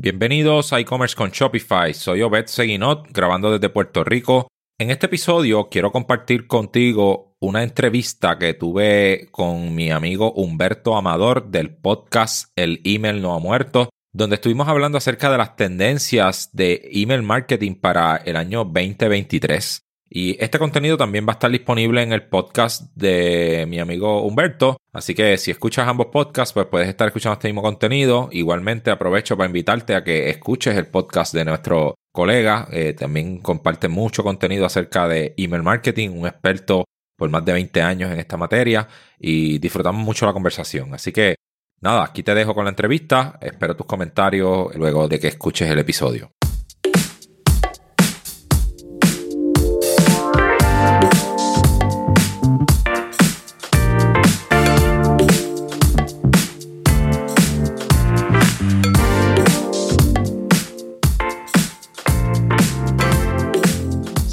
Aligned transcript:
Bienvenidos 0.00 0.72
a 0.72 0.78
e-commerce 0.78 1.16
con 1.16 1.30
Shopify. 1.30 1.92
Soy 1.92 2.22
Obed 2.22 2.46
Seguinot, 2.46 3.08
grabando 3.10 3.50
desde 3.50 3.68
Puerto 3.68 4.04
Rico. 4.04 4.46
En 4.78 4.92
este 4.92 5.06
episodio 5.06 5.68
quiero 5.68 5.90
compartir 5.90 6.46
contigo 6.46 7.34
una 7.40 7.64
entrevista 7.64 8.38
que 8.38 8.54
tuve 8.54 9.26
con 9.32 9.74
mi 9.74 9.90
amigo 9.90 10.30
Humberto 10.30 10.96
Amador 10.96 11.50
del 11.50 11.74
podcast 11.74 12.52
El 12.54 12.80
Email 12.84 13.20
No 13.20 13.34
Ha 13.34 13.40
Muerto, 13.40 13.88
donde 14.14 14.36
estuvimos 14.36 14.68
hablando 14.68 14.98
acerca 14.98 15.32
de 15.32 15.38
las 15.38 15.56
tendencias 15.56 16.50
de 16.52 16.80
email 16.92 17.24
marketing 17.24 17.74
para 17.74 18.18
el 18.18 18.36
año 18.36 18.58
2023. 18.66 19.87
Y 20.10 20.42
este 20.42 20.58
contenido 20.58 20.96
también 20.96 21.26
va 21.26 21.32
a 21.32 21.34
estar 21.34 21.50
disponible 21.50 22.02
en 22.02 22.12
el 22.12 22.22
podcast 22.24 22.94
de 22.94 23.66
mi 23.68 23.78
amigo 23.78 24.22
Humberto. 24.22 24.78
Así 24.92 25.14
que 25.14 25.36
si 25.36 25.50
escuchas 25.50 25.86
ambos 25.86 26.06
podcasts, 26.06 26.54
pues 26.54 26.66
puedes 26.66 26.88
estar 26.88 27.08
escuchando 27.08 27.34
este 27.34 27.48
mismo 27.48 27.62
contenido. 27.62 28.28
Igualmente 28.32 28.90
aprovecho 28.90 29.36
para 29.36 29.48
invitarte 29.48 29.94
a 29.94 30.02
que 30.02 30.30
escuches 30.30 30.76
el 30.76 30.86
podcast 30.86 31.34
de 31.34 31.44
nuestro 31.44 31.94
colega. 32.12 32.68
Eh, 32.72 32.94
también 32.94 33.40
comparte 33.40 33.88
mucho 33.88 34.22
contenido 34.22 34.64
acerca 34.64 35.06
de 35.06 35.34
email 35.36 35.62
marketing, 35.62 36.10
un 36.10 36.26
experto 36.26 36.84
por 37.16 37.28
más 37.28 37.44
de 37.44 37.52
20 37.52 37.82
años 37.82 38.12
en 38.12 38.20
esta 38.20 38.36
materia 38.36 38.88
y 39.18 39.58
disfrutamos 39.58 40.02
mucho 40.02 40.24
la 40.24 40.32
conversación. 40.32 40.94
Así 40.94 41.12
que 41.12 41.34
nada, 41.80 42.04
aquí 42.04 42.22
te 42.22 42.34
dejo 42.34 42.54
con 42.54 42.64
la 42.64 42.70
entrevista. 42.70 43.38
Espero 43.42 43.76
tus 43.76 43.86
comentarios 43.86 44.74
luego 44.76 45.08
de 45.08 45.18
que 45.18 45.28
escuches 45.28 45.68
el 45.68 45.80
episodio. 45.80 46.30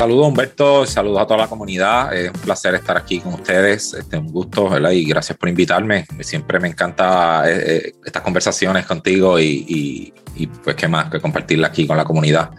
Saludos 0.05 0.27
Humberto, 0.27 0.85
saludos 0.85 1.19
a 1.19 1.25
toda 1.25 1.39
la 1.39 1.47
comunidad. 1.47 2.15
Es 2.15 2.29
un 2.29 2.39
placer 2.39 2.75
estar 2.75 2.95
aquí 2.95 3.19
con 3.19 3.33
ustedes. 3.33 3.91
Este, 3.95 4.19
un 4.19 4.27
gusto, 4.27 4.69
¿verdad? 4.69 4.91
Y 4.91 5.03
gracias 5.03 5.35
por 5.35 5.49
invitarme. 5.49 6.05
Siempre 6.19 6.59
me 6.59 6.67
encanta 6.67 7.49
eh, 7.49 7.63
eh, 7.65 7.93
estas 8.05 8.21
conversaciones 8.21 8.85
contigo 8.85 9.39
y, 9.39 10.13
pues 10.63 10.75
qué 10.75 10.87
más 10.87 11.09
que 11.09 11.19
compartirla 11.19 11.69
aquí 11.69 11.87
con 11.87 11.97
la 11.97 12.03
comunidad. 12.03 12.51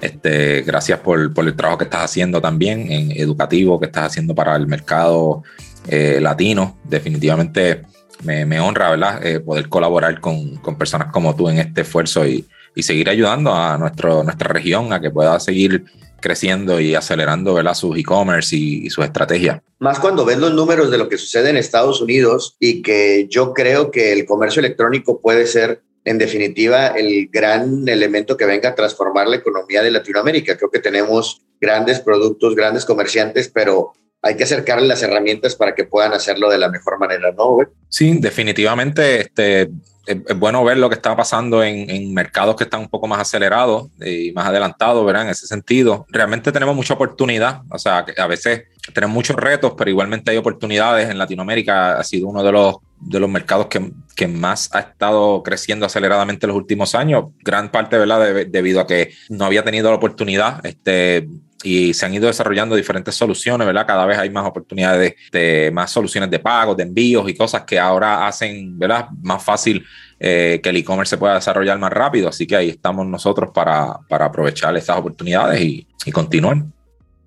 Este, 0.00 0.62
gracias 0.62 1.00
por, 1.00 1.18
el 1.18 1.56
trabajo 1.56 1.78
que 1.78 1.84
estás 1.86 2.04
haciendo 2.04 2.40
también 2.40 2.92
en 2.92 3.10
educativo, 3.10 3.80
que 3.80 3.86
estás 3.86 4.06
haciendo 4.06 4.32
para 4.32 4.54
el 4.54 4.68
mercado 4.68 5.42
eh, 5.88 6.20
latino. 6.20 6.78
Definitivamente 6.84 7.82
me, 8.22 8.60
honra, 8.60 8.90
¿verdad? 8.90 9.20
poder 9.44 9.68
colaborar 9.68 10.20
con, 10.20 10.62
personas 10.78 11.10
como 11.10 11.34
tú 11.34 11.48
en 11.48 11.58
este 11.58 11.80
esfuerzo 11.80 12.24
y, 12.24 12.46
seguir 12.76 13.10
ayudando 13.10 13.52
a 13.52 13.76
nuestro, 13.76 14.22
nuestra 14.22 14.48
región 14.48 14.92
a 14.94 15.00
que 15.00 15.10
pueda 15.10 15.38
seguir 15.40 15.84
creciendo 16.22 16.80
y 16.80 16.94
acelerando 16.94 17.52
¿verdad? 17.52 17.74
sus 17.74 17.98
e-commerce 17.98 18.56
y, 18.56 18.88
su 18.88 19.02
estrategia. 19.02 19.62
Más 19.78 19.98
cuando 19.98 20.24
ves 20.24 20.38
los 20.38 20.54
números 20.54 20.90
de 20.90 20.96
lo 20.96 21.10
que 21.10 21.18
sucede 21.18 21.50
en 21.50 21.58
Estados 21.58 22.00
Unidos 22.00 22.56
y 22.58 22.80
que 22.80 23.26
yo 23.28 23.52
creo 23.52 23.90
que 23.90 24.14
el 24.14 24.24
comercio 24.24 24.60
electrónico 24.60 25.20
puede 25.20 25.46
ser 25.46 25.82
en 26.04 26.18
definitiva 26.18 26.88
el 26.88 27.28
gran 27.30 27.86
elemento 27.86 28.36
que 28.36 28.46
venga 28.46 28.70
a 28.70 28.74
transformar 28.74 29.28
la 29.28 29.36
economía 29.36 29.82
de 29.82 29.90
Latinoamérica. 29.90 30.56
Creo 30.56 30.70
que 30.70 30.80
tenemos 30.80 31.42
grandes 31.60 32.00
productos, 32.00 32.56
grandes 32.56 32.84
comerciantes, 32.84 33.50
pero 33.52 33.92
hay 34.22 34.36
que 34.36 34.44
acercarles 34.44 34.88
las 34.88 35.02
herramientas 35.02 35.56
para 35.56 35.74
que 35.74 35.84
puedan 35.84 36.12
hacerlo 36.12 36.48
de 36.48 36.58
la 36.58 36.70
mejor 36.70 36.98
manera, 36.98 37.32
¿no? 37.32 37.58
Sí, 37.88 38.16
definitivamente 38.18 39.20
este, 39.20 39.68
es, 40.06 40.38
bueno 40.38 40.64
ver 40.64 40.78
lo 40.78 40.88
que 40.88 40.96
está 40.96 41.16
pasando 41.16 41.62
en, 41.62 42.12
mercados 42.12 42.56
que 42.56 42.64
están 42.64 42.80
un 42.80 42.88
poco 42.88 43.06
más 43.06 43.20
acelerados 43.20 43.88
y 44.00 44.32
más 44.32 44.46
adelantados, 44.46 45.04
¿verdad? 45.04 45.24
En 45.24 45.30
ese 45.30 45.46
sentido, 45.46 46.06
realmente 46.08 46.52
tenemos 46.52 46.74
mucha 46.74 46.94
oportunidad, 46.94 47.62
o 47.70 47.78
sea, 47.78 48.04
a 48.16 48.26
veces 48.26 48.64
tenemos 48.94 49.14
muchos 49.14 49.36
retos, 49.36 49.74
pero 49.76 49.90
igualmente 49.90 50.30
hay 50.30 50.36
oportunidades. 50.36 51.08
En 51.08 51.18
Latinoamérica 51.18 51.98
ha 51.98 52.04
sido 52.04 52.28
uno 52.28 52.42
de 52.42 52.50
los, 52.50 52.76
de 53.00 53.20
los 53.20 53.30
mercados 53.30 53.66
que, 53.66 53.92
que 54.16 54.26
más 54.26 54.74
ha 54.74 54.80
estado 54.80 55.42
creciendo 55.42 55.86
aceleradamente 55.86 56.46
en 56.46 56.48
los 56.48 56.56
últimos 56.56 56.94
años, 56.94 57.26
gran 57.40 57.70
parte, 57.70 57.96
¿verdad? 57.96 58.46
debido 58.48 58.80
a 58.80 58.86
que 58.86 59.12
no 59.28 59.44
había 59.44 59.64
tenido 59.64 59.90
la 59.90 59.96
oportunidad, 59.96 60.64
este, 60.66 61.28
y 61.62 61.94
se 61.94 62.06
han 62.06 62.14
ido 62.14 62.26
desarrollando 62.26 62.76
diferentes 62.76 63.14
soluciones, 63.14 63.66
¿verdad? 63.66 63.86
Cada 63.86 64.06
vez 64.06 64.18
hay 64.18 64.30
más 64.30 64.46
oportunidades 64.46 65.14
de, 65.30 65.70
más 65.72 65.90
soluciones 65.90 66.30
de 66.30 66.38
pagos, 66.38 66.76
de 66.76 66.82
envíos 66.84 67.28
y 67.28 67.34
cosas 67.34 67.62
que 67.62 67.78
ahora 67.78 68.26
hacen, 68.26 68.78
¿verdad? 68.78 69.08
Más 69.22 69.42
fácil 69.42 69.84
eh, 70.18 70.60
que 70.62 70.68
el 70.70 70.76
e-commerce 70.76 71.10
se 71.10 71.18
pueda 71.18 71.34
desarrollar 71.34 71.78
más 71.78 71.92
rápido. 71.92 72.28
Así 72.28 72.46
que 72.46 72.56
ahí 72.56 72.70
estamos 72.70 73.06
nosotros 73.06 73.50
para, 73.54 73.98
para 74.08 74.26
aprovechar 74.26 74.76
estas 74.76 74.96
oportunidades 74.98 75.60
y, 75.60 75.86
y 76.04 76.12
continuar. 76.12 76.58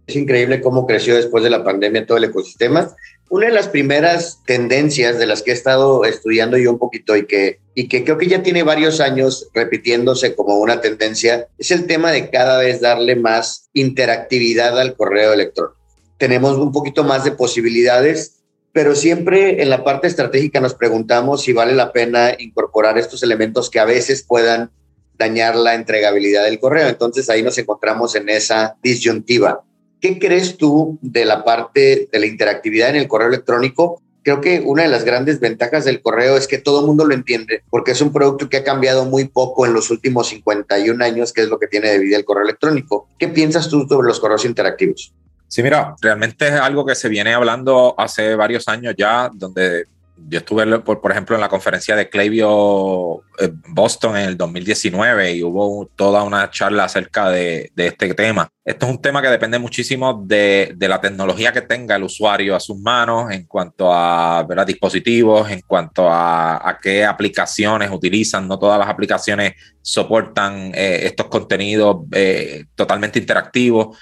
Es 0.07 0.15
increíble 0.15 0.61
cómo 0.61 0.85
creció 0.85 1.15
después 1.15 1.43
de 1.43 1.49
la 1.49 1.63
pandemia 1.63 2.05
todo 2.05 2.17
el 2.17 2.25
ecosistema 2.25 2.89
una 3.29 3.47
de 3.47 3.53
las 3.53 3.67
primeras 3.67 4.41
tendencias 4.45 5.17
de 5.17 5.25
las 5.25 5.41
que 5.41 5.51
he 5.51 5.53
estado 5.53 6.05
estudiando 6.05 6.57
yo 6.57 6.71
un 6.71 6.79
poquito 6.79 7.15
y 7.15 7.25
que, 7.25 7.59
y 7.73 7.87
que 7.87 8.03
creo 8.03 8.17
que 8.17 8.27
ya 8.27 8.43
tiene 8.43 8.63
varios 8.63 8.99
años 8.99 9.49
repitiéndose 9.53 10.35
como 10.35 10.59
una 10.59 10.81
tendencia 10.81 11.47
es 11.57 11.71
el 11.71 11.87
tema 11.87 12.11
de 12.11 12.29
cada 12.29 12.59
vez 12.59 12.81
darle 12.81 13.15
más 13.15 13.69
interactividad 13.73 14.79
al 14.79 14.95
correo 14.95 15.33
electrónico. 15.33 15.75
Tenemos 16.17 16.57
un 16.57 16.71
poquito 16.71 17.03
más 17.03 17.23
de 17.23 17.31
posibilidades, 17.31 18.43
pero 18.71 18.95
siempre 18.95 19.61
en 19.61 19.69
la 19.69 19.83
parte 19.83 20.07
estratégica 20.07 20.61
nos 20.61 20.75
preguntamos 20.75 21.43
si 21.43 21.51
vale 21.51 21.73
la 21.73 21.91
pena 21.91 22.35
incorporar 22.37 22.97
estos 22.97 23.23
elementos 23.23 23.69
que 23.69 23.79
a 23.79 23.85
veces 23.85 24.23
puedan 24.23 24.71
dañar 25.17 25.55
la 25.55 25.75
entregabilidad 25.75 26.43
del 26.43 26.59
correo. 26.59 26.87
Entonces 26.87 27.29
ahí 27.29 27.41
nos 27.41 27.57
encontramos 27.57 28.15
en 28.15 28.29
esa 28.29 28.77
disyuntiva. 28.83 29.63
¿Qué 30.05 30.19
crees 30.19 30.57
tú 30.57 30.99
de 31.01 31.25
la 31.25 31.43
parte 31.43 32.07
de 32.11 32.19
la 32.19 32.27
interactividad 32.27 32.91
en 32.91 32.95
el 32.95 33.07
correo 33.07 33.27
electrónico? 33.27 34.03
Creo 34.21 34.39
que 34.39 34.59
una 34.59 34.83
de 34.83 34.87
las 34.87 35.03
grandes 35.03 35.39
ventajas 35.39 35.83
del 35.83 35.99
correo 35.99 36.37
es 36.37 36.47
que 36.47 36.59
todo 36.59 36.81
el 36.81 36.85
mundo 36.85 37.05
lo 37.05 37.15
entiende, 37.15 37.63
porque 37.71 37.93
es 37.93 38.01
un 38.01 38.13
producto 38.13 38.47
que 38.47 38.57
ha 38.57 38.63
cambiado 38.63 39.05
muy 39.05 39.27
poco 39.27 39.65
en 39.65 39.73
los 39.73 39.89
últimos 39.89 40.27
51 40.27 41.03
años, 41.03 41.33
que 41.33 41.41
es 41.41 41.49
lo 41.49 41.57
que 41.57 41.65
tiene 41.65 41.89
de 41.89 41.97
vida 41.97 42.17
el 42.17 42.23
correo 42.23 42.43
electrónico. 42.43 43.09
¿Qué 43.17 43.29
piensas 43.29 43.67
tú 43.67 43.87
sobre 43.89 44.07
los 44.07 44.19
correos 44.19 44.45
interactivos? 44.45 45.11
Sí, 45.47 45.63
mira, 45.63 45.95
realmente 45.99 46.49
es 46.49 46.53
algo 46.53 46.85
que 46.85 46.93
se 46.93 47.09
viene 47.09 47.33
hablando 47.33 47.95
hace 47.97 48.35
varios 48.35 48.67
años 48.67 48.93
ya, 48.95 49.31
donde 49.33 49.85
yo 50.17 50.39
estuve, 50.39 50.79
por, 50.79 51.01
por, 51.01 51.11
ejemplo, 51.11 51.35
en 51.35 51.41
la 51.41 51.49
conferencia 51.49 51.95
de 51.95 52.09
Klaviyo 52.09 53.19
eh, 53.37 53.51
Boston 53.67 54.17
en 54.17 54.29
el 54.29 54.37
2019 54.37 55.35
y 55.35 55.43
hubo 55.43 55.89
toda 55.95 56.23
una 56.23 56.49
charla 56.49 56.85
acerca 56.85 57.29
de, 57.29 57.71
este 57.75 58.13
tema. 58.13 58.49
Esto 58.63 58.85
es 58.85 58.91
un 58.93 59.01
tema 59.01 59.21
que 59.21 59.27
depende 59.27 59.59
muchísimo 59.59 60.23
de, 60.25 60.75
la 60.79 61.01
tecnología 61.01 61.51
que 61.51 61.61
tenga 61.61 61.97
el 61.97 62.03
usuario 62.03 62.55
a 62.55 62.59
sus 62.59 62.77
manos 62.79 63.31
en 63.31 63.45
cuanto 63.45 63.93
a 63.93 64.43
¿verdad? 64.47 64.65
dispositivos, 64.65 65.51
en 65.51 65.61
cuanto 65.61 66.07
a, 66.09 66.77
qué 66.81 67.05
aplicaciones 67.05 67.91
utilizan. 67.91 68.47
No 68.47 68.57
todas 68.57 68.79
las 68.79 68.87
aplicaciones 68.87 69.53
soportan 69.81 70.71
eh, 70.73 71.01
estos 71.03 71.27
contenidos 71.27 71.97
eh, 72.11 72.65
totalmente 72.73 73.19
interactivos. 73.19 73.97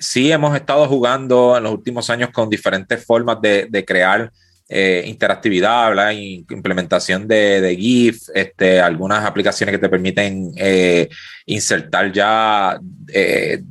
sí 0.00 0.30
hemos 0.30 0.54
estado 0.56 0.86
jugando 0.86 1.56
en 1.56 1.62
los 1.62 1.72
últimos 1.72 2.10
años 2.10 2.30
con 2.30 2.50
diferentes 2.50 3.04
formas 3.04 3.40
de 3.40 3.84
crear 3.86 4.30
eh, 4.66 5.04
interactividad, 5.06 6.10
implementación 6.10 7.28
de, 7.28 7.76
GIF, 7.78 8.30
este, 8.34 8.80
algunas 8.80 9.22
aplicaciones 9.24 9.74
que 9.74 9.78
te 9.78 9.90
permiten 9.90 10.52
eh, 10.56 11.08
insertar 11.44 12.10
ya 12.10 12.80
eh, 13.12 13.62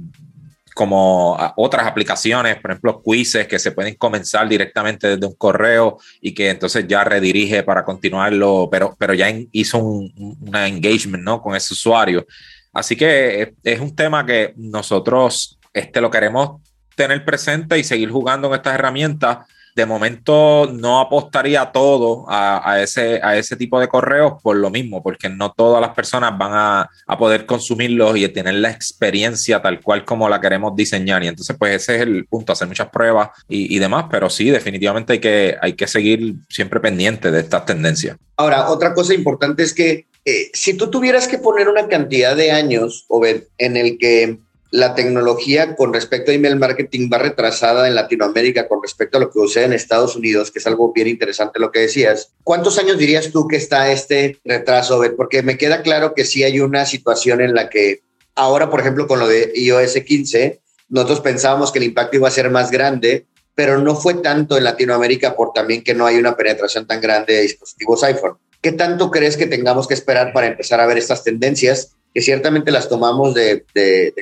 como 0.75 1.35
otras 1.55 1.87
aplicaciones, 1.87 2.57
por 2.57 2.71
ejemplo, 2.71 3.01
quizzes 3.03 3.47
que 3.47 3.57
se 3.57 3.71
pueden 3.71 3.95
comenzar 3.95 4.47
directamente 4.47 5.07
desde 5.07 5.25
un 5.25 5.35
correo 5.35 5.97
y 6.21 6.33
que 6.33 6.49
entonces 6.49 6.85
ya 6.87 7.03
redirige 7.03 7.63
para 7.63 7.83
continuarlo, 7.83 8.69
pero, 8.71 8.95
pero 8.97 9.15
ya 9.15 9.33
hizo 9.51 9.79
un, 9.79 10.39
engagement 10.53 11.23
¿no? 11.23 11.41
con 11.41 11.55
ese 11.55 11.73
usuario. 11.73 12.25
Así 12.71 12.95
que 12.95 13.53
es 13.63 13.79
un 13.79 13.95
tema 13.95 14.25
que 14.25 14.53
nosotros 14.57 15.59
este, 15.73 16.01
lo 16.01 16.11
queremos 16.11 16.61
tener 16.95 17.25
presente 17.25 17.79
y 17.79 17.83
seguir 17.83 18.11
jugando 18.11 18.49
con 18.49 18.57
estas 18.57 18.75
herramientas 18.75 19.39
de 19.75 19.85
momento 19.85 20.69
no 20.71 20.99
apostaría 20.99 21.71
todo 21.71 22.25
a, 22.27 22.79
ese, 22.81 23.19
a 23.23 23.37
ese 23.37 23.55
tipo 23.55 23.79
de 23.79 23.87
correos 23.87 24.33
por 24.41 24.55
lo 24.55 24.69
mismo, 24.69 25.01
porque 25.01 25.29
no 25.29 25.51
todas 25.51 25.81
las 25.81 25.91
personas 25.91 26.37
van 26.37 26.51
a, 26.53 26.89
poder 27.17 27.45
consumirlos 27.45 28.17
y 28.17 28.27
tener 28.29 28.55
la 28.55 28.71
experiencia 28.71 29.61
tal 29.61 29.79
cual 29.81 30.03
como 30.03 30.27
la 30.27 30.41
queremos 30.41 30.75
diseñar. 30.75 31.23
Y 31.23 31.27
entonces, 31.27 31.55
pues 31.57 31.75
ese 31.75 31.95
es 31.95 32.01
el 32.01 32.25
punto, 32.25 32.51
hacer 32.51 32.67
muchas 32.67 32.89
pruebas 32.89 33.29
y, 33.47 33.79
demás, 33.79 34.05
pero 34.09 34.29
sí, 34.29 34.49
definitivamente 34.49 35.13
hay 35.13 35.19
que, 35.19 35.55
hay 35.61 35.73
que 35.73 35.87
seguir 35.87 36.35
siempre 36.49 36.79
pendiente 36.79 37.31
de 37.31 37.39
estas 37.39 37.65
tendencias. 37.65 38.17
Ahora, 38.35 38.69
otra 38.69 38.93
cosa 38.93 39.13
importante 39.13 39.63
es 39.63 39.73
que 39.73 40.07
eh, 40.25 40.49
si 40.53 40.75
tú 40.75 40.89
tuvieras 40.89 41.27
que 41.27 41.37
poner 41.37 41.67
una 41.67 41.87
cantidad 41.87 42.35
de 42.35 42.51
años, 42.51 43.05
o 43.07 43.23
en 43.25 43.77
el 43.77 43.97
que 43.97 44.39
la 44.73 44.95
tecnología 44.95 45.75
con 45.75 45.93
respecto 45.93 46.31
a 46.31 46.33
email 46.33 46.55
marketing 46.55 47.07
va 47.07 47.19
retrasada 47.19 47.87
en 47.87 47.93
Latinoamérica 47.93 48.67
con 48.67 48.81
respecto 48.81 49.19
a 49.19 49.21
lo 49.21 49.27
que 49.29 49.39
sucede 49.39 49.65
en 49.65 49.73
Estados 49.73 50.15
Unidos, 50.15 50.49
que 50.49 50.57
es 50.57 50.65
algo 50.65 50.91
bien 50.91 51.07
interesante 51.07 51.59
lo 51.59 51.71
que 51.71 51.81
decías. 51.81 52.33
¿Cuántos 52.43 52.79
años 52.79 52.97
dirías 52.97 53.29
tú 53.29 53.47
que 53.47 53.55
está 53.55 53.91
este 53.91 54.39
retraso? 54.43 54.99
Porque 55.15 55.43
me 55.43 55.59
queda 55.59 55.83
claro 55.83 56.15
que 56.15 56.25
sí 56.25 56.43
hay 56.43 56.59
una 56.59 56.87
situación 56.87 57.39
en 57.41 57.53
la 57.53 57.69
que 57.69 58.01
ahora, 58.33 58.71
por 58.71 58.79
ejemplo, 58.79 59.05
con 59.05 59.19
lo 59.19 59.27
de 59.27 59.51
iOS 59.53 59.93
15, 59.93 60.59
nosotros 60.89 61.21
pensábamos 61.21 61.71
que 61.71 61.77
el 61.77 61.85
impacto 61.85 62.17
iba 62.17 62.27
a 62.27 62.31
ser 62.31 62.49
más 62.49 62.71
grande, 62.71 63.27
pero 63.53 63.77
no 63.77 63.95
fue 63.95 64.15
tanto 64.15 64.57
en 64.57 64.63
Latinoamérica 64.63 65.35
por 65.35 65.53
también 65.53 65.83
que 65.83 65.93
no 65.93 66.07
hay 66.07 66.15
una 66.15 66.35
penetración 66.35 66.87
tan 66.87 66.99
grande 66.99 67.35
de 67.35 67.41
dispositivos 67.41 68.03
iPhone. 68.05 68.39
¿Qué 68.59 68.71
tanto 68.71 69.11
crees 69.11 69.37
que 69.37 69.45
tengamos 69.45 69.87
que 69.87 69.93
esperar 69.93 70.33
para 70.33 70.47
empezar 70.47 70.79
a 70.79 70.87
ver 70.87 70.97
estas 70.97 71.23
tendencias? 71.23 71.95
Que 72.13 72.21
ciertamente 72.21 72.71
las 72.71 72.89
tomamos 72.89 73.33
de, 73.33 73.65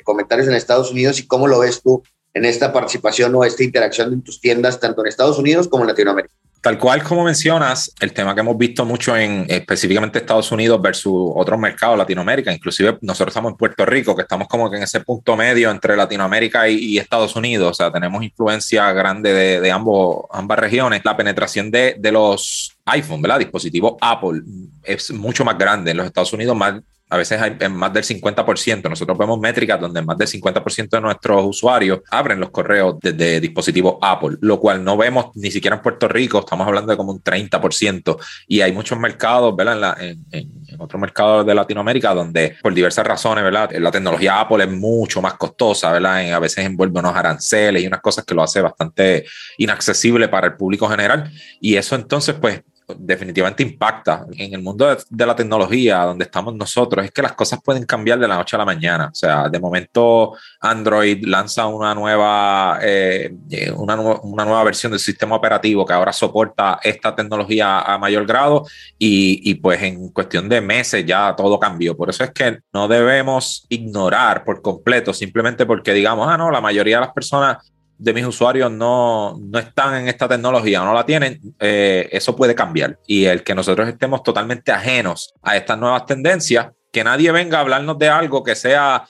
comentarios 0.04 0.48
en 0.48 0.54
Estados 0.54 0.92
Unidos 0.92 1.20
y 1.20 1.28
cómo 1.28 1.48
lo 1.48 1.60
ves 1.60 1.82
tú 1.82 2.04
en 2.34 2.46
esta 2.46 2.72
participación 2.72 3.36
o 3.36 3.44
esta 3.44 3.64
interacción 3.64 4.14
en 4.14 4.22
tus 4.22 4.40
tiendas, 4.40 4.80
tanto 4.80 5.02
en 5.02 5.08
Estados 5.08 5.38
Unidos 5.38 5.68
como 5.68 5.84
en 5.84 5.90
Latinoamérica. 5.90 6.34
Tal 6.62 6.78
cual 6.78 7.02
como 7.02 7.24
mencionas, 7.24 7.92
el 8.02 8.14
tema 8.14 8.36
que 8.36 8.42
hemos 8.42 8.56
visto 8.56 8.86
mucho 8.86 9.18
en 9.18 9.48
específicamente 9.50 10.20
Estados 10.20 10.52
Unidos 10.52 10.80
versus 10.80 11.32
otros 11.36 11.60
mercados, 11.60 11.98
Latinoamérica, 11.98 12.54
inclusive 12.54 13.00
nosotros 13.02 13.32
estamos 13.32 13.54
en 13.54 13.58
Puerto 13.58 13.84
Rico, 13.84 14.16
que 14.16 14.22
estamos 14.22 14.48
como 14.48 14.70
que 14.70 14.78
en 14.78 14.84
ese 14.84 15.00
punto 15.00 15.36
medio 15.36 15.72
entre 15.72 15.98
Latinoamérica 15.98 16.70
y, 16.70 17.00
Estados 17.00 17.36
Unidos, 17.36 17.72
o 17.72 17.74
sea, 17.74 17.92
tenemos 17.92 18.24
influencia 18.24 18.92
grande 18.94 19.60
de, 19.60 19.72
ambos, 19.72 20.26
ambas 20.30 20.60
regiones. 20.60 21.02
La 21.04 21.18
penetración 21.18 21.72
de, 21.72 21.96
de 21.98 22.12
los 22.12 22.78
iPhone, 22.86 23.24
¿verdad? 23.24 23.40
Dispositivos 23.40 23.96
Apple 24.00 24.42
es 24.84 25.10
mucho 25.10 25.44
más 25.44 25.58
grande 25.58 25.90
en 25.90 25.98
los 25.98 26.06
Estados 26.06 26.32
Unidos, 26.32 26.56
más 26.56 26.80
a 27.12 27.18
veces 27.18 27.42
hay 27.42 27.58
en 27.60 27.76
más 27.76 27.92
del 27.92 28.06
50%. 28.06 28.90
Nosotros 28.90 29.18
vemos 29.18 29.38
métricas 29.38 29.82
donde 29.82 30.02
más 30.02 30.18
del 30.18 30.30
50% 30.30 30.90
de 30.90 31.02
nuestros 31.02 31.46
usuarios 31.46 32.00
abren 32.10 32.40
los 32.40 32.52
correos 32.52 32.96
desde 33.02 33.42
dispositivos 33.42 33.98
Apple, 34.02 34.38
lo 34.40 34.62
cual 34.62 34.82
no 34.82 34.96
vemos 34.96 35.26
ni 35.36 35.52
siquiera 35.52 35.76
en 35.76 35.82
Puerto 35.82 36.08
Rico, 36.08 36.40
estamos 36.40 36.66
hablando 36.66 36.90
de 36.90 36.98
como 36.98 37.12
un 37.12 37.22
30%. 37.22 38.18
Y 38.48 38.62
hay 38.62 38.72
muchos 38.72 38.98
mercados, 38.98 39.54
¿verdad? 39.58 40.02
En, 40.02 40.26
en, 40.32 40.62
otros 40.80 41.02
mercados 41.02 41.46
de 41.46 41.54
Latinoamérica 41.54 42.14
donde 42.14 42.56
por 42.62 42.74
diversas 42.74 43.06
razones, 43.06 43.44
¿verdad? 43.44 43.70
La 43.74 43.92
tecnología 43.92 44.40
Apple 44.40 44.64
es 44.64 44.72
mucho 44.72 45.22
más 45.22 45.34
costosa, 45.34 45.92
¿verdad? 45.92 46.32
a 46.32 46.40
veces 46.40 46.66
envuelve 46.66 46.98
unos 46.98 47.14
aranceles 47.14 47.84
y 47.84 47.88
unas 47.88 48.00
cosas 48.00 48.24
que 48.24 48.34
lo 48.34 48.42
hace 48.42 48.62
bastante 48.62 49.26
inaccesible 49.58 50.30
para 50.30 50.48
el 50.48 50.54
público 50.56 50.88
general. 50.88 51.30
Y 51.60 51.76
eso 51.76 51.96
entonces, 51.96 52.36
pues, 52.40 52.62
definitivamente 52.98 53.64
impacta 53.64 54.26
en 54.38 54.54
el 54.54 54.62
mundo 54.62 54.96
de, 55.10 55.26
la 55.26 55.36
tecnología 55.36 56.00
donde 56.00 56.26
estamos 56.26 56.56
nosotros 56.56 57.06
es 57.06 57.12
que 57.12 57.22
las 57.22 57.34
cosas 57.34 57.60
pueden 57.64 57.86
cambiar 57.86 58.20
de 58.20 58.28
la 58.28 58.38
noche 58.38 58.56
a 58.56 58.60
la 58.60 58.66
mañana. 58.66 59.10
O 59.12 59.16
sea 59.16 59.50
de 59.50 59.60
momento 59.60 60.34
Android 60.60 61.26
lanza 61.26 61.68
una 61.68 61.94
nueva 61.96 62.80
eh, 62.82 63.34
una, 63.76 64.00
una, 64.00 64.46
nueva 64.46 64.64
versión 64.64 64.92
del 64.92 65.00
sistema 65.00 65.36
operativo 65.36 65.86
que 65.86 65.94
ahora 65.94 66.14
soporta 66.14 66.80
esta 66.84 67.16
tecnología 67.16 67.82
a 67.82 67.98
mayor 67.98 68.26
grado 68.26 68.66
y, 68.98 69.42
y 69.50 69.56
pues 69.56 69.82
en 69.82 70.10
cuestión 70.10 70.50
de 70.50 70.62
meses 70.62 71.06
ya 71.06 71.36
todo 71.36 71.60
cambió. 71.60 71.96
Por 71.96 72.10
eso 72.10 72.24
es 72.24 72.32
que 72.32 72.60
no 72.74 72.88
debemos 72.88 73.66
ignorar 73.70 74.44
por 74.44 74.62
completo 74.62 75.14
simplemente 75.14 75.66
porque 75.66 75.94
digamos 75.94 76.28
ah 76.30 76.38
no 76.38 76.52
la 76.52 76.62
mayoría 76.62 76.98
de 76.98 77.06
las 77.06 77.14
personas 77.14 77.72
de 78.02 78.14
mis 78.14 78.26
usuarios 78.26 78.72
no, 78.72 79.38
no 79.40 79.60
están 79.60 79.94
en 79.96 80.08
esta 80.08 80.28
tecnología 80.28 80.82
o 80.82 80.86
no 80.86 80.94
la 80.96 81.06
tienen, 81.06 81.40
eh, 81.60 82.10
eso 82.12 82.36
puede 82.36 82.56
cambiar. 82.56 82.98
Y 83.06 83.26
el 83.26 83.44
que 83.44 83.54
nosotros 83.54 83.88
estemos 83.88 84.24
totalmente 84.24 84.72
ajenos 84.72 85.36
a 85.44 85.56
estas 85.56 85.78
nuevas 85.78 86.08
tendencias, 86.08 86.70
que 86.92 87.04
nadie 87.04 87.32
venga 87.32 87.60
a 87.60 87.62
hablarnos 87.62 88.00
de 88.00 88.10
algo 88.10 88.44
que 88.44 88.56
sea 88.56 89.06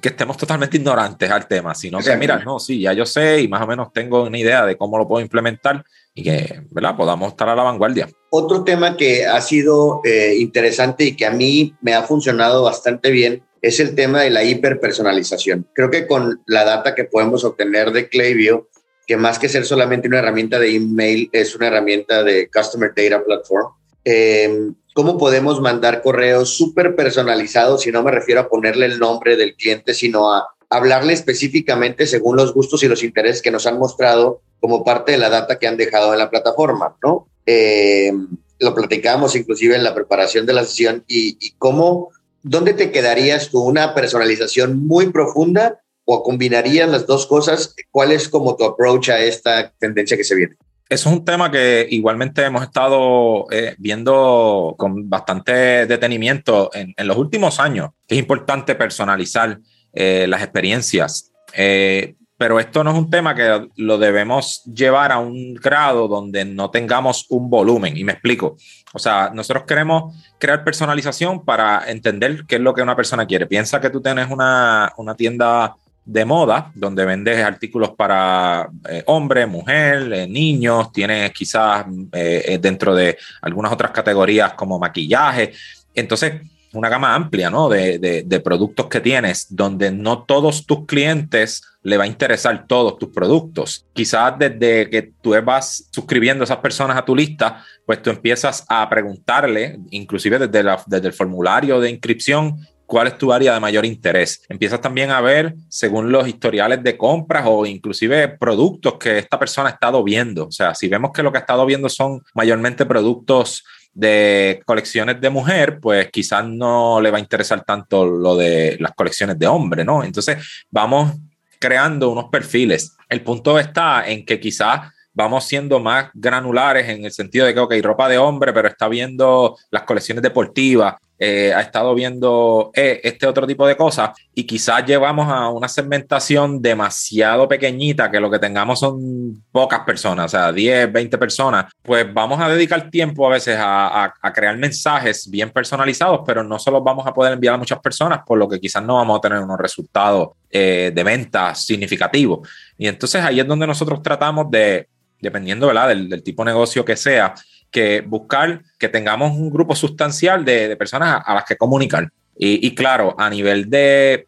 que 0.00 0.10
estemos 0.10 0.36
totalmente 0.36 0.76
ignorantes 0.76 1.28
al 1.28 1.48
tema, 1.48 1.74
sino 1.74 1.98
que, 1.98 2.16
mira, 2.16 2.38
no, 2.44 2.60
sí, 2.60 2.80
ya 2.82 2.92
yo 2.92 3.04
sé 3.04 3.40
y 3.40 3.48
más 3.48 3.62
o 3.62 3.66
menos 3.66 3.92
tengo 3.92 4.22
una 4.22 4.38
idea 4.38 4.64
de 4.64 4.76
cómo 4.76 4.96
lo 4.96 5.08
puedo 5.08 5.20
implementar 5.20 5.84
y 6.14 6.22
que, 6.22 6.62
¿verdad?, 6.70 6.96
podamos 6.96 7.32
estar 7.32 7.48
a 7.48 7.56
la 7.56 7.64
vanguardia. 7.64 8.08
Otro 8.30 8.62
tema 8.62 8.96
que 8.96 9.26
ha 9.26 9.40
sido 9.40 10.02
eh, 10.04 10.36
interesante 10.38 11.02
y 11.02 11.16
que 11.16 11.26
a 11.26 11.32
mí 11.32 11.74
me 11.80 11.94
ha 11.94 12.04
funcionado 12.04 12.62
bastante 12.62 13.10
bien 13.10 13.42
es 13.62 13.80
el 13.80 13.94
tema 13.94 14.22
de 14.22 14.30
la 14.30 14.44
hiperpersonalización. 14.44 15.66
Creo 15.74 15.90
que 15.90 16.06
con 16.06 16.42
la 16.46 16.64
data 16.64 16.94
que 16.94 17.04
podemos 17.04 17.44
obtener 17.44 17.92
de 17.92 18.08
Klaviyo, 18.08 18.68
que 19.06 19.16
más 19.16 19.38
que 19.38 19.48
ser 19.48 19.66
solamente 19.66 20.08
una 20.08 20.20
herramienta 20.20 20.58
de 20.58 20.74
email, 20.74 21.28
es 21.32 21.54
una 21.54 21.66
herramienta 21.66 22.22
de 22.22 22.48
Customer 22.48 22.92
Data 22.94 23.22
Platform, 23.24 23.72
em, 24.04 24.74
¿cómo 24.94 25.18
podemos 25.18 25.60
mandar 25.60 26.00
correos 26.02 26.56
súper 26.56 26.94
personalizados? 26.94 27.86
Y 27.86 27.92
no 27.92 28.02
me 28.02 28.12
refiero 28.12 28.40
a 28.40 28.48
ponerle 28.48 28.86
el 28.86 28.98
nombre 28.98 29.36
del 29.36 29.56
cliente, 29.56 29.94
sino 29.94 30.32
a 30.32 30.48
hablarle 30.70 31.12
específicamente 31.12 32.06
según 32.06 32.36
los 32.36 32.54
gustos 32.54 32.82
y 32.82 32.88
los 32.88 33.02
intereses 33.02 33.42
que 33.42 33.50
nos 33.50 33.66
han 33.66 33.78
mostrado 33.78 34.42
como 34.60 34.84
parte 34.84 35.12
de 35.12 35.18
la 35.18 35.28
data 35.28 35.58
que 35.58 35.66
han 35.66 35.76
dejado 35.76 36.12
en 36.12 36.18
la 36.18 36.30
plataforma, 36.30 36.96
¿no? 37.02 37.26
Em, 37.44 38.28
lo 38.60 38.74
platicamos 38.74 39.34
inclusive 39.34 39.74
en 39.74 39.82
la 39.82 39.94
preparación 39.94 40.46
de 40.46 40.52
la 40.52 40.64
sesión 40.64 41.02
y 41.08 41.54
cómo 41.58 42.10
¿dónde 42.42 42.74
te 42.74 42.90
quedarías 42.90 43.50
tú? 43.50 43.62
¿Una 43.62 43.94
personalización 43.94 44.86
muy 44.86 45.10
profunda 45.10 45.80
o 46.04 46.22
combinarías 46.22 46.88
las 46.88 47.06
dos 47.06 47.26
cosas? 47.26 47.74
¿Cuál 47.90 48.12
es 48.12 48.28
como 48.28 48.56
tu 48.56 48.64
approach 48.64 49.10
a 49.10 49.20
esta 49.20 49.72
tendencia 49.78 50.16
que 50.16 50.24
se 50.24 50.34
viene? 50.34 50.56
Eso 50.88 51.08
es 51.08 51.16
un 51.16 51.24
tema 51.24 51.52
que 51.52 51.86
igualmente 51.88 52.44
hemos 52.44 52.64
estado 52.64 53.46
eh, 53.52 53.76
viendo 53.78 54.74
con 54.76 55.08
bastante 55.08 55.86
detenimiento 55.86 56.68
en, 56.74 56.94
los 57.06 57.16
últimos 57.16 57.60
años. 57.60 57.90
Es 58.08 58.18
importante 58.18 58.74
personalizar 58.74 59.60
eh, 59.92 60.26
las 60.28 60.42
experiencias. 60.42 61.30
Eh, 61.54 62.16
pero 62.40 62.58
esto 62.58 62.82
no 62.82 62.92
es 62.92 62.96
un 62.96 63.10
tema 63.10 63.34
que 63.34 63.68
lo 63.76 63.98
debemos 63.98 64.64
llevar 64.64 65.12
a 65.12 65.18
un 65.18 65.52
grado 65.52 66.08
donde 66.08 66.46
no 66.46 66.70
tengamos 66.70 67.26
un 67.28 67.50
volumen. 67.50 67.98
Y 67.98 68.02
me 68.02 68.12
explico. 68.12 68.56
O 68.94 68.98
sea, 68.98 69.30
nosotros 69.34 69.64
queremos 69.66 70.14
crear 70.38 70.64
personalización 70.64 71.44
para 71.44 71.90
entender 71.90 72.46
qué 72.48 72.54
es 72.54 72.62
lo 72.62 72.72
que 72.72 72.80
una 72.80 72.96
persona 72.96 73.26
quiere. 73.26 73.46
Piensa 73.46 73.78
que 73.78 73.90
tú 73.90 74.00
tienes 74.00 74.30
una, 74.30 74.90
tienda 75.18 75.74
de 76.06 76.24
moda 76.24 76.72
donde 76.74 77.04
vendes 77.04 77.44
artículos 77.44 77.90
para 77.90 78.70
eh, 78.88 79.02
hombre, 79.04 79.44
mujer, 79.44 80.10
eh, 80.10 80.26
niños, 80.26 80.92
tienes 80.92 81.32
quizás 81.32 81.84
eh, 82.12 82.58
dentro 82.58 82.94
de 82.94 83.18
algunas 83.42 83.70
otras 83.70 83.90
categorías 83.90 84.54
como 84.54 84.78
maquillaje. 84.78 85.52
Entonces, 85.94 86.40
una 86.72 86.88
gama 86.88 87.14
amplia 87.14 87.50
¿no? 87.50 87.68
de, 87.68 88.42
productos 88.44 88.86
que 88.86 89.00
tienes, 89.00 89.46
donde 89.50 89.90
no 89.90 90.22
todos 90.22 90.66
tus 90.66 90.86
clientes 90.86 91.62
le 91.82 91.96
va 91.96 92.04
a 92.04 92.06
interesar 92.06 92.66
todos 92.66 92.98
tus 92.98 93.08
productos. 93.10 93.86
Quizás 93.92 94.38
desde 94.38 94.88
que 94.90 95.12
tú 95.20 95.34
vas 95.44 95.88
suscribiendo 95.90 96.42
a 96.42 96.44
esas 96.44 96.58
personas 96.58 96.96
a 96.96 97.04
tu 97.04 97.16
lista, 97.16 97.64
pues 97.86 98.02
tú 98.02 98.10
empiezas 98.10 98.64
a 98.68 98.88
preguntarle, 98.88 99.78
inclusive 99.90 100.38
desde, 100.38 100.76
desde 100.86 101.06
el 101.06 101.12
formulario 101.12 101.80
de 101.80 101.90
inscripción, 101.90 102.56
cuál 102.90 103.06
es 103.06 103.16
tu 103.18 103.32
área 103.32 103.54
de 103.54 103.60
mayor 103.60 103.86
interés. 103.86 104.42
Empiezas 104.48 104.80
también 104.80 105.12
a 105.12 105.20
ver, 105.20 105.54
según 105.68 106.10
los 106.10 106.26
historiales 106.26 106.82
de 106.82 106.98
compras 106.98 107.44
o 107.46 107.64
inclusive 107.64 108.26
productos 108.26 108.94
que 108.94 109.18
esta 109.18 109.38
persona 109.38 109.68
ha 109.68 109.72
estado 109.72 110.02
viendo. 110.02 110.48
O 110.48 110.50
sea, 110.50 110.74
si 110.74 110.88
vemos 110.88 111.12
que 111.12 111.22
lo 111.22 111.30
que 111.30 111.38
ha 111.38 111.42
estado 111.42 111.64
viendo 111.64 111.88
son 111.88 112.20
mayormente 112.34 112.84
productos 112.86 113.64
de 113.92 114.62
colecciones 114.64 115.20
de 115.20 115.30
mujer, 115.30 115.78
pues 115.80 116.10
quizás 116.10 116.46
no 116.46 117.00
le 117.00 117.10
va 117.10 117.18
a 117.18 117.20
interesar 117.20 117.64
tanto 117.64 118.06
lo 118.06 118.36
de 118.36 118.76
las 118.80 118.92
colecciones 118.92 119.38
de 119.38 119.46
hombre, 119.46 119.84
¿no? 119.84 120.04
Entonces 120.04 120.64
vamos 120.70 121.12
creando 121.58 122.10
unos 122.10 122.26
perfiles. 122.30 122.96
El 123.08 123.22
punto 123.22 123.58
está 123.58 124.08
en 124.08 124.24
que 124.24 124.40
quizás 124.40 124.92
vamos 125.12 125.44
siendo 125.44 125.80
más 125.80 126.10
granulares 126.14 126.88
en 126.88 127.04
el 127.04 127.12
sentido 127.12 127.46
de 127.46 127.52
que, 127.52 127.60
ok, 127.60 127.74
ropa 127.82 128.08
de 128.08 128.18
hombre, 128.18 128.52
pero 128.52 128.68
está 128.68 128.88
viendo 128.88 129.56
las 129.70 129.82
colecciones 129.82 130.22
deportivas, 130.22 130.94
eh, 131.22 131.52
ha 131.54 131.60
estado 131.60 131.94
viendo 131.94 132.70
eh, 132.74 132.98
este 133.04 133.26
otro 133.26 133.46
tipo 133.46 133.66
de 133.66 133.76
cosas 133.76 134.12
y 134.34 134.44
quizás 134.44 134.86
llevamos 134.86 135.28
a 135.30 135.50
una 135.50 135.68
segmentación 135.68 136.62
demasiado 136.62 137.46
pequeñita 137.46 138.10
que 138.10 138.18
lo 138.18 138.30
que 138.30 138.38
tengamos 138.38 138.80
son 138.80 139.44
pocas 139.52 139.80
personas, 139.80 140.24
o 140.24 140.28
sea, 140.30 140.50
10, 140.50 140.90
20 140.90 141.18
personas, 141.18 141.66
pues 141.82 142.06
vamos 142.10 142.40
a 142.40 142.48
dedicar 142.48 142.88
tiempo 142.88 143.26
a 143.26 143.32
veces 143.32 143.58
a, 143.60 144.14
crear 144.34 144.56
mensajes 144.56 145.28
bien 145.28 145.50
personalizados, 145.50 146.20
pero 146.26 146.42
no 146.42 146.58
se 146.58 146.70
los 146.70 146.82
vamos 146.82 147.06
a 147.06 147.12
poder 147.12 147.34
enviar 147.34 147.56
a 147.56 147.58
muchas 147.58 147.80
personas, 147.80 148.20
por 148.26 148.38
lo 148.38 148.48
que 148.48 148.58
quizás 148.58 148.82
no 148.82 148.94
vamos 148.94 149.18
a 149.18 149.20
tener 149.20 149.40
unos 149.40 149.58
resultados 149.58 150.28
eh, 150.50 150.90
de 150.94 151.04
ventas 151.04 151.66
significativos. 151.66 152.48
Y 152.78 152.88
entonces 152.88 153.22
ahí 153.22 153.40
es 153.40 153.46
donde 153.46 153.66
nosotros 153.66 154.00
tratamos 154.02 154.50
de, 154.50 154.88
dependiendo 155.20 155.66
¿verdad? 155.66 155.88
Del, 155.88 156.08
del 156.08 156.22
tipo 156.22 156.42
de 156.44 156.52
negocio 156.52 156.82
que 156.82 156.96
sea, 156.96 157.34
que 157.70 158.00
buscar 158.00 158.62
que 158.78 158.88
tengamos 158.88 159.32
un 159.32 159.50
grupo 159.50 159.74
sustancial 159.74 160.44
de, 160.44 160.76
personas 160.76 161.22
a, 161.24 161.34
las 161.34 161.44
que 161.44 161.56
comunicar. 161.56 162.10
Y, 162.42 162.74
claro, 162.74 163.14
a 163.18 163.28
nivel 163.28 163.68
de 163.68 164.26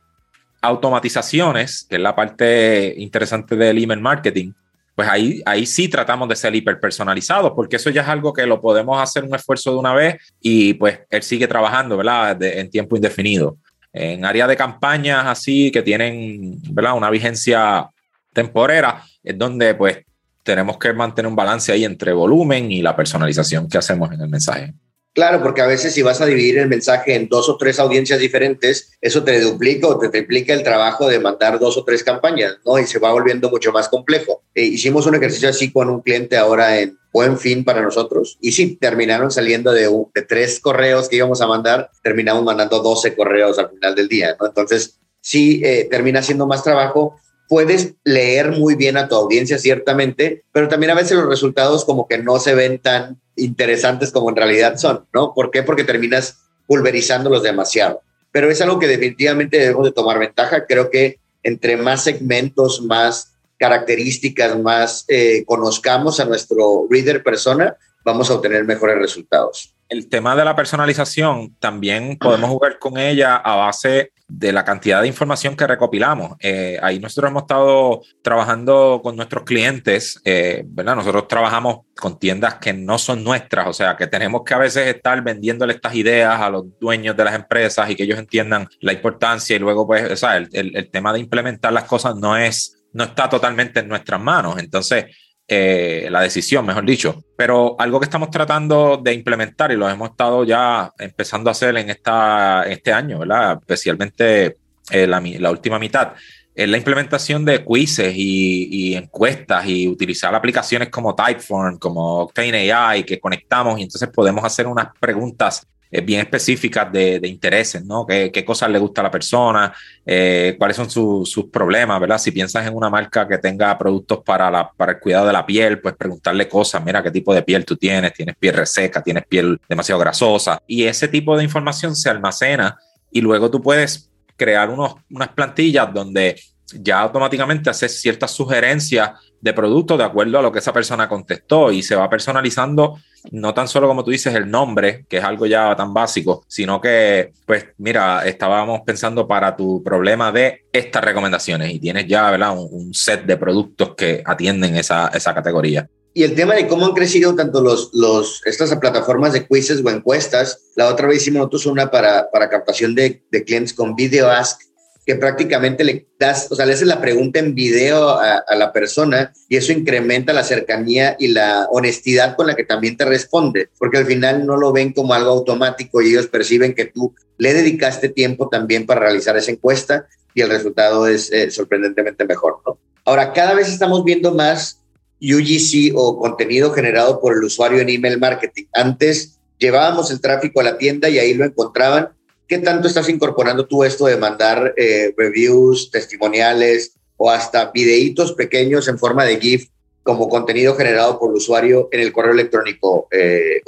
automatizaciones, 0.61 1.87
que 1.89 1.97
es 1.97 2.03
la 2.03 2.15
parte 2.15 2.95
interesante 2.99 3.57
del 3.57 3.83
email 3.83 4.01
marketing, 4.01 4.53
pues 4.95 5.09
ahí, 5.09 5.43
ahí 5.47 5.65
sí 5.65 5.89
tratamos 5.89 6.29
de 6.29 6.37
ser 6.37 6.55
hiperpersonalizados, 6.55 7.53
porque 7.57 7.77
eso 7.77 7.89
ya 7.89 8.03
es 8.03 8.09
algo 8.09 8.35
que 8.35 8.47
lo 8.47 8.61
podemos 8.61 9.03
hacer 9.03 9.25
un 9.25 9.35
esfuerzo 9.35 9.73
de 9.73 9.79
una 9.79 9.95
vez 9.95 10.17
y 10.41 10.75
pues 10.75 11.01
él 11.09 11.23
sigue 11.23 11.49
trabajando, 11.49 11.97
¿verdad? 11.97 12.41
en 12.43 12.69
tiempo 12.69 12.97
indefinido. 12.97 13.57
En 13.95 14.25
área 14.27 14.47
de 14.47 14.57
campañas 14.57 15.25
así 15.27 15.71
que 15.71 15.83
tienen 15.83 16.59
¿verdad? 16.71 16.95
una 16.95 17.09
vigencia 17.09 17.89
temporera, 18.35 19.03
es 19.23 19.39
donde 19.39 19.75
pues 19.75 20.05
tenemos 20.43 20.79
que 20.79 20.93
mantener 20.93 21.29
un 21.29 21.37
balance 21.37 21.73
ahí 21.73 21.85
entre 21.85 22.13
volumen 22.13 22.71
y 22.71 22.83
la 22.83 22.97
personalización 22.97 23.69
que 23.69 23.79
hacemos 23.79 24.13
en 24.13 24.21
el 24.21 24.29
mensaje. 24.29 24.75
Claro, 25.15 25.43
porque 25.43 25.61
a 25.61 25.67
veces 25.67 25.93
si 25.93 26.01
vas 26.01 26.23
a 26.23 26.27
dividir 26.27 26.57
el 26.57 26.69
mensaje 26.69 27.15
en 27.15 27.29
dos 27.29 27.47
o 27.51 27.59
tres 27.59 27.79
audiencias 27.79 28.19
diferentes, 28.19 28.93
eso 29.03 29.23
te 29.23 29.39
duplica 29.43 29.87
o 29.87 29.99
te 29.99 30.09
triplica 30.09 30.55
el 30.55 30.63
trabajo 30.63 31.07
de 31.07 31.21
mandar 31.21 31.59
dos 31.59 31.77
o 31.77 31.85
tres 31.85 32.03
campañas, 32.03 32.57
¿no? 32.65 32.79
Y 32.79 32.87
se 32.87 32.99
va 32.99 33.13
volviendo 33.13 33.51
mucho 33.51 33.73
más 33.73 33.91
complejo. 33.91 34.43
Eh, 34.55 34.65
hicimos 34.65 35.05
un 35.05 35.15
ejercicio 35.15 35.51
así 35.51 35.71
con 35.71 35.91
un 35.91 36.01
cliente 36.01 36.39
ahora 36.39 36.81
en 36.81 36.97
buen 37.13 37.39
fin 37.39 37.63
para 37.63 37.83
nosotros. 37.83 38.39
Y 38.41 38.53
sí, 38.53 38.77
terminaron 38.77 39.31
saliendo 39.31 39.73
de, 39.73 39.87
de 40.15 40.23
tres 40.23 40.61
correos 40.61 41.11
que 41.11 41.17
íbamos 41.17 41.43
a 41.43 41.47
mandar, 41.47 41.91
terminamos 42.03 42.43
mandando 42.43 42.81
12 42.81 43.15
correos 43.15 43.59
al 43.59 43.69
final 43.69 43.95
del 43.95 44.09
día, 44.09 44.35
¿no? 44.41 44.47
Entonces, 44.47 44.99
sí, 45.21 45.61
eh, 45.63 45.89
termina 45.91 46.23
siendo 46.23 46.47
más 46.47 46.65
trabajo, 46.65 47.17
puedes 47.53 47.97
leer 48.03 48.53
muy 48.53 48.77
bien 48.77 48.97
a 48.97 49.09
tu 49.09 49.15
audiencia, 49.15 49.59
ciertamente, 49.59 50.43
pero 50.53 50.69
también 50.69 50.93
a 50.93 50.95
veces 50.95 51.19
los 51.19 51.29
resultados 51.29 51.85
como 51.85 52.09
que 52.09 52.17
no 52.17 52.39
se 52.39 52.55
ven 52.55 52.79
tan 52.79 53.21
interesantes 53.37 54.11
como 54.11 54.31
en 54.31 54.37
realidad 54.37 54.79
son, 54.79 55.05
¿no? 55.13 55.35
¿Por 55.35 55.51
qué? 55.51 55.63
Porque 55.63 55.85
terminas 55.85 56.39
pulverizándolos 56.67 57.43
demasiado. 57.43 58.01
Pero 58.31 58.51
es 58.51 58.63
algo 58.63 58.79
que 58.79 58.87
definitivamente 58.87 59.59
debemos 59.59 59.85
de 59.85 59.93
tomar 59.93 60.19
ventaja. 60.19 60.65
Creo 60.65 60.89
que 60.89 61.19
entre 61.43 61.77
más 61.77 62.05
segmentos, 62.05 62.81
más 62.81 63.35
características, 63.59 64.59
más 64.59 65.05
eh, 65.09 65.45
conozcamos 65.45 66.21
a 66.21 66.25
nuestro 66.25 66.87
reader 66.89 67.23
persona, 67.23 67.77
vamos 68.03 68.31
a 68.31 68.35
obtener 68.37 68.65
mejores 68.65 68.97
resultados. 68.97 69.75
El 69.91 70.09
tema 70.09 70.35
de 70.35 70.47
la 70.47 70.57
personalización, 70.57 71.55
también 71.61 72.17
podemos 72.17 72.49
jugar 72.49 72.79
con 72.79 72.97
ella 72.97 73.37
a 73.37 73.57
base 73.57 74.13
de 74.29 74.53
la 74.53 74.65
cantidad 74.65 75.03
de 75.03 75.09
información 75.09 75.57
que 75.57 75.67
recopilamos. 75.67 76.37
Eh, 76.41 76.79
ahí 76.83 76.99
nosotros 76.99 77.31
hemos 77.31 77.43
estado 77.43 78.03
trabajando 78.23 79.01
con 79.03 79.17
nuestros 79.17 79.45
clientes, 79.45 80.21
eh, 80.25 80.63
¿verdad? 80.67 80.97
Nosotros 80.97 81.29
trabajamos 81.29 81.81
con 81.97 82.19
tiendas 82.19 82.55
que 82.55 82.73
no 82.73 82.99
son 82.99 83.23
nuestras, 83.23 83.67
o 83.67 83.73
sea, 83.73 83.97
que 83.97 84.07
tenemos 84.07 84.43
que 84.45 84.55
a 84.55 84.59
veces 84.59 84.87
estar 84.95 85.23
vendiéndole 85.23 85.75
estas 85.75 85.95
ideas 85.95 86.41
a 86.41 86.51
los 86.51 86.65
dueños 86.81 87.17
de 87.17 87.25
las 87.25 87.35
empresas 87.35 87.91
y 87.91 87.97
que 87.97 88.05
ellos 88.05 88.19
entiendan 88.19 88.69
la 88.81 88.93
importancia 88.93 89.57
y 89.57 89.59
luego, 89.59 89.87
pues, 89.87 90.11
o 90.11 90.17
sea, 90.17 90.37
el, 90.37 90.49
el 90.53 90.91
tema 90.91 91.13
de 91.13 91.21
implementar 91.21 91.73
las 91.73 91.85
cosas 91.85 92.17
no 92.17 92.37
es, 92.37 92.83
no 92.93 93.05
está 93.05 93.29
totalmente 93.29 93.81
en 93.81 93.89
nuestras 93.89 94.21
manos. 94.21 94.59
Entonces, 94.59 95.07
eh, 95.49 96.09
la 96.11 96.21
decisión, 96.21 96.65
mejor 96.65 96.87
dicho. 96.87 97.25
Pero 97.37 97.77
algo 97.79 98.01
que 98.01 98.05
estamos 98.05 98.31
tratando 98.31 98.97
de 99.03 99.13
implementar 99.13 99.73
y 99.73 99.77
lo 99.77 99.89
hemos 99.89 100.11
estado 100.11 100.45
ya 100.45 100.93
empezando 100.99 101.51
a 101.51 101.53
hacer 101.53 101.77
en, 101.77 101.91
esta, 101.91 102.65
este 102.69 102.93
año, 102.93 103.19
¿verdad? 103.19 103.59
especialmente 103.61 104.57
eh, 104.91 105.07
la, 105.07 105.51
última 105.51 105.79
mitad, 105.79 106.13
es 106.55 106.69
la 106.69 106.77
implementación 106.77 107.45
de 107.45 107.65
quizzes 107.65 108.13
y, 108.17 108.95
encuestas 108.95 109.67
y 109.67 109.89
utilizar 109.89 110.35
aplicaciones 110.35 110.91
como 110.91 111.15
Typeform, 111.15 111.79
como 111.79 112.21
Octane 112.23 112.73
AI, 112.73 113.05
que 113.05 113.19
conectamos 113.21 113.79
y 113.79 113.85
entonces 113.85 114.09
podemos 114.11 114.45
hacer 114.45 114.67
unas 114.67 114.89
preguntas 114.99 115.67
bien 116.01 116.21
específicas 116.21 116.91
de, 116.91 117.21
intereses, 117.25 117.85
¿no? 117.85 118.07
¿Qué, 118.07 118.45
cosas 118.47 118.71
le 118.71 118.79
gusta 118.79 119.03
a 119.03 119.05
la 119.05 119.11
persona? 119.11 119.75
Eh, 120.07 120.57
¿Cuáles 120.59 120.77
son 120.77 120.91
sus 120.91 121.45
problemas, 121.51 122.01
verdad? 122.01 122.19
Si 122.19 122.31
piensas 122.31 122.67
en 122.67 122.75
una 122.75 122.89
marca 122.89 123.29
que 123.29 123.37
tenga 123.39 123.77
productos 123.77 124.21
para, 124.25 124.51
la, 124.51 124.71
el 124.89 124.99
cuidado 125.01 125.27
de 125.27 125.33
la 125.35 125.45
piel, 125.45 125.81
pues 125.81 125.95
preguntarle 125.95 126.49
cosas, 126.49 126.83
mira, 126.83 127.03
¿qué 127.03 127.11
tipo 127.11 127.35
de 127.35 127.43
piel 127.43 127.65
tú 127.65 127.77
tienes? 127.77 128.15
¿Tienes 128.15 128.37
piel 128.37 128.55
reseca? 128.55 129.03
¿Tienes 129.03 129.27
piel 129.27 129.61
demasiado 129.69 130.01
grasosa? 130.01 130.63
Y 130.67 130.85
ese 130.85 131.09
tipo 131.09 131.37
de 131.37 131.45
información 131.45 131.95
se 131.95 132.09
almacena 132.09 132.79
y 133.11 133.21
luego 133.21 133.51
tú 133.51 133.61
puedes 133.61 134.11
crear 134.37 134.71
unos, 134.71 134.95
unas 135.11 135.29
plantillas 135.29 135.93
donde 135.93 136.41
ya 136.81 137.01
automáticamente 137.01 137.71
haces 137.71 138.01
ciertas 138.01 138.31
sugerencias 138.31 139.11
de 139.41 139.53
productos 139.53 139.99
de 139.99 140.05
acuerdo 140.05 140.39
a 140.39 140.43
lo 140.43 140.53
que 140.53 140.61
esa 140.61 140.73
persona 140.73 141.09
contestó 141.09 141.73
y 141.73 141.83
se 141.83 141.97
va 141.97 142.09
personalizando 142.09 142.97
no 143.31 143.55
tan 143.55 143.69
solo 143.69 143.89
como 143.89 144.05
tú 144.05 144.11
dices 144.11 144.35
el 144.35 144.51
nombre, 144.51 145.05
que 145.09 145.19
es 145.19 145.25
algo 145.25 145.47
ya 145.47 145.75
tan 145.77 145.95
básico, 145.95 146.45
sino 146.49 146.81
que, 146.81 147.33
pues 147.47 147.67
mira, 147.79 148.27
estábamos 148.27 148.81
pensando 148.85 149.29
para 149.29 149.57
tu 149.57 149.83
problema 149.83 150.33
de 150.33 150.65
estas 150.73 151.05
recomendaciones 151.05 151.73
y 151.73 151.79
tienes 151.79 152.07
ya, 152.07 152.31
¿verdad? 152.31 152.57
Un, 152.59 152.93
set 152.93 153.25
de 153.25 153.37
productos 153.37 153.95
que 153.97 154.23
atienden 154.25 154.77
esa, 154.77 155.09
esa 155.09 155.35
categoría. 155.35 155.89
Y 156.15 156.25
el 156.25 156.35
tema 156.35 156.55
de 156.55 156.69
cómo 156.69 156.85
han 156.85 156.93
crecido 156.93 157.35
tanto 157.35 157.63
los, 157.63 157.91
los, 157.95 158.43
estas 158.45 158.75
plataformas 158.77 159.33
de 159.33 159.47
quizzes 159.47 159.83
o 159.83 159.89
encuestas. 159.89 160.71
La 160.77 160.89
otra 160.89 161.09
vez 161.09 161.23
hicimos 161.23 161.39
nosotros 161.39 161.67
una 161.67 161.91
para, 161.91 162.31
para 162.31 162.51
captación 162.51 162.95
de, 162.95 163.23
de 163.31 163.45
clientes 163.45 163.73
con 163.73 163.95
Video 163.95 164.31
Ask, 164.31 164.61
que 165.05 165.17
prácticamente 165.17 165.83
le 165.83 166.07
das, 166.19 166.47
o 166.51 166.55
sea, 166.55 166.65
le 166.65 166.75
haces 166.75 166.87
la 166.87 167.01
pregunta 167.01 167.41
en 167.41 167.55
video 167.55 168.11
a, 168.11 168.45
la 168.55 168.73
persona 168.73 169.33
y 169.49 169.57
eso 169.57 169.73
incrementa 169.73 170.33
la 170.33 170.45
cercanía 170.45 171.17
y 171.19 171.29
la 171.29 171.67
honestidad 171.71 172.37
con 172.37 172.47
la 172.47 172.55
que 172.55 172.65
también 172.65 172.97
te 172.97 173.05
responde, 173.05 173.69
porque 173.79 173.99
al 173.99 174.07
final 174.07 174.47
no 174.47 174.57
lo 174.57 174.73
ven 174.73 174.93
como 174.93 175.15
algo 175.15 175.31
automático 175.31 176.01
y 176.01 176.11
ellos 176.11 176.29
perciben 176.29 176.75
que 176.75 176.85
tú 176.85 177.15
le 177.39 177.53
dedicaste 177.53 178.09
tiempo 178.09 178.49
también 178.49 178.87
para 178.87 179.01
realizar 179.01 179.37
esa 179.37 179.51
encuesta 179.51 180.07
y 180.35 180.43
el 180.43 180.51
resultado 180.51 181.07
es 181.09 181.33
eh, 181.33 181.51
sorprendentemente 181.51 182.25
mejor, 182.25 182.61
¿no? 182.65 182.79
Ahora, 183.05 183.33
cada 183.33 183.55
vez 183.55 183.69
estamos 183.69 184.05
viendo 184.05 184.33
más 184.33 184.81
UGC 185.21 185.93
o 185.97 186.19
contenido 186.19 186.73
generado 186.73 187.21
por 187.21 187.33
el 187.35 187.43
usuario 187.43 187.81
en 187.81 187.89
email 187.89 188.19
marketing. 188.19 188.65
Antes 188.73 189.39
llevábamos 189.59 190.11
el 190.11 190.21
tráfico 190.21 190.61
a 190.61 190.65
la 190.65 190.79
tienda 190.79 191.09
y 191.09 191.19
ahí 191.19 191.35
lo 191.35 191.45
encontraban 191.45 192.11
¿Qué 192.53 192.59
tanto 192.59 192.87
estás 192.87 193.09
incorporando 193.09 193.65
tú 193.65 193.83
esto 193.83 194.05
de 194.05 194.19
mandar 194.19 194.75
eh, 194.77 195.15
reviews, 195.17 195.91
testimoniales 195.91 196.93
o 197.17 197.31
hasta 197.31 197.71
videitos 197.71 198.35
pequeños 198.35 198.89
en 198.89 198.99
forma 198.99 199.25
de 199.25 199.41
GIF 199.41 199.69
como 200.03 200.29
contenido 200.29 200.75
generado 200.75 201.19
por 201.19 201.31
el 201.31 201.37
usuario 201.39 201.89
en 201.91 202.01
el 202.01 202.13
correo 202.13 202.35
electrónico, 202.35 203.09
eh, 203.11 203.63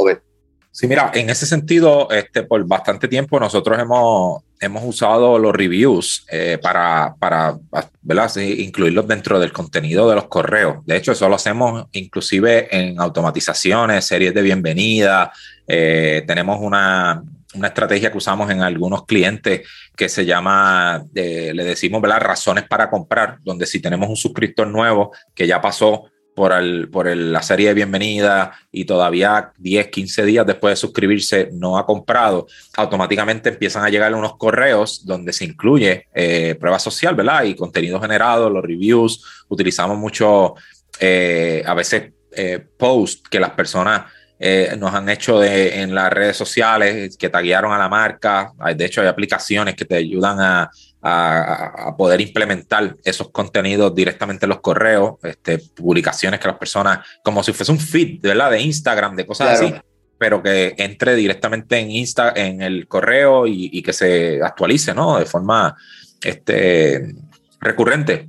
Sí, 0.71 0.87
mira, 0.87 1.11
en 1.15 1.31
ese 1.31 1.47
sentido, 1.47 2.11
este, 2.11 2.43
por 2.43 2.63
bastante 2.67 3.09
tiempo 3.09 3.41
nosotros 3.41 3.79
hemos, 3.79 4.43
hemos 4.61 4.85
usado 4.85 5.39
los 5.39 5.55
reviews 5.55 6.27
eh, 6.31 6.59
para, 6.61 7.15
para 7.19 7.57
¿verdad? 8.03 8.37
incluirlos 8.37 9.09
dentro 9.09 9.41
del 9.41 9.53
contenido 9.53 10.11
de 10.11 10.17
los 10.17 10.27
correos. 10.27 10.85
De 10.85 10.97
hecho, 10.97 11.13
eso 11.13 11.27
lo 11.31 11.37
hacemos 11.37 11.87
inclusive 11.93 12.69
en 12.71 13.01
automatizaciones, 13.01 14.05
series 14.05 14.35
de 14.35 14.43
bienvenida. 14.43 15.33
tenemos 15.67 16.59
una, 16.61 17.23
una 17.55 17.69
estrategia 17.69 18.11
que 18.11 18.19
usamos 18.19 18.51
en 18.51 18.63
algunos 18.63 19.07
clientes 19.07 19.67
que 19.97 20.09
se 20.09 20.25
llama, 20.25 21.05
eh, 21.15 21.53
le 21.55 21.65
decimos, 21.65 22.03
¿verdad? 22.03 22.21
Razones 22.21 22.65
para 22.69 22.91
comprar, 22.91 23.39
donde 23.43 23.67
si 23.67 23.81
tenemos 23.81 24.09
un 24.09 24.17
suscriptor 24.17 24.67
nuevo 24.67 25.13
que 25.35 25.47
ya 25.47 25.61
pasó 25.61 26.11
por, 26.35 26.53
el, 26.53 26.89
por 26.91 27.07
la 27.07 27.43
serie 27.43 27.69
de 27.69 27.75
bienvenida 27.75 28.53
y 28.73 28.87
todavía 28.87 29.53
10, 29.59 29.89
15 29.89 30.25
días 30.25 30.47
después 30.47 30.73
de 30.73 30.77
suscribirse 30.77 31.51
no 31.53 31.79
ha 31.79 31.87
comprado, 31.87 32.49
automáticamente 32.77 33.51
empiezan 33.51 33.85
a 33.85 33.89
llegar 33.89 34.13
unos 34.15 34.37
correos 34.37 35.07
donde 35.07 35.33
se 35.33 35.45
incluye 35.45 36.09
eh, 36.13 36.57
prueba 36.59 36.81
social, 36.81 37.15
¿verdad? 37.15 37.45
Y 37.45 37.55
contenido 37.55 38.01
generado, 38.01 38.51
los 38.51 38.65
reviews, 38.65 39.45
utilizamos 39.49 39.97
mucho, 39.97 40.55
eh, 41.01 41.63
a 41.67 41.75
veces, 41.75 42.11
posts 42.77 43.29
que 43.31 43.39
las 43.39 43.51
personas 43.51 44.07
eh, 44.39 44.75
nos 44.79 44.93
han 44.93 45.09
hecho 45.09 45.39
de, 45.39 45.81
en 45.81 45.95
las 45.95 46.13
redes 46.13 46.37
sociales 46.37 47.17
que 47.17 47.29
taguearon 47.29 47.73
a 47.73 47.79
la 47.79 47.89
marca. 47.89 48.53
De 48.77 48.85
hecho, 48.85 49.01
hay 49.01 49.07
aplicaciones 49.07 49.75
que 49.75 49.85
te 49.85 49.97
ayudan 49.97 50.41
a, 50.41 50.71
a, 51.07 51.95
poder 51.97 52.21
implementar 52.21 52.97
esos 53.05 53.31
contenidos 53.31 53.95
directamente 53.95 54.47
en 54.47 54.51
los 54.51 54.61
correos, 54.61 55.17
este, 55.23 55.59
publicaciones 55.59 56.41
que 56.41 56.49
las 56.49 56.57
personas, 56.57 57.07
como 57.23 57.43
si 57.43 57.53
fuese 57.53 57.71
un 57.73 57.79
feed, 57.79 58.21
¿verdad? 58.23 58.51
De 58.51 58.61
Instagram, 58.61 59.15
de 59.15 59.27
cosas 59.27 59.61
así, 59.61 59.75
pero 60.19 60.43
que 60.43 60.75
entre 60.79 61.15
directamente 61.15 61.79
en 61.79 61.91
Insta, 61.91 62.33
en 62.35 62.63
el 62.63 62.89
correo 62.89 63.47
y, 63.47 63.69
y, 63.73 63.83
que 63.83 63.93
se 63.93 64.41
actualice, 64.43 64.95
¿no? 64.95 65.19
De 65.19 65.27
forma 65.27 65.77
este, 66.23 67.15
recurrente. 67.61 68.27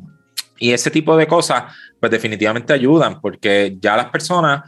Y 0.59 0.71
ese 0.71 0.91
tipo 0.91 1.15
de 1.15 1.27
cosas, 1.27 1.73
pues 1.99 2.11
definitivamente 2.11 2.73
ayudan, 2.73 3.21
porque 3.21 3.77
ya 3.79 3.95
las 3.95 4.09
personas 4.09 4.63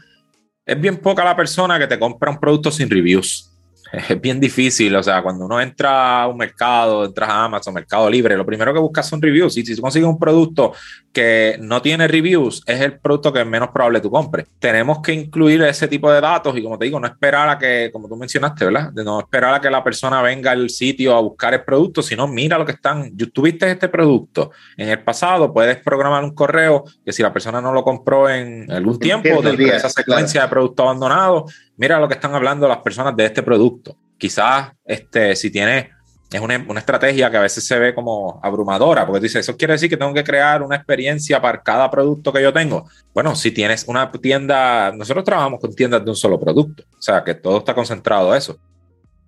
es 0.68 0.80
bien 0.80 0.98
poca 0.98 1.24
la 1.24 1.36
persona 1.36 1.80
que 1.80 1.88
te 1.88 1.98
compra 1.98 2.30
un 2.30 2.40
producto 2.40 2.72
sin 2.72 2.90
reviews. 2.90 3.47
Es 4.10 4.22
bien 4.22 4.40
difícil, 4.40 4.96
o 4.96 5.04
sea, 5.04 5.22
cuando 5.22 5.46
uno 5.46 5.60
entra 5.62 6.24
a 6.24 6.28
un 6.28 6.38
mercado, 6.38 7.06
entras 7.06 7.30
a 7.30 7.46
Amazon, 7.46 7.74
Mercado 7.74 8.10
Libre, 8.10 8.38
lo 8.38 8.46
primero 8.46 8.74
que 8.74 8.80
buscas 8.80 9.08
son 9.08 9.22
reviews. 9.22 9.58
Y 9.58 9.66
si 9.66 9.76
tú 9.76 9.82
consigues 9.82 10.08
un 10.08 10.20
producto 10.20 10.74
que 11.12 11.58
no 11.60 11.82
tiene 11.82 12.08
reviews, 12.08 12.62
es 12.68 12.80
el 12.82 13.00
producto 13.00 13.34
que 13.34 13.42
es 13.42 13.48
menos 13.48 13.70
probable 13.70 14.02
tú 14.02 14.12
compres. 14.12 14.46
Tenemos 14.60 15.00
que 15.02 15.14
incluir 15.14 15.62
ese 15.64 15.88
tipo 15.88 16.12
de 16.12 16.22
datos 16.22 16.56
y, 16.56 16.62
como 16.62 16.78
te 16.78 16.86
digo, 16.86 17.00
no 17.00 17.08
esperar 17.08 17.50
a 17.50 17.58
que, 17.58 17.90
como 17.92 18.08
tú 18.08 18.16
mencionaste, 18.16 18.66
¿verdad? 18.66 18.92
De 18.92 19.04
no 19.04 19.20
esperar 19.20 19.56
a 19.56 19.62
que 19.62 19.70
la 19.70 19.84
persona 19.84 20.22
venga 20.22 20.52
al 20.52 20.70
sitio 20.70 21.16
a 21.16 21.22
buscar 21.22 21.54
el 21.54 21.64
producto, 21.64 22.04
sino 22.04 22.28
mira 22.28 22.58
lo 22.58 22.66
que 22.66 22.74
están. 22.74 23.16
Tuviste 23.34 23.70
este 23.72 23.90
producto 23.90 24.52
en 24.76 24.90
el 24.90 25.00
pasado, 25.04 25.54
puedes 25.54 25.78
programar 25.78 26.24
un 26.24 26.36
correo 26.36 26.84
que 27.04 27.12
si 27.12 27.24
la 27.24 27.34
persona 27.34 27.62
no 27.62 27.74
lo 27.74 27.84
compró 27.84 28.30
en 28.30 28.72
algún 28.72 29.00
tiempo, 29.00 29.42
de 29.42 29.76
esa 29.76 29.90
secuencia 29.90 30.44
de 30.44 30.48
producto 30.48 30.84
abandonado, 30.84 31.46
mira 31.78 32.00
lo 32.00 32.08
que 32.08 32.16
están 32.16 32.36
hablando 32.36 32.68
las 32.68 32.80
personas 32.80 33.16
de 33.16 33.26
este 33.26 33.44
producto. 33.44 33.96
Quizás 34.18 34.72
este, 34.86 35.36
si 35.36 35.50
tienes 35.52 35.88
es 36.32 36.42
una, 36.42 36.66
una, 36.68 36.82
estrategia 36.82 37.32
que 37.32 37.38
a 37.38 37.42
veces 37.42 37.66
se 37.66 37.80
ve 37.80 37.96
como 37.96 38.40
abrumadora, 38.44 39.06
porque 39.06 39.22
dice, 39.22 39.40
eso 39.40 39.56
quiere 39.56 39.74
decir 39.74 39.90
que 39.90 39.96
tengo 39.96 40.14
que 40.14 40.26
crear 40.26 40.62
una 40.62 40.76
experiencia 40.76 41.42
para 41.42 41.64
cada 41.64 41.90
producto 41.90 42.34
que 42.34 42.42
yo 42.42 42.52
tengo. 42.52 42.86
Bueno, 43.14 43.34
si 43.34 43.52
tienes 43.52 43.86
una 43.88 44.12
tienda, 44.12 44.92
nosotros 44.92 45.24
trabajamos 45.24 45.62
con 45.62 45.74
tiendas 45.74 46.04
de 46.04 46.10
un 46.10 46.18
solo 46.18 46.38
producto, 46.38 46.84
o 46.84 47.02
sea, 47.02 47.24
que 47.24 47.34
todo 47.34 47.60
está 47.60 47.74
concentrado 47.74 48.34
a 48.34 48.38
eso. 48.38 48.58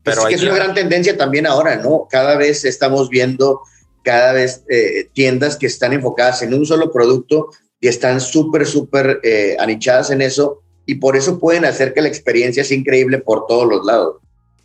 Pero 0.03 0.23
es, 0.23 0.27
que 0.27 0.35
es 0.35 0.43
una 0.43 0.55
gran 0.55 0.73
tendencia 0.73 1.15
también 1.15 1.47
ahora, 1.47 1.77
¿no? 1.77 2.05
Cada 2.09 2.35
vez 2.35 2.65
estamos 2.65 3.09
viendo 3.09 3.61
cada 4.03 4.33
vez 4.33 4.63
eh, 4.69 5.09
tiendas 5.13 5.55
que 5.55 5.67
están 5.67 5.93
enfocadas 5.93 6.41
en 6.41 6.53
un 6.53 6.65
solo 6.65 6.91
producto 6.91 7.49
y 7.79 7.87
están 7.87 8.19
súper, 8.19 8.65
súper 8.65 9.19
eh, 9.23 9.55
anichadas 9.59 10.09
en 10.11 10.21
eso 10.21 10.63
y 10.89 10.95
por 10.95 11.15
eso 11.15 11.37
pueden 11.37 11.65
hacer 11.65 11.93
que 11.93 12.01
la 12.01 12.07
experiencia 12.07 12.63
sea 12.63 12.75
increíble 12.75 13.19
por 13.19 13.45
todos 13.45 13.67
los 13.69 13.85
lados. 13.85 14.15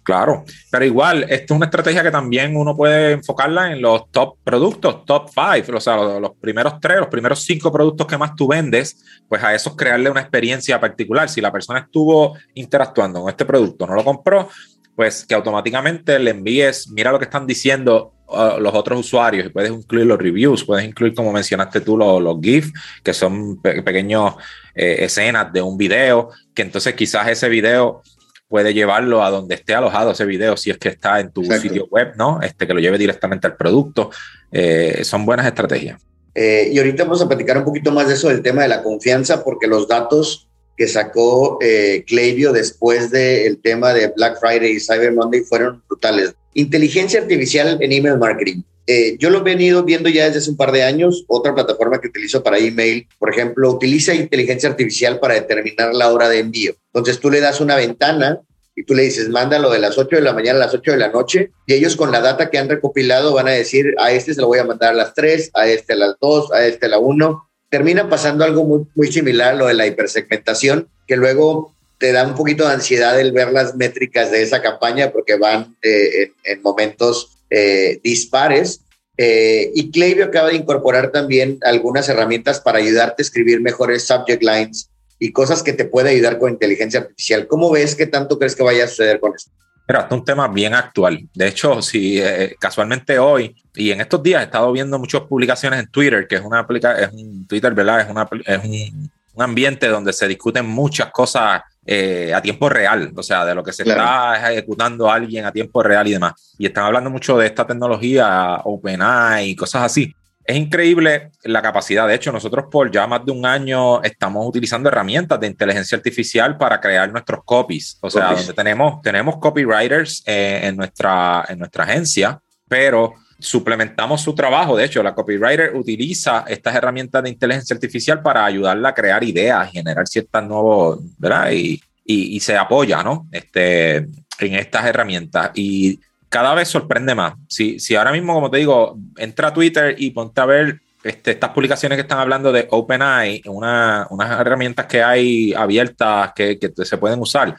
Claro, 0.03 0.45
pero 0.71 0.85
igual, 0.87 1.25
esto 1.25 1.53
es 1.53 1.57
una 1.57 1.67
estrategia 1.67 2.03
que 2.03 2.11
también 2.11 2.57
uno 2.57 2.75
puede 2.75 3.13
enfocarla 3.13 3.73
en 3.73 3.83
los 3.83 4.11
top 4.11 4.39
productos, 4.43 5.05
top 5.05 5.29
five, 5.29 5.77
o 5.77 5.81
sea, 5.81 5.97
los, 5.97 6.33
primeros 6.41 6.81
tres, 6.81 6.99
los 6.99 7.09
primeros 7.09 7.43
cinco 7.43 7.71
productos 7.71 8.07
que 8.07 8.17
más 8.17 8.35
tú 8.35 8.47
vendes, 8.47 9.05
pues 9.29 9.43
a 9.43 9.55
esos 9.55 9.77
crearle 9.77 10.09
una 10.09 10.21
experiencia 10.21 10.81
particular. 10.81 11.29
Si 11.29 11.43
la 11.43 11.53
persona 11.53 11.81
estuvo 11.81 12.39
interactuando 12.55 13.21
con 13.21 13.29
este 13.29 13.45
producto, 13.45 13.87
no 13.87 13.95
lo 13.95 14.05
compró, 14.05 14.49
pues 14.97 15.27
que 15.27 15.35
automáticamente 15.35 16.19
le 16.19 16.31
envíes, 16.31 16.89
mira 16.89 17.13
lo 17.13 17.19
que 17.19 17.27
están 17.27 17.47
diciendo 17.47 18.14
uh, 18.35 18.61
los 18.61 18.75
otros 18.75 19.01
usuarios 19.01 19.47
y 19.47 19.49
puedes 19.49 19.71
incluir 19.71 20.07
los 20.07 20.19
reviews, 20.19 20.65
puedes 20.65 20.85
incluir, 20.85 21.15
como 21.15 21.33
mencionaste 21.33 21.81
tú, 21.81 21.97
los, 21.97 22.23
los 22.23 22.41
GIF, 22.41 22.73
que 23.03 23.15
son 23.15 23.61
pequeños 23.61 24.35
eh, 24.75 24.97
escenas 25.01 25.53
de 25.53 25.63
un 25.63 25.77
video, 25.77 26.31
que 26.55 26.63
entonces 26.63 26.95
quizás 26.95 27.29
ese 27.29 27.49
video 27.49 28.03
puede 28.49 28.75
llevarlo 28.75 29.25
a 29.25 29.31
donde 29.31 29.55
esté 29.55 29.75
alojado 29.75 30.13
ese 30.13 30.25
video, 30.25 30.57
si 30.57 30.71
es 30.71 30.79
que 30.79 30.91
está 30.91 31.21
en 31.21 31.31
tu 31.31 31.45
sitio 31.45 31.87
web, 31.91 32.13
¿no? 32.17 32.41
Este, 32.43 32.67
que 32.67 32.75
lo 32.75 32.81
lleve 32.81 32.99
directamente 32.99 33.47
al 33.47 33.57
producto. 33.57 34.11
Eh, 34.53 35.01
son 35.03 35.27
buenas 35.27 35.47
estrategias. 35.47 36.01
Eh, 36.35 36.69
y 36.73 36.79
ahorita 36.79 37.05
vamos 37.05 37.23
a 37.23 37.29
platicar 37.29 37.59
un 37.59 37.65
poquito 37.65 37.93
más 37.93 38.09
de 38.09 38.15
eso, 38.15 38.29
del 38.29 38.43
tema 38.43 38.63
de 38.63 38.69
la 38.69 38.83
confianza, 38.83 39.43
porque 39.43 39.67
los 39.67 39.89
datos 39.89 40.49
que 40.77 40.89
sacó 40.89 41.59
eh, 41.61 42.05
después 42.53 43.11
del 43.11 43.59
tema 43.59 43.93
de 43.93 44.09
Black 44.09 44.39
Friday 44.41 44.73
y 44.73 44.81
Cyber 44.81 45.13
Monday 45.13 45.41
fueron 45.43 45.83
brutales. 45.89 46.35
Inteligencia 46.55 47.21
artificial 47.21 47.79
en 47.81 47.93
email 47.93 48.19
marketing. 48.19 48.63
Eh, 48.87 49.17
yo 49.19 49.31
lo 49.31 49.39
he 49.39 49.43
venido 49.43 49.83
viendo 49.83 50.09
ya 50.11 50.27
desde 50.27 50.39
hace 50.39 50.51
un 50.51 50.57
par 50.57 50.73
de 50.73 50.83
años. 50.83 51.25
Otra 51.29 51.55
plataforma 51.55 52.01
que 52.01 52.09
utilizo 52.09 52.43
para 52.43 52.59
email, 52.59 53.07
por 53.19 53.31
ejemplo, 53.31 53.71
utiliza 53.71 54.15
inteligencia 54.15 54.69
artificial 54.69 55.19
para 55.21 55.35
determinar 55.35 55.95
la 55.95 56.13
hora 56.13 56.29
de 56.29 56.41
envío. 56.41 56.75
Entonces 56.93 57.19
tú 57.19 57.31
le 57.31 57.41
das 57.41 57.61
una 57.61 57.77
ventana 57.77 58.41
y 58.77 58.85
tú 58.85 58.95
le 58.95 59.05
dices, 59.05 59.29
mándalo 59.29 59.71
de 59.71 59.79
las 59.79 59.97
8 59.97 60.17
de 60.17 60.23
la 60.23 60.33
mañana 60.33 60.59
a 60.59 60.67
las 60.67 60.75
8 60.75 60.93
de 60.93 60.97
la 60.97 61.09
noche, 61.09 61.53
y 61.67 61.75
ellos 61.75 61.97
con 61.97 62.11
la 62.11 62.21
data 62.21 62.51
que 62.51 62.59
han 62.59 62.69
recopilado 62.69 63.33
van 63.33 63.47
a 63.47 63.53
decir, 63.53 63.95
a 63.99 64.11
este 64.11 64.35
se 64.35 64.41
lo 64.41 64.49
voy 64.49 64.59
a 64.59 64.65
mandar 64.65 64.91
a 64.91 64.97
las 64.97 65.15
3, 65.15 65.53
a 65.55 65.69
este 65.69 65.93
a 65.93 65.97
las 65.97 66.17
2, 66.21 66.53
a 66.53 66.67
este 66.67 66.87
a 66.87 66.89
la 66.89 66.99
1. 66.99 67.51
Termina 67.75 68.09
pasando 68.09 68.45
algo 68.45 68.63
muy, 68.63 68.87
muy 68.95 69.11
similar 69.11 69.55
a 69.55 69.57
lo 69.57 69.67
de 69.67 69.75
la 69.75 69.85
hipersegmentación, 69.85 70.87
que 71.09 71.17
luego 71.17 71.75
te 71.99 72.13
da 72.13 72.25
un 72.25 72.37
poquito 72.37 72.65
de 72.69 72.73
ansiedad 72.73 73.19
el 73.19 73.33
ver 73.33 73.51
las 73.51 73.75
métricas 73.75 74.31
de 74.31 74.43
esa 74.43 74.63
campaña 74.63 75.11
porque 75.11 75.35
van 75.35 75.75
eh, 75.83 76.31
en, 76.45 76.63
momentos 76.63 77.37
eh, 77.51 77.99
dispares. 78.05 78.83
Eh, 79.17 79.73
y 79.75 79.91
Klaviyo 79.91 80.27
acaba 80.27 80.51
de 80.51 80.55
incorporar 80.55 81.11
también 81.11 81.59
algunas 81.63 82.09
herramientas 82.09 82.61
para 82.61 82.79
ayudarte 82.79 83.23
a 83.23 83.25
escribir 83.25 83.61
mejores 83.61 84.05
subject 84.05 84.45
lines 84.45 84.89
y 85.19 85.33
cosas 85.33 85.65
que 85.65 85.73
te 85.73 85.85
puede 85.85 86.11
ayudar 86.11 86.39
con 86.39 86.53
inteligencia 86.53 87.01
artificial. 87.01 87.49
¿Cómo 87.49 87.73
ves? 87.73 87.97
¿Qué 87.97 88.07
tanto 88.07 88.39
crees 88.39 88.55
que 88.55 88.63
vaya 88.63 88.85
a 88.85 88.87
suceder 88.87 89.19
con 89.19 89.35
esto? 89.35 89.51
Pero 89.87 90.01
es 90.01 90.07
un 90.11 90.25
tema 90.25 90.49
bien 90.49 90.75
actual. 90.75 91.29
De 91.35 91.49
hecho, 91.49 91.83
si 91.83 92.21
casualmente 92.59 93.19
hoy 93.19 93.55
y 93.75 93.91
en 93.91 94.01
estos 94.01 94.23
días 94.23 94.43
he 94.43 94.45
estado 94.45 94.71
viendo 94.73 94.99
muchas 94.99 95.23
publicaciones 95.23 95.81
en 95.81 95.89
Twitter, 95.89 96.27
que 96.29 96.37
es 96.37 96.43
una 96.43 96.67
es 96.99 97.13
un 97.13 97.47
Twitter, 97.47 97.75
¿verdad? 97.75 98.01
Es, 98.01 98.11
una, 98.11 98.29
es 98.47 98.65
un, 98.65 99.11
un 99.35 99.43
ambiente 99.43 99.89
donde 99.89 100.13
se 100.13 100.29
discuten 100.29 100.67
muchas 100.67 101.11
cosas 101.11 101.63
eh, 101.87 102.33
a 102.33 102.41
tiempo 102.41 102.69
real, 102.69 103.13
o 103.15 103.23
sea, 103.23 103.45
de 103.45 103.55
lo 103.55 103.63
que 103.63 103.73
se 103.73 103.83
está 103.83 104.51
ejecutando 104.51 105.11
alguien 105.11 105.45
a 105.45 105.53
tiempo 105.53 105.83
real 105.83 106.07
y 106.07 106.13
demás. 106.13 106.55
Y 106.57 106.67
están 106.67 106.85
hablando 106.85 107.11
mucho 107.11 107.37
de 107.37 107.47
esta 107.47 107.67
tecnología 107.67 108.61
OpenAI 108.65 109.51
y 109.51 109.57
cosas 109.57 109.83
así. 109.83 110.15
Es 110.47 110.57
increíble 110.57 111.31
la 111.45 111.63
capacidad. 111.63 112.07
De 112.07 112.15
hecho, 112.15 112.31
nosotros 112.31 112.67
por 112.71 112.91
ya 112.91 113.07
más 113.07 113.25
de 113.25 113.33
un 113.33 113.47
año 113.47 114.03
estamos 114.03 114.47
utilizando 114.47 114.91
herramientas 114.91 115.41
de 115.41 115.47
inteligencia 115.47 115.97
artificial 115.97 116.59
para 116.59 116.81
crear 116.81 117.11
nuestros 117.11 117.45
copies. 117.45 117.97
O 118.03 118.11
sea, 118.11 118.33
donde 118.33 118.53
tenemos, 118.53 119.01
tenemos 119.01 119.39
copywriters 119.39 120.23
eh, 120.27 120.61
en, 120.65 120.77
nuestra, 120.77 121.47
en 121.49 121.59
nuestra 121.59 121.85
agencia, 121.85 122.41
pero 122.69 123.15
suplementamos 123.39 124.21
su 124.21 124.35
trabajo. 124.35 124.77
De 124.77 124.85
hecho, 124.85 125.03
la 125.03 125.15
copywriter 125.15 125.75
utiliza 125.75 126.45
estas 126.47 126.75
herramientas 126.75 127.23
de 127.23 127.31
inteligencia 127.31 127.75
artificial 127.75 128.23
para 128.23 128.45
ayudarla 128.45 128.91
a 128.91 128.95
crear 128.95 129.25
ideas, 129.25 129.71
generar 129.71 130.07
ciertas 130.07 130.45
nuevos, 130.45 131.01
¿verdad? 131.19 131.53
Y, 131.53 131.81
y, 132.05 132.39
se 132.41 132.57
apoya, 132.57 133.03
¿no? 133.03 133.27
Este, 133.33 133.97
en 133.97 134.55
estas 134.55 134.85
herramientas. 134.85 135.53
Y 135.55 136.01
cada 136.35 136.55
vez 136.55 136.67
sorprende 136.67 137.15
más. 137.15 137.35
Si, 137.49 137.79
si 137.79 137.95
ahora 137.95 138.11
mismo, 138.11 138.35
como 138.35 138.51
te 138.51 138.59
digo, 138.59 138.99
entra 139.17 139.49
a 139.49 139.55
Twitter 139.55 139.95
y 139.97 140.11
ponte 140.11 140.41
a 140.41 140.47
ver 140.47 140.81
este, 141.05 141.31
estas 141.31 141.51
publicaciones 141.51 141.97
que 141.97 142.03
están 142.03 142.19
hablando 142.19 142.51
de 142.51 142.67
OpenAI, 142.69 143.43
una, 143.47 144.09
unas 144.11 144.41
herramientas 144.41 144.87
que 144.87 145.01
hay 145.01 145.55
abiertas 145.55 146.33
que, 146.35 146.59
que 146.59 146.73
se 146.85 146.99
pueden 146.99 147.21
usar 147.21 147.55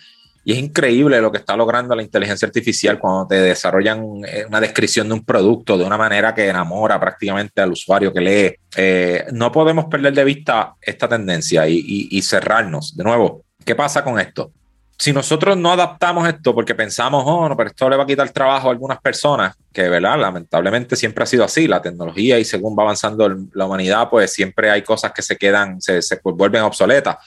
y 0.48 0.54
es 0.54 0.60
increíble 0.60 1.20
lo 1.20 1.32
que 1.32 1.40
está 1.40 1.58
logrando 1.58 1.96
la 1.96 2.04
inteligencia 2.04 2.46
artificial 2.46 3.00
cuando 3.00 3.28
te 3.28 3.36
desarrollan 3.36 4.22
eh, 4.28 4.46
una 4.48 4.62
descripción 4.62 5.08
de 5.08 5.16
un 5.16 5.26
producto 5.26 5.76
de 5.76 5.84
una 5.84 5.98
manera 5.98 6.36
que 6.36 6.48
enamora 6.48 7.00
prácticamente 7.00 7.62
al 7.62 7.72
usuario 7.72 8.14
que 8.14 8.22
lee. 8.22 8.56
Eh, 8.78 9.26
no 9.32 9.52
podemos 9.52 9.86
perder 9.86 10.14
de 10.14 10.24
vista 10.24 10.76
esta 10.80 11.08
tendencia 11.08 11.68
y, 11.68 12.22
cerrarnos. 12.22 12.96
De 12.96 13.04
nuevo, 13.04 13.44
¿qué 13.66 13.74
pasa 13.74 14.04
con 14.04 14.20
esto? 14.20 14.52
Si 14.98 15.12
nosotros 15.12 15.58
no 15.58 15.72
adaptamos 15.72 16.28
esto 16.28 16.56
porque 16.56 16.74
pensamos, 16.74 17.24
oh, 17.26 17.50
no, 17.50 17.58
pero 17.58 17.70
esto 17.70 17.90
le 17.90 17.98
va 17.98 18.04
a 18.04 18.08
quitar 18.08 18.30
trabajo 18.30 18.70
a 18.70 18.72
algunas 18.72 19.00
personas, 19.00 19.56
que 19.74 19.90
verdad, 19.90 20.18
lamentablemente 20.18 20.96
siempre 20.96 21.24
ha 21.24 21.28
sido 21.28 21.44
así, 21.44 21.68
la 21.68 21.82
tecnología 21.82 22.40
y 22.40 22.46
según 22.46 22.78
va 22.78 22.84
avanzando 22.84 23.28
la 23.54 23.66
humanidad, 23.66 24.10
pues 24.10 24.34
siempre 24.34 24.70
hay 24.70 24.84
cosas 24.84 25.12
que 25.12 25.22
se 25.22 25.38
quedan, 25.38 25.82
se, 25.82 26.02
se 26.02 26.20
vuelven 26.24 26.64
obsoletas. 26.64 27.18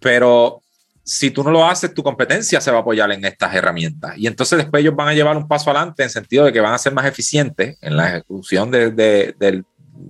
Pero 0.00 0.62
si 1.08 1.30
tú 1.30 1.42
no 1.42 1.50
lo 1.50 1.66
haces, 1.66 1.94
tu 1.94 2.02
competencia 2.02 2.60
se 2.60 2.70
va 2.70 2.78
a 2.78 2.80
apoyar 2.82 3.10
en 3.12 3.24
estas 3.24 3.54
herramientas. 3.54 4.18
Y 4.18 4.26
entonces 4.26 4.58
después 4.58 4.82
ellos 4.82 4.94
van 4.94 5.08
a 5.08 5.14
llevar 5.14 5.38
un 5.38 5.48
paso 5.48 5.70
adelante 5.70 6.02
en 6.02 6.10
sentido 6.10 6.44
de 6.44 6.52
que 6.52 6.60
van 6.60 6.74
a 6.74 6.78
ser 6.78 6.92
más 6.92 7.06
eficientes 7.06 7.78
en 7.80 7.96
la 7.96 8.10
ejecución 8.10 8.70
de, 8.70 8.90
de, 8.90 9.64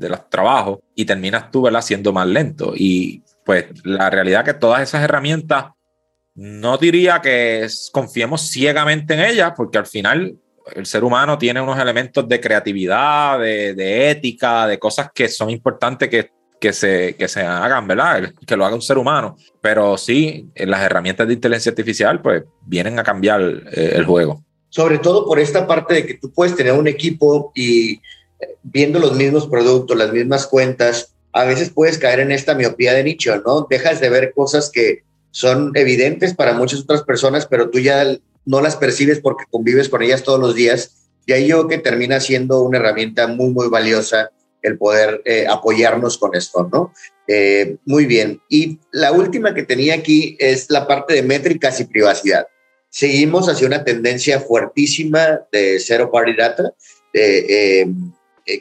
los 0.09 0.29
trabajos 0.29 0.81
y 0.97 1.05
terminas 1.05 1.53
tú 1.53 1.63
¿verdad? 1.63 1.83
siendo 1.83 2.13
más 2.13 2.27
lento. 2.27 2.73
Y 2.75 3.23
pues 3.45 3.67
la 3.85 4.11
realidad 4.11 4.45
que 4.45 4.55
todas 4.55 4.83
esas 4.83 5.05
herramientas, 5.05 5.67
no 6.39 6.79
diría 6.79 7.21
que 7.21 7.67
confiemos 7.93 8.43
ciegamente 8.49 9.15
en 9.15 9.21
ellas, 9.21 9.53
porque 9.57 9.79
al 9.79 9.87
final 9.87 10.37
el 10.75 10.87
ser 10.87 11.03
humano 11.03 11.37
tiene 11.37 11.61
unos 11.61 11.79
elementos 11.79 12.29
de 12.29 12.41
creatividad, 12.41 13.41
de, 13.41 13.75
de 13.75 14.11
ética, 14.11 14.67
de 14.67 14.79
cosas 14.79 15.11
que 15.13 15.29
son 15.29 15.51
importantes 15.51 16.09
que 16.09 16.31
que 16.61 16.73
se, 16.73 17.15
que 17.17 17.29
se 17.29 17.43
hagan, 17.43 17.87
¿verdad? 17.87 18.33
Que 18.47 18.57
lo 18.57 18.65
haga 18.65 18.75
un 18.75 18.83
ser 18.83 18.99
humano. 18.99 19.37
Pero 19.61 19.97
sí, 19.97 20.49
las 20.57 20.83
herramientas 20.83 21.27
de 21.29 21.35
inteligencia 21.35 21.71
artificial, 21.71 22.21
pues, 22.21 22.45
vienen 22.63 22.99
a 22.99 23.05
cambiar 23.05 23.41
eh, 23.41 23.93
el 23.95 24.05
juego. 24.05 24.43
Sobre 24.69 24.99
todo 24.99 25.25
por 25.25 25.39
esta 25.39 25.67
parte 25.67 25.95
de 25.95 26.07
que 26.07 26.15
tú 26.15 26.33
puedes 26.33 26.55
tener 26.55 26.73
un 26.73 26.89
equipo 26.89 27.53
y 27.55 27.93
eh, 28.41 28.57
viendo 28.63 28.99
los 28.99 29.15
mismos 29.15 29.47
productos, 29.47 29.97
las 29.97 30.13
mismas 30.13 30.47
cuentas, 30.47 31.15
a 31.33 31.45
veces 31.45 31.71
puedes 31.71 31.99
caer 31.99 32.21
en 32.21 32.33
esta 32.33 32.55
miopía 32.55 32.93
de 32.93 33.05
nicho, 33.05 33.41
¿no? 33.47 33.67
Dejas 33.69 34.01
de 34.01 34.11
ver 34.11 34.33
cosas 34.35 34.71
que 34.71 35.05
son 35.39 35.71
evidentes 35.77 36.35
para 36.35 36.53
muchas 36.53 36.81
otras 36.81 37.05
personas, 37.05 37.47
pero 37.47 37.71
tú 37.71 37.79
ya 37.79 38.05
no 38.45 38.61
las 38.61 38.75
percibes 38.75 39.21
porque 39.21 39.45
convives 39.49 39.89
con 39.89 40.03
ellas 40.03 40.25
todos 40.25 40.41
los 40.41 40.57
días. 40.57 41.09
Y 41.27 41.33
ahí 41.33 41.47
yo 41.47 41.69
que 41.69 41.79
termina 41.79 42.19
siendo 42.19 42.63
una 42.63 42.79
herramienta 42.79 43.29
muy, 43.29 43.51
muy 43.51 43.69
valiosa 43.69 44.33
el 44.63 44.77
poder 44.79 45.23
eh, 45.25 45.47
apoyarnos 45.49 46.19
con 46.19 46.35
esto, 46.35 46.69
¿no? 46.73 46.93
Eh, 47.29 47.77
muy 47.85 48.07
bien. 48.07 48.41
Y 48.49 48.81
la 48.91 49.13
última 49.13 49.55
que 49.55 49.63
tenía 49.63 49.95
aquí 49.95 50.37
es 50.41 50.71
la 50.71 50.89
parte 50.89 51.15
de 51.15 51.23
métricas 51.23 51.79
y 51.79 51.85
privacidad. 51.85 52.49
Seguimos 52.91 53.49
hacia 53.49 53.69
una 53.69 53.85
tendencia 53.85 54.41
fuertísima 54.41 55.43
de 55.53 55.79
zero 55.79 56.11
party 56.11 56.35
data. 56.35 56.73
Eh, 57.13 57.87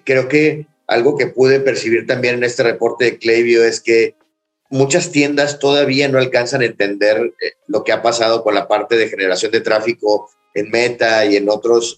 creo 0.04 0.28
que 0.28 0.68
algo 0.86 1.18
que 1.18 1.26
pude 1.26 1.60
percibir 1.60 2.06
también 2.06 2.36
en 2.36 2.44
este 2.44 2.62
reporte 2.62 3.06
de 3.06 3.18
Klaviyo 3.18 3.64
es 3.64 3.82
que 3.82 4.16
muchas 4.70 5.12
tiendas 5.12 5.60
todavía 5.60 6.08
no 6.08 6.20
alcanzan 6.20 6.62
a 6.62 6.66
entender 6.66 7.34
lo 7.68 7.84
que 7.84 7.92
ha 7.92 8.02
pasado 8.02 8.44
con 8.44 8.56
la 8.56 8.68
parte 8.68 8.98
de 8.98 9.10
generación 9.10 9.52
de 9.52 9.62
tráfico 9.62 10.30
en 10.54 10.70
Meta 10.72 11.26
y 11.26 11.36
en 11.36 11.50
otros 11.50 11.98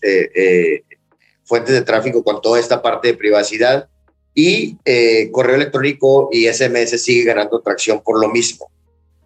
fuentes 1.45 1.73
de 1.73 1.81
tráfico 1.81 2.23
con 2.23 2.41
toda 2.41 2.59
esta 2.59 2.81
parte 2.81 3.09
de 3.09 3.13
privacidad 3.15 3.89
y 4.33 4.77
eh, 4.85 5.29
correo 5.31 5.55
electrónico 5.55 6.29
y 6.31 6.47
SMS 6.47 7.01
sigue 7.01 7.25
ganando 7.25 7.61
tracción 7.61 8.01
por 8.01 8.21
lo 8.21 8.29
mismo. 8.29 8.71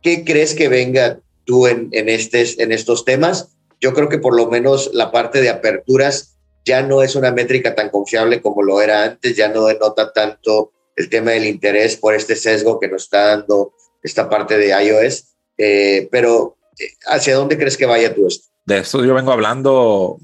¿Qué 0.01 0.23
crees 0.23 0.55
que 0.55 0.69
venga 0.69 1.19
tú 1.45 1.67
en, 1.67 1.89
en, 1.91 2.09
en 2.09 2.71
estos 2.71 3.05
temas? 3.05 3.49
Yo 3.79 3.93
creo 3.93 4.09
que 4.09 4.17
por 4.17 4.35
lo 4.35 4.49
menos 4.49 4.89
la 4.93 5.11
parte 5.11 5.41
de 5.41 5.49
aperturas 5.49 6.37
ya 6.65 6.81
no 6.81 7.03
es 7.03 7.15
una 7.15 7.31
métrica 7.31 7.75
tan 7.75 7.89
confiable 7.89 8.41
como 8.41 8.63
lo 8.63 8.81
era 8.81 9.03
antes, 9.03 9.35
ya 9.35 9.49
no 9.49 9.65
denota 9.65 10.11
tanto 10.13 10.71
el 10.95 11.09
tema 11.09 11.31
del 11.31 11.45
interés 11.45 11.97
por 11.97 12.13
este 12.13 12.35
sesgo 12.35 12.79
que 12.79 12.87
nos 12.87 13.03
está 13.03 13.37
dando 13.37 13.73
esta 14.01 14.29
parte 14.29 14.57
de 14.57 14.69
iOS. 14.69 15.35
Eh, 15.57 16.07
pero, 16.11 16.57
eh, 16.79 16.91
¿hacia 17.07 17.35
dónde 17.35 17.57
crees 17.57 17.77
que 17.77 17.85
vaya 17.85 18.13
tú 18.13 18.27
esto? 18.27 18.47
De 18.65 18.79
eso 18.79 19.03
yo 19.03 19.13
vengo 19.13 19.31
hablando 19.31 20.17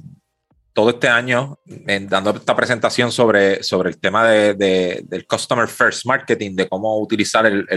todo 0.73 0.91
este 0.91 1.09
año, 1.09 1.59
dando 1.65 2.29
esta 2.31 2.55
presentación 2.55 3.11
sobre, 3.11 3.63
sobre 3.63 3.89
el 3.89 3.99
tema 3.99 4.29
de, 4.29 5.03
del 5.03 5.27
Customer 5.27 5.67
First 5.67 6.05
Marketing, 6.05 6.55
de 6.55 6.69
cómo 6.69 6.99
utilizar 6.99 7.45
el 7.45 7.67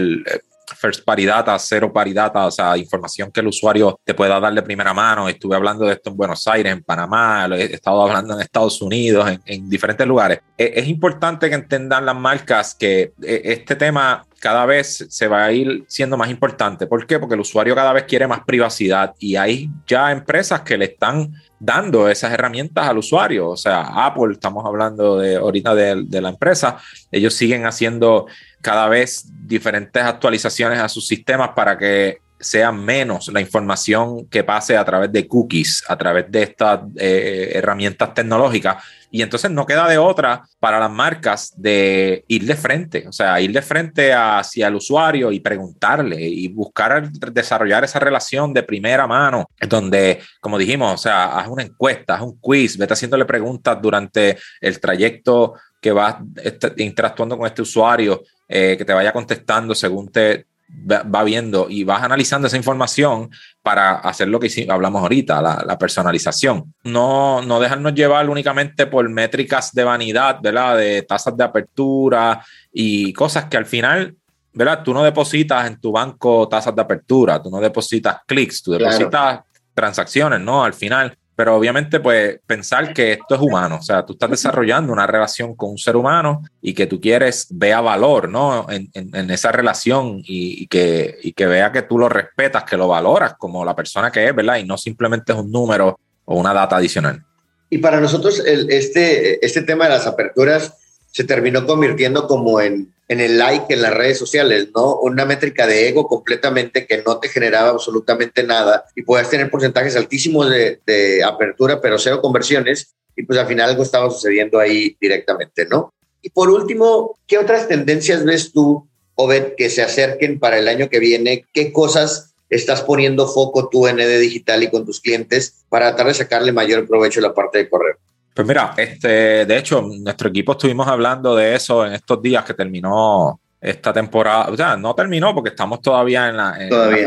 first 0.77 1.03
party 1.03 1.25
data, 1.25 1.57
cero 1.59 1.91
party 1.91 2.13
data, 2.13 2.45
o 2.45 2.51
sea, 2.51 2.77
información 2.77 3.31
que 3.31 3.39
el 3.39 3.47
usuario 3.47 3.99
te 4.03 4.13
pueda 4.13 4.39
dar 4.39 4.53
de 4.53 4.61
primera 4.61 4.93
mano. 4.93 5.27
Estuve 5.29 5.55
hablando 5.55 5.85
de 5.85 5.93
esto 5.93 6.09
en 6.09 6.17
Buenos 6.17 6.47
Aires, 6.47 6.71
en 6.71 6.83
Panamá, 6.83 7.47
he 7.51 7.73
estado 7.73 8.01
hablando 8.01 8.33
en 8.33 8.41
Estados 8.41 8.81
Unidos, 8.81 9.29
en, 9.45 9.69
diferentes 9.69 10.05
lugares. 10.05 10.39
Es, 10.57 10.71
es, 10.75 10.87
importante 10.87 11.49
que 11.49 11.55
entendan 11.55 12.05
las 12.05 12.15
marcas 12.15 12.75
que 12.75 13.13
eh, 13.21 13.41
este 13.43 13.75
tema 13.75 14.25
cada 14.43 14.65
vez 14.65 15.05
se 15.09 15.27
va 15.29 15.45
a 15.45 15.53
ir 15.53 15.85
siendo 15.87 16.17
más 16.17 16.29
importante. 16.29 16.85
¿Por 16.85 17.07
qué? 17.07 17.17
Porque 17.17 17.35
el 17.35 17.39
usuario 17.39 17.75
cada 17.75 17.93
vez 17.93 18.03
quiere 18.03 18.27
más 18.27 18.41
privacidad 18.43 19.13
y 19.17 19.37
hay 19.37 19.69
ya 19.87 20.11
empresas 20.11 20.61
que 20.61 20.77
le 20.77 20.83
están 20.83 21.33
dando 21.59 22.09
esas 22.09 22.33
herramientas 22.33 22.85
al 22.85 22.97
usuario. 22.97 23.51
O 23.51 23.55
sea, 23.55 24.05
Apple, 24.05 24.33
estamos 24.33 24.65
hablando 24.65 25.17
de 25.17 25.37
ahorita 25.37 25.73
de, 25.73 26.03
de 26.05 26.21
la 26.21 26.27
empresa, 26.27 26.77
ellos 27.09 27.33
siguen 27.33 27.65
haciendo 27.65 28.27
cada 28.63 28.87
vez 28.87 29.25
diferentes 29.45 30.01
actualizaciones 30.01 30.79
a 30.79 30.89
sus 30.89 31.05
sistemas 31.05 31.49
para 31.49 31.77
que 31.77 32.17
sea 32.39 32.71
menos 32.71 33.29
la 33.29 33.41
información 33.41 34.27
que 34.27 34.43
pase 34.43 34.75
a 34.77 34.85
través 34.85 35.11
de 35.11 35.27
cookies, 35.27 35.83
a 35.87 35.97
través 35.97 36.29
de 36.29 36.43
estas 36.43 36.81
eh, 36.97 37.51
herramientas 37.53 38.13
tecnológicas. 38.13 38.83
Y 39.11 39.21
entonces 39.21 39.51
no 39.51 39.65
queda 39.65 39.87
de 39.87 39.97
otra 39.97 40.43
para 40.59 40.79
las 40.79 40.89
marcas 40.89 41.53
de 41.55 42.25
ir 42.27 42.45
de 42.45 42.55
frente, 42.55 43.07
o 43.07 43.11
sea, 43.11 43.39
ir 43.39 43.51
de 43.51 43.61
frente 43.61 44.11
hacia 44.11 44.67
el 44.67 44.75
usuario 44.75 45.31
y 45.31 45.39
preguntarle 45.39 46.19
y 46.19 46.47
buscar 46.47 47.11
desarrollar 47.11 47.83
esa 47.83 47.99
relación 47.99 48.53
de 48.53 48.63
primera 48.63 49.05
mano, 49.05 49.45
donde, 49.69 50.19
como 50.41 50.57
dijimos, 50.57 50.93
o 50.95 50.97
sea, 50.97 51.37
haz 51.37 51.47
una 51.47 51.63
encuesta, 51.63 52.15
haz 52.15 52.21
un 52.23 52.39
quiz, 52.39 52.75
vete 52.77 52.93
haciéndole 52.93 53.25
preguntas 53.25 53.77
durante 53.79 54.37
el 54.59 54.79
trayecto 54.79 55.53
que 55.83 55.91
vas 55.91 56.15
este, 56.41 56.73
interactuando 56.77 57.37
con 57.37 57.45
este 57.45 57.61
usuario, 57.61 58.23
eh, 58.47 58.75
que 58.77 58.85
te 58.85 58.93
vaya 58.93 59.11
contestando 59.11 59.75
según 59.75 60.09
te 60.09 60.47
va 60.89 61.23
viendo 61.23 61.67
y 61.69 61.83
vas 61.83 62.01
analizando 62.01 62.47
esa 62.47 62.57
información 62.57 63.29
para 63.61 63.95
hacer 63.95 64.27
lo 64.29 64.39
que 64.39 64.49
hablamos 64.67 65.03
ahorita, 65.03 65.39
la, 65.41 65.77
personalización. 65.77 66.73
No, 66.83 67.43
no 67.43 67.59
dejarnos 67.59 67.93
llevar 67.93 68.27
únicamente 68.27 68.87
por 68.87 69.07
métricas 69.07 69.71
de 69.73 69.83
vanidad, 69.83 70.39
¿verdad? 70.41 70.77
De 70.77 71.03
tasas 71.03 71.37
de 71.37 71.43
apertura 71.43 72.43
y 72.71 73.13
cosas 73.13 73.45
que 73.45 73.57
al 73.57 73.67
final 73.67 74.15
¿verdad? 74.55 74.83
Tú 74.83 74.93
no 74.93 75.03
depositas 75.03 75.65
en 75.67 75.79
tu 75.81 75.91
banco 75.91 76.47
tasas 76.47 76.75
de 76.75 76.81
apertura, 76.81 77.41
tú 77.41 77.49
no 77.49 77.59
depositas 77.59 78.21
clics, 78.25 78.61
tú 78.61 78.71
depositas 78.73 79.41
transacciones, 79.73 80.39
¿no? 80.39 80.63
Al 80.63 80.73
final, 80.73 81.17
pero 81.35 81.55
obviamente, 81.55 81.99
pues 81.99 82.39
pensar 82.45 82.93
que 82.93 83.13
esto 83.13 83.35
es 83.35 83.41
humano, 83.41 83.77
o 83.77 83.81
sea, 83.81 84.05
tú 84.05 84.13
estás 84.13 84.29
desarrollando 84.29 84.93
una 84.93 85.07
relación 85.07 85.55
con 85.55 85.71
un 85.71 85.77
ser 85.77 85.95
humano 85.95 86.43
y 86.61 86.73
que 86.73 86.85
tú 86.85 87.01
quieres 87.01 87.47
vea 87.49 87.81
valor, 87.81 88.29
¿no? 88.29 88.67
En, 88.69 88.89
en, 88.93 89.31
esa 89.31 89.51
relación 89.51 90.21
y, 90.23 90.67
que, 90.67 91.17
y 91.23 91.33
que 91.33 91.47
vea 91.47 91.71
que 91.71 91.81
tú 91.81 91.97
lo 91.97 92.07
respetas, 92.07 92.63
que 92.63 92.77
lo 92.77 92.87
valoras 92.87 93.33
como 93.37 93.65
la 93.65 93.75
persona 93.75 94.11
que 94.11 94.27
es, 94.27 94.35
¿verdad? 94.35 94.57
Y 94.57 94.65
no 94.65 94.77
simplemente 94.77 95.33
es 95.33 95.39
un 95.39 95.51
número 95.51 95.99
o 96.25 96.39
una 96.39 96.53
data 96.53 96.77
adicional. 96.77 97.23
Y 97.69 97.79
para 97.79 97.99
nosotros, 97.99 98.39
el, 98.45 98.69
este, 98.69 99.43
este 99.43 99.63
tema 99.63 99.85
de 99.85 99.91
las 99.91 100.05
aperturas 100.05 100.77
se 101.11 101.23
terminó 101.23 101.65
convirtiendo 101.65 102.27
como 102.27 102.61
en, 102.61 102.92
en 103.07 103.19
el 103.19 103.37
like 103.37 103.73
en 103.73 103.81
las 103.81 103.93
redes 103.93 104.17
sociales, 104.17 104.69
¿no? 104.73 104.95
Una 104.95 105.25
métrica 105.25 105.67
de 105.67 105.89
ego 105.89 106.07
completamente 106.07 106.85
que 106.85 107.03
no 107.03 107.19
te 107.19 107.29
generaba 107.29 107.69
absolutamente 107.69 108.43
nada 108.43 108.85
y 108.95 109.03
puedes 109.03 109.29
tener 109.29 109.49
porcentajes 109.49 109.95
altísimos 109.95 110.49
de, 110.49 110.79
de 110.85 111.23
apertura, 111.23 111.81
pero 111.81 111.99
cero 111.99 112.21
conversiones 112.21 112.95
y 113.15 113.23
pues 113.23 113.37
al 113.39 113.47
final 113.47 113.69
algo 113.69 113.83
estaba 113.83 114.09
sucediendo 114.09 114.59
ahí 114.59 114.97
directamente, 114.99 115.65
¿no? 115.65 115.93
Y 116.21 116.29
por 116.29 116.49
último, 116.49 117.17
¿qué 117.27 117.37
otras 117.37 117.67
tendencias 117.67 118.23
ves 118.23 118.53
tú, 118.53 118.87
Obed, 119.15 119.55
que 119.55 119.69
se 119.69 119.81
acerquen 119.81 120.39
para 120.39 120.57
el 120.57 120.67
año 120.67 120.89
que 120.89 120.99
viene? 120.99 121.45
¿Qué 121.53 121.73
cosas 121.73 122.33
estás 122.49 122.81
poniendo 122.81 123.27
foco 123.27 123.69
tú 123.69 123.87
en 123.87 123.99
ED 123.99 124.19
Digital 124.19 124.63
y 124.63 124.69
con 124.69 124.85
tus 124.85 125.01
clientes 125.01 125.65
para 125.69 125.89
tratar 125.89 126.07
de 126.07 126.13
sacarle 126.13 126.51
mayor 126.51 126.87
provecho 126.87 127.19
a 127.19 127.23
la 127.23 127.33
parte 127.33 127.59
de 127.59 127.69
correo? 127.69 127.97
Pues 128.33 128.47
mira, 128.47 128.73
este, 128.77 129.45
de 129.45 129.57
hecho, 129.57 129.81
nuestro 129.81 130.29
equipo 130.29 130.53
estuvimos 130.53 130.87
hablando 130.87 131.35
de 131.35 131.55
eso 131.55 131.85
en 131.85 131.93
estos 131.93 132.21
días 132.21 132.43
que 132.43 132.53
terminó 132.53 133.39
esta 133.63 133.93
temporada, 133.93 134.49
o 134.51 134.57
sea, 134.57 134.75
no 134.75 134.93
terminó 134.93 135.33
porque 135.33 135.51
estamos 135.51 135.79
todavía 135.81 136.27
en, 136.27 136.35
las 136.35 136.57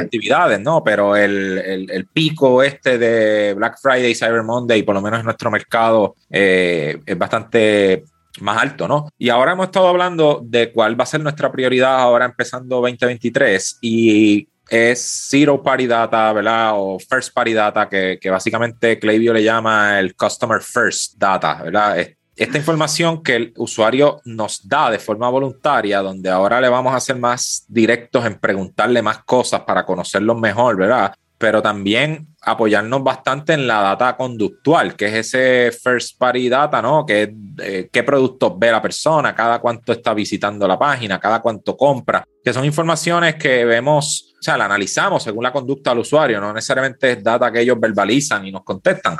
actividades, 0.01 0.59
¿no? 0.59 0.83
Pero 0.83 1.15
el, 1.15 1.59
el, 1.91 2.07
pico 2.07 2.62
este 2.62 2.97
de 2.97 3.53
Black 3.53 3.77
Friday, 3.79 4.15
Cyber 4.15 4.43
Monday, 4.43 4.83
por 4.83 4.95
lo 4.95 5.03
menos 5.03 5.21
en 5.21 5.27
nuestro 5.27 5.51
mercado, 5.51 6.15
eh, 6.31 6.99
es 7.05 7.19
bastante 7.19 8.05
más 8.41 8.62
alto, 8.62 8.89
¿no? 8.89 9.09
Y 9.19 9.29
ahora 9.29 9.53
hemos 9.53 9.67
estado 9.67 9.89
hablando 9.89 10.41
de 10.45 10.73
cuál 10.73 10.99
va 10.99 11.05
a 11.05 11.07
ser 11.07 11.21
nuestra 11.21 11.53
prioridad 11.53 11.99
ahora 11.99 12.25
empezando 12.25 12.77
2023 12.81 13.79
y 13.83 14.49
es 14.68 15.29
Zero 15.31 15.62
Party 15.62 15.87
Data, 15.87 16.33
¿verdad? 16.33 16.72
O 16.74 16.98
First 16.98 17.33
Party 17.33 17.52
Data, 17.52 17.88
que, 17.88 18.18
que 18.20 18.31
básicamente 18.31 18.98
Klaviyo 18.98 19.33
le 19.33 19.42
llama 19.42 19.98
el 19.98 20.14
Customer 20.14 20.61
First 20.61 21.14
Data, 21.16 21.62
¿verdad? 21.62 21.98
Esta 22.37 22.59
información 22.59 23.22
que 23.22 23.37
el 23.37 23.55
usuario 23.57 24.20
nos 24.24 24.68
da 24.68 24.90
de 24.90 24.98
forma 24.98 25.29
voluntaria, 25.31 26.02
donde 26.02 26.29
ahora 26.29 26.61
le 26.61 26.68
vamos 26.68 26.92
a 26.92 26.96
hacer 26.96 27.16
más 27.16 27.64
directos 27.68 28.26
en 28.26 28.38
preguntarle 28.38 29.00
más 29.00 29.24
cosas 29.24 29.62
para 29.62 29.87
conocerlo 29.87 30.35
mejor, 30.35 30.76
¿verdad? 30.76 31.14
Pero 31.38 31.62
también 31.62 32.29
apoyarnos 32.46 33.02
bastante 33.02 33.52
en 33.54 33.66
la 33.66 33.82
data 33.82 34.16
conductual, 34.16 34.94
que 34.94 35.06
es 35.06 35.35
ese 35.35 35.72
first 35.72 36.16
party 36.16 36.48
data, 36.48 36.80
¿no? 36.80 37.04
Que 37.04 37.35
eh, 37.59 37.88
qué 37.92 38.02
productos 38.04 38.52
ve 38.56 38.70
la 38.70 38.80
persona, 38.80 39.35
cada 39.35 39.59
cuánto 39.59 39.92
está 39.92 40.14
visitando 40.14 40.66
la 40.66 40.78
página, 40.78 41.18
cada 41.18 41.40
cuánto 41.42 41.76
compra, 41.76 42.24
que 42.42 42.52
son 42.52 42.64
informaciones 42.64 43.35
que 43.35 43.64
vemos 43.64 44.32
o 44.38 44.42
sea, 44.42 44.56
la 44.56 44.66
analizamos 44.66 45.22
según 45.22 45.42
la 45.42 45.52
conducta 45.52 45.90
del 45.90 46.00
usuario, 46.00 46.40
no 46.40 46.52
necesariamente 46.52 47.12
es 47.12 47.22
data 47.24 47.50
que 47.50 47.62
ellos 47.62 47.80
verbalizan 47.80 48.46
y 48.46 48.52
nos 48.52 48.62
contestan. 48.62 49.16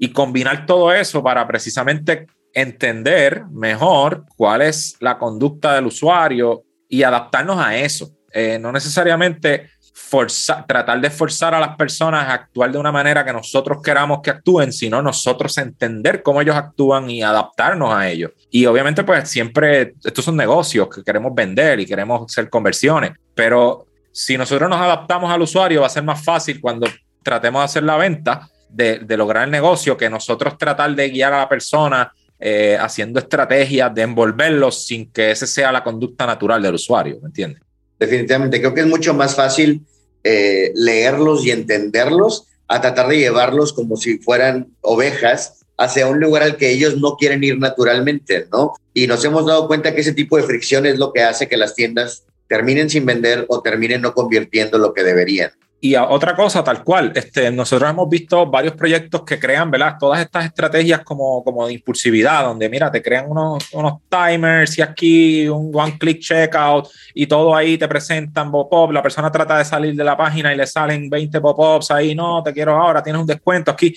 Y 0.00 0.10
combinar 0.10 0.66
todo 0.66 0.92
eso 0.92 1.22
para 1.22 1.46
precisamente 1.46 2.26
entender 2.52 3.44
mejor 3.52 4.24
cuál 4.36 4.62
es 4.62 4.96
la 5.00 5.16
conducta 5.18 5.74
del 5.74 5.86
usuario 5.86 6.64
y 6.88 7.02
adaptarnos 7.02 7.58
a 7.58 7.76
eso. 7.76 8.10
Eh, 8.32 8.58
no 8.58 8.72
necesariamente 8.72 9.70
forzar, 9.96 10.66
tratar 10.66 11.00
de 11.00 11.08
forzar 11.08 11.54
a 11.54 11.60
las 11.60 11.76
personas 11.76 12.28
a 12.28 12.34
actuar 12.34 12.72
de 12.72 12.78
una 12.78 12.90
manera 12.90 13.24
que 13.24 13.32
nosotros 13.32 13.78
queramos 13.80 14.20
que 14.22 14.30
actúen, 14.30 14.72
sino 14.72 15.00
nosotros 15.00 15.56
entender 15.56 16.20
cómo 16.22 16.42
ellos 16.42 16.56
actúan 16.56 17.08
y 17.08 17.22
adaptarnos 17.22 17.94
a 17.94 18.08
ellos. 18.08 18.32
Y 18.50 18.66
obviamente, 18.66 19.04
pues 19.04 19.30
siempre, 19.30 19.94
estos 20.02 20.24
son 20.24 20.36
negocios 20.36 20.88
que 20.92 21.04
queremos 21.04 21.32
vender 21.32 21.78
y 21.78 21.86
queremos 21.86 22.24
hacer 22.28 22.50
conversiones, 22.50 23.12
pero 23.36 23.86
si 24.10 24.36
nosotros 24.36 24.68
nos 24.68 24.80
adaptamos 24.80 25.32
al 25.32 25.42
usuario, 25.42 25.82
va 25.82 25.86
a 25.86 25.90
ser 25.90 26.02
más 26.02 26.24
fácil 26.24 26.60
cuando 26.60 26.88
tratemos 27.22 27.60
de 27.60 27.64
hacer 27.64 27.82
la 27.84 27.96
venta, 27.96 28.48
de, 28.68 29.04
lograr 29.16 29.44
el 29.44 29.50
negocio, 29.50 29.96
que 29.96 30.10
nosotros 30.10 30.58
tratar 30.58 30.92
de 30.94 31.08
guiar 31.08 31.32
a 31.32 31.38
la 31.38 31.48
persona 31.48 32.12
eh, 32.38 32.76
haciendo 32.80 33.20
estrategias 33.20 33.94
de 33.94 34.02
envolverlos 34.02 34.86
sin 34.86 35.10
que 35.12 35.30
esa 35.30 35.46
sea 35.46 35.70
la 35.70 35.84
conducta 35.84 36.26
natural 36.26 36.60
del 36.60 36.74
usuario, 36.74 37.18
¿me 37.22 37.28
entiendes? 37.28 37.63
Definitivamente, 37.98 38.60
creo 38.60 38.74
que 38.74 38.80
es 38.80 38.86
mucho 38.86 39.14
más 39.14 39.34
fácil 39.34 39.82
eh, 40.24 40.72
leerlos 40.74 41.44
y 41.44 41.50
entenderlos 41.50 42.46
a 42.68 42.80
tratar 42.80 43.08
de 43.08 43.18
llevarlos 43.18 43.72
como 43.72 43.96
si 43.96 44.18
fueran 44.18 44.68
ovejas 44.80 45.64
hacia 45.76 46.06
un 46.06 46.20
lugar 46.20 46.42
al 46.42 46.56
que 46.56 46.70
ellos 46.70 46.96
no 46.98 47.16
quieren 47.16 47.42
ir 47.44 47.58
naturalmente, 47.58 48.46
¿no? 48.50 48.74
Y 48.92 49.06
nos 49.06 49.24
hemos 49.24 49.46
dado 49.46 49.66
cuenta 49.66 49.94
que 49.94 50.00
ese 50.00 50.12
tipo 50.12 50.36
de 50.36 50.44
fricción 50.44 50.86
es 50.86 50.98
lo 50.98 51.12
que 51.12 51.22
hace 51.22 51.48
que 51.48 51.56
las 51.56 51.74
tiendas 51.74 52.24
terminen 52.48 52.88
sin 52.90 53.04
vender 53.06 53.44
o 53.48 53.60
terminen 53.60 54.02
no 54.02 54.14
convirtiendo 54.14 54.78
lo 54.78 54.94
que 54.94 55.02
deberían. 55.02 55.50
Y 55.84 55.96
otra 55.96 56.34
cosa, 56.34 56.64
tal 56.64 56.82
cual, 56.82 57.12
este, 57.14 57.50
nosotros 57.50 57.90
hemos 57.90 58.08
visto 58.08 58.46
varios 58.46 58.72
proyectos 58.72 59.22
que 59.22 59.38
crean, 59.38 59.70
¿verdad? 59.70 59.96
Todas 60.00 60.18
estas 60.18 60.46
estrategias 60.46 61.00
como, 61.00 61.44
como 61.44 61.66
de 61.66 61.74
impulsividad, 61.74 62.42
donde, 62.44 62.70
mira, 62.70 62.90
te 62.90 63.02
crean 63.02 63.30
unos, 63.30 63.70
unos 63.74 64.00
timers 64.08 64.78
y 64.78 64.80
aquí 64.80 65.46
un 65.46 65.70
one-click 65.74 66.20
checkout 66.20 66.88
y 67.12 67.26
todo 67.26 67.54
ahí 67.54 67.76
te 67.76 67.86
presentan 67.86 68.50
pop-up, 68.50 68.92
la 68.92 69.02
persona 69.02 69.30
trata 69.30 69.58
de 69.58 69.66
salir 69.66 69.94
de 69.94 70.04
la 70.04 70.16
página 70.16 70.54
y 70.54 70.56
le 70.56 70.66
salen 70.66 71.10
20 71.10 71.38
pop-ups 71.42 71.90
ahí, 71.90 72.14
no, 72.14 72.42
te 72.42 72.54
quiero 72.54 72.80
ahora, 72.80 73.02
tienes 73.02 73.20
un 73.20 73.26
descuento 73.26 73.70
aquí. 73.70 73.94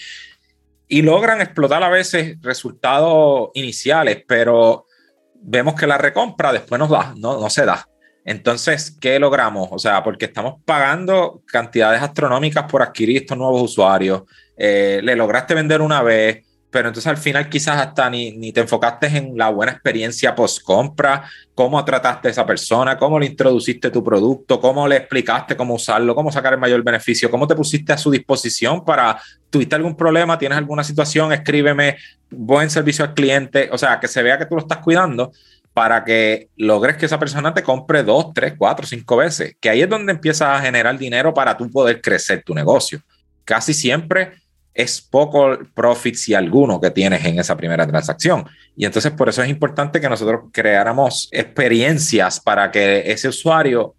Y 0.90 1.02
logran 1.04 1.40
explotar 1.40 1.82
a 1.84 1.90
veces 1.90 2.36
resultados 2.42 3.52
iniciales, 3.54 4.26
pero 4.28 4.88
vemos 5.36 5.74
que 5.74 5.88
la 5.88 5.98
recompra 5.98 6.52
después 6.52 6.80
nos 6.80 6.90
da, 6.90 7.14
no, 7.16 7.40
no 7.40 7.50
se 7.50 7.64
da. 7.64 7.88
Entonces, 8.28 8.92
¿qué 9.00 9.18
logramos? 9.20 9.70
O 9.72 9.80
sea, 9.80 10.04
porque 10.04 10.26
estamos 10.26 10.56
pagando 10.66 11.44
cantidades 11.46 12.02
astronómicas 12.02 12.70
por 12.70 12.82
adquirir 12.82 13.16
estos 13.16 13.38
nuevos 13.38 13.62
usuarios. 13.62 14.24
Eh, 14.58 15.00
le 15.02 15.16
lograste 15.16 15.54
vender 15.56 15.82
una 15.82 16.04
vez, 16.04 16.46
pero 16.70 16.90
entonces 16.90 17.08
al 17.08 17.16
final 17.16 17.48
quizás 17.48 17.78
hasta 17.78 18.10
ni, 18.10 18.32
ni 18.32 18.52
te 18.52 18.60
enfocaste 18.60 19.08
en 19.08 19.38
la 19.38 19.48
buena 19.50 19.72
experiencia 19.72 20.36
post 20.36 20.62
compra, 20.62 21.24
cómo 21.56 21.84
trataste 21.86 22.28
a 22.28 22.32
esa 22.32 22.46
persona, 22.46 22.98
cómo 22.98 23.18
le 23.18 23.28
introduciste 23.28 23.92
tu 23.92 24.04
producto, 24.04 24.60
cómo 24.60 24.90
le 24.90 24.98
explicaste 24.98 25.56
cómo 25.56 25.76
usarlo, 25.76 26.14
cómo 26.14 26.30
sacar 26.30 26.52
el 26.52 26.60
mayor 26.60 26.84
beneficio, 26.84 27.32
cómo 27.32 27.48
te 27.48 27.56
pusiste 27.56 27.94
a 27.94 27.98
su 27.98 28.12
disposición 28.12 28.84
para, 28.84 29.22
tuviste 29.50 29.76
algún 29.76 29.96
problema, 29.96 30.38
tienes 30.38 30.58
alguna 30.58 30.84
situación, 30.84 31.32
escríbeme, 31.32 31.96
buen 32.30 32.70
servicio 32.70 33.06
al 33.06 33.14
cliente, 33.14 33.70
o 33.72 33.78
sea, 33.78 34.02
que 34.02 34.10
se 34.10 34.22
vea 34.22 34.38
que 34.38 34.48
tú 34.48 34.56
lo 34.56 34.62
estás 34.62 34.80
cuidando 34.80 35.32
para 35.78 36.04
que 36.04 36.50
logres 36.56 36.98
que 36.98 37.06
esa 37.06 37.20
persona 37.20 37.54
te 37.54 37.62
compre 37.62 38.02
dos, 38.02 38.34
tres, 38.34 38.56
cuatro, 38.58 38.88
cinco 38.88 39.16
veces, 39.18 39.56
que 39.62 39.70
ahí 39.70 39.84
es 39.84 39.88
donde 39.88 40.12
empiezas 40.12 40.48
a 40.50 40.60
generar 40.60 40.98
dinero 40.98 41.36
para 41.36 41.56
tú 41.56 41.70
poder 41.70 42.02
crecer 42.02 42.42
tu 42.44 42.56
negocio. 42.56 43.00
Casi 43.46 43.76
siempre 43.76 44.32
es 44.74 45.00
poco 45.00 45.56
profit 45.76 46.16
si 46.16 46.34
alguno 46.34 46.82
que 46.82 46.90
tienes 46.90 47.24
en 47.26 47.38
esa 47.38 47.56
primera 47.56 47.86
transacción. 47.86 48.44
Y 48.76 48.86
entonces 48.86 49.12
por 49.12 49.30
eso 49.30 49.44
es 49.44 49.50
importante 49.50 50.02
que 50.02 50.10
nosotros 50.10 50.46
creáramos 50.52 51.30
experiencias 51.32 52.40
para 52.40 52.72
que 52.72 53.12
ese 53.12 53.28
usuario, 53.28 53.94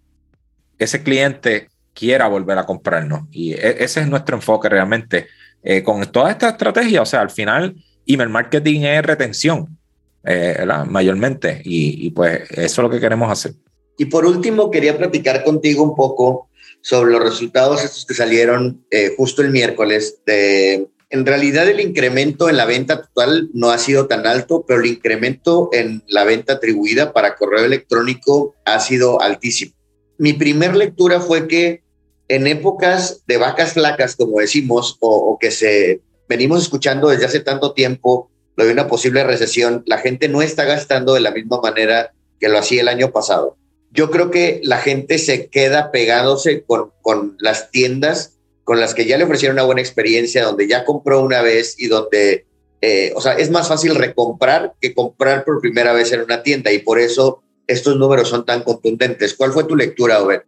ese 0.77 1.01
cliente 1.01 1.69
quiera 1.93 2.27
volver 2.27 2.57
a 2.57 2.65
comprarnos. 2.65 3.21
Y 3.31 3.53
e, 3.53 3.85
ese 3.85 4.01
es 4.01 4.07
nuestro 4.09 4.35
enfoque 4.35 4.67
realmente 4.67 5.27
eh, 5.63 5.81
con 5.81 6.05
toda 6.07 6.31
esta 6.31 6.49
estrategia. 6.49 7.03
O 7.03 7.05
sea, 7.05 7.21
al 7.21 7.29
final, 7.29 7.73
email 8.05 8.27
marketing 8.27 8.81
es 8.81 9.01
retención, 9.01 9.78
eh, 10.25 10.65
mayormente. 10.87 11.61
Y, 11.63 12.05
y 12.07 12.11
pues 12.11 12.49
eso 12.51 12.59
es 12.61 12.77
lo 12.77 12.89
que 12.89 12.99
queremos 12.99 13.31
hacer. 13.31 13.53
Y 13.97 14.05
por 14.05 14.25
último, 14.25 14.71
quería 14.71 14.97
platicar 14.97 15.43
contigo 15.43 15.83
un 15.83 15.95
poco 15.95 16.47
sobre 16.81 17.11
los 17.11 17.21
resultados 17.21 17.83
estos 17.83 18.05
que 18.05 18.13
salieron 18.13 18.85
eh, 18.91 19.13
justo 19.17 19.41
el 19.41 19.51
miércoles. 19.51 20.21
De, 20.25 20.87
en 21.09 21.25
realidad 21.25 21.67
el 21.67 21.81
incremento 21.81 22.49
en 22.49 22.55
la 22.55 22.65
venta 22.65 23.01
total 23.01 23.49
no 23.53 23.71
ha 23.71 23.77
sido 23.77 24.07
tan 24.07 24.25
alto, 24.25 24.63
pero 24.65 24.79
el 24.79 24.85
incremento 24.85 25.69
en 25.73 26.03
la 26.07 26.23
venta 26.23 26.53
atribuida 26.53 27.11
para 27.11 27.35
correo 27.35 27.65
electrónico 27.65 28.55
ha 28.63 28.79
sido 28.79 29.19
altísimo. 29.21 29.73
Mi 30.17 30.33
primer 30.33 30.75
lectura 30.75 31.19
fue 31.19 31.47
que 31.47 31.81
en 32.29 32.47
épocas 32.47 33.23
de 33.27 33.37
vacas 33.37 33.73
flacas, 33.73 34.15
como 34.15 34.39
decimos, 34.39 34.97
o, 34.99 35.33
o 35.33 35.39
que 35.39 35.51
se 35.51 36.01
venimos 36.29 36.61
escuchando 36.61 37.09
desde 37.09 37.25
hace 37.25 37.39
tanto 37.39 37.73
tiempo 37.73 38.29
lo 38.55 38.65
de 38.65 38.73
una 38.73 38.87
posible 38.87 39.23
recesión, 39.23 39.83
la 39.85 39.97
gente 39.97 40.27
no 40.27 40.41
está 40.41 40.65
gastando 40.65 41.13
de 41.13 41.21
la 41.21 41.31
misma 41.31 41.61
manera 41.61 42.11
que 42.39 42.49
lo 42.49 42.59
hacía 42.59 42.81
el 42.81 42.87
año 42.87 43.11
pasado 43.11 43.57
yo 43.91 44.11
creo 44.11 44.31
que 44.31 44.61
la 44.63 44.77
gente 44.77 45.17
se 45.17 45.47
queda 45.47 45.91
pegándose 45.91 46.63
con, 46.63 46.91
con 47.01 47.35
las 47.39 47.71
tiendas 47.71 48.35
con 48.63 48.79
las 48.79 48.93
que 48.93 49.07
ya 49.07 49.17
le 49.17 49.23
ofrecieron 49.23 49.55
una 49.55 49.63
buena 49.63 49.81
experiencia, 49.81 50.43
donde 50.43 50.67
ya 50.67 50.85
compró 50.85 51.23
una 51.23 51.41
vez 51.41 51.73
y 51.79 51.87
donde, 51.87 52.45
eh, 52.81 53.11
o 53.15 53.21
sea, 53.21 53.33
es 53.33 53.49
más 53.49 53.67
fácil 53.67 53.95
recomprar 53.95 54.73
que 54.79 54.93
comprar 54.93 55.43
por 55.43 55.59
primera 55.59 55.91
vez 55.91 56.11
en 56.11 56.21
una 56.21 56.43
tienda 56.43 56.71
y 56.71 56.77
por 56.77 56.99
eso 56.99 57.41
estos 57.65 57.97
números 57.97 58.29
son 58.29 58.45
tan 58.45 58.61
contundentes. 58.61 59.33
¿Cuál 59.33 59.53
fue 59.53 59.63
tu 59.63 59.75
lectura, 59.75 60.21
Obed? 60.21 60.41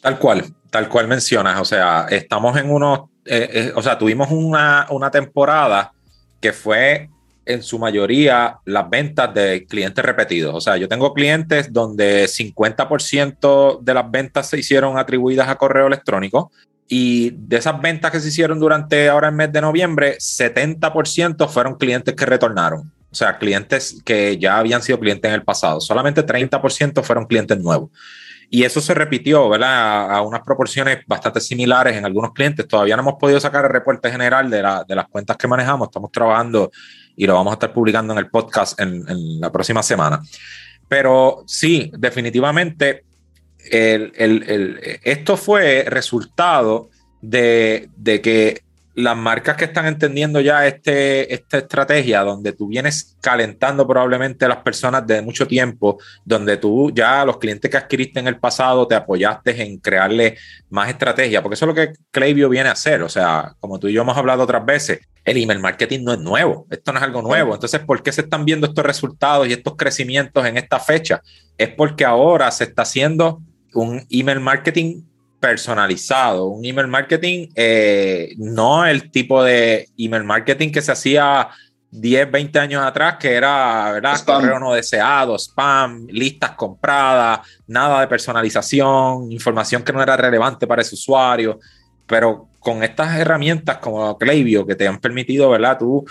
Tal 0.00 0.18
cual, 0.18 0.46
tal 0.70 0.88
cual 0.88 1.06
mencionas, 1.06 1.60
o 1.60 1.66
sea, 1.66 2.06
estamos 2.08 2.56
en 2.56 2.70
unos, 2.70 3.10
eh, 3.26 3.50
eh, 3.52 3.72
o 3.74 3.82
sea, 3.82 3.98
tuvimos 3.98 4.30
una, 4.30 4.86
una 4.88 5.10
temporada 5.10 5.92
que 6.40 6.54
fue 6.54 7.10
en 7.46 7.62
su 7.62 7.78
mayoría 7.78 8.58
las 8.64 8.90
ventas 8.90 9.32
de 9.32 9.64
clientes 9.66 10.04
repetidos. 10.04 10.54
O 10.54 10.60
sea, 10.60 10.76
yo 10.76 10.88
tengo 10.88 11.14
clientes 11.14 11.72
donde 11.72 12.26
50% 12.26 13.80
de 13.80 13.94
las 13.94 14.10
ventas 14.10 14.50
se 14.50 14.58
hicieron 14.58 14.98
atribuidas 14.98 15.48
a 15.48 15.56
correo 15.56 15.86
electrónico 15.86 16.50
y 16.88 17.30
de 17.30 17.56
esas 17.56 17.80
ventas 17.80 18.10
que 18.10 18.20
se 18.20 18.28
hicieron 18.28 18.60
durante 18.60 19.08
ahora 19.08 19.28
el 19.28 19.34
mes 19.34 19.52
de 19.52 19.60
noviembre, 19.60 20.16
70% 20.18 21.48
fueron 21.48 21.76
clientes 21.76 22.14
que 22.14 22.26
retornaron. 22.26 22.92
O 23.10 23.14
sea, 23.14 23.38
clientes 23.38 24.02
que 24.04 24.36
ya 24.38 24.58
habían 24.58 24.82
sido 24.82 25.00
clientes 25.00 25.28
en 25.28 25.34
el 25.34 25.42
pasado. 25.42 25.80
Solamente 25.80 26.24
30% 26.24 27.02
fueron 27.02 27.26
clientes 27.26 27.58
nuevos. 27.58 27.90
Y 28.48 28.62
eso 28.62 28.80
se 28.80 28.94
repitió, 28.94 29.48
¿verdad? 29.48 30.12
A, 30.12 30.22
unas 30.22 30.42
proporciones 30.42 30.98
bastante 31.06 31.40
similares 31.40 31.96
en 31.96 32.04
algunos 32.04 32.32
clientes. 32.32 32.68
Todavía 32.68 32.94
no 32.94 33.02
hemos 33.02 33.14
podido 33.18 33.40
sacar 33.40 33.64
el 33.64 33.72
reporte 33.72 34.10
general 34.10 34.50
de, 34.50 34.62
de 34.86 34.94
las 34.94 35.08
cuentas 35.08 35.36
que 35.36 35.48
manejamos. 35.48 35.88
Estamos 35.88 36.12
trabajando 36.12 36.70
y 37.16 37.26
lo 37.26 37.34
vamos 37.34 37.52
a 37.52 37.54
estar 37.54 37.72
publicando 37.72 38.12
en 38.12 38.18
el 38.18 38.28
podcast 38.28 38.78
en, 38.80 39.40
la 39.40 39.50
próxima 39.50 39.82
semana. 39.82 40.20
Pero 40.88 41.44
sí, 41.46 41.90
definitivamente, 41.96 43.04
esto 43.58 45.36
fue 45.36 45.84
resultado 45.88 46.90
de, 47.20 47.88
de 47.96 48.20
que 48.20 48.62
las 48.96 49.16
marcas 49.16 49.56
que 49.56 49.66
están 49.66 49.86
entendiendo 49.86 50.40
ya 50.40 50.66
este, 50.66 51.32
esta 51.32 51.58
estrategia, 51.58 52.22
donde 52.22 52.54
tú 52.54 52.66
vienes 52.66 53.14
calentando 53.20 53.86
probablemente 53.86 54.46
a 54.46 54.48
las 54.48 54.58
personas 54.58 55.06
de 55.06 55.20
mucho 55.20 55.46
tiempo, 55.46 55.98
donde 56.24 56.56
tú 56.56 56.90
ya 56.94 57.22
los 57.26 57.36
clientes 57.36 57.70
que 57.70 57.76
adquiriste 57.76 58.20
en 58.20 58.26
el 58.26 58.40
pasado 58.40 58.88
te 58.88 58.94
apoyaste 58.94 59.62
en 59.62 59.76
crearle 59.78 60.38
más 60.70 60.88
estrategia, 60.88 61.42
porque 61.42 61.54
eso 61.54 61.66
es 61.66 61.68
lo 61.68 61.74
que 61.74 61.92
Klaviyo 62.10 62.48
viene 62.48 62.70
a 62.70 62.72
hacer. 62.72 63.02
O 63.02 63.08
sea, 63.10 63.54
como 63.60 63.78
tú 63.78 63.88
y 63.88 63.92
yo 63.92 64.00
hemos 64.00 64.16
hablado 64.16 64.44
otras 64.44 64.64
veces, 64.64 65.00
el 65.26 65.36
email 65.36 65.60
marketing 65.60 66.02
no 66.02 66.14
es 66.14 66.20
nuevo, 66.20 66.66
esto 66.70 66.90
no 66.90 66.98
es 66.98 67.04
algo 67.04 67.20
nuevo. 67.20 67.52
Entonces, 67.52 67.80
¿por 67.80 68.02
qué 68.02 68.12
se 68.12 68.22
están 68.22 68.46
viendo 68.46 68.66
estos 68.66 68.86
resultados 68.86 69.46
y 69.46 69.52
estos 69.52 69.76
crecimientos 69.76 70.46
en 70.46 70.56
esta 70.56 70.80
fecha? 70.80 71.20
Es 71.58 71.68
porque 71.68 72.06
ahora 72.06 72.50
se 72.50 72.64
está 72.64 72.82
haciendo 72.82 73.42
un 73.74 74.06
email 74.08 74.40
marketing 74.40 75.02
personalizado, 75.40 76.46
un 76.46 76.64
email 76.64 76.88
marketing, 76.88 77.48
eh, 77.54 78.34
no 78.38 78.86
el 78.86 79.10
tipo 79.10 79.42
de 79.42 79.88
email 79.96 80.24
marketing 80.24 80.70
que 80.70 80.82
se 80.82 80.92
hacía 80.92 81.48
10, 81.90 82.30
20 82.30 82.58
años 82.58 82.82
atrás, 82.82 83.16
que 83.18 83.34
era, 83.34 83.92
¿verdad? 83.92 84.20
Correo 84.24 84.58
no 84.58 84.74
deseado, 84.74 85.36
spam, 85.38 86.06
listas 86.08 86.52
compradas, 86.52 87.40
nada 87.66 88.00
de 88.00 88.06
personalización, 88.06 89.30
información 89.30 89.82
que 89.82 89.92
no 89.92 90.02
era 90.02 90.16
relevante 90.16 90.66
para 90.66 90.82
ese 90.82 90.94
usuario. 90.94 91.58
Pero 92.06 92.48
con 92.60 92.82
estas 92.82 93.18
herramientas 93.18 93.78
como 93.78 94.16
Klaviyo 94.18 94.66
que 94.66 94.74
te 94.74 94.86
han 94.86 94.98
permitido, 94.98 95.50
¿verdad? 95.50 95.78
Tú 95.78 96.04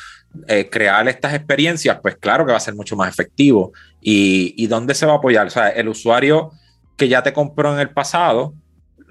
eh, 0.48 0.70
crear 0.70 1.08
estas 1.08 1.34
experiencias, 1.34 2.00
pues 2.02 2.18
claro 2.18 2.46
que 2.46 2.52
va 2.52 2.58
a 2.58 2.62
ser 2.62 2.76
mucho 2.76 2.96
más 2.96 3.10
efectivo. 3.10 3.72
¿Y, 4.02 4.54
¿Y 4.58 4.68
dónde 4.68 4.94
se 4.94 5.06
va 5.06 5.14
a 5.14 5.18
apoyar? 5.18 5.48
O 5.48 5.52
sea, 5.52 5.70
el 5.70 5.88
usuario 5.88 6.52
que 6.98 7.08
ya 7.08 7.24
te 7.24 7.34
compró 7.34 7.74
en 7.74 7.80
el 7.80 7.90
pasado, 7.90 8.54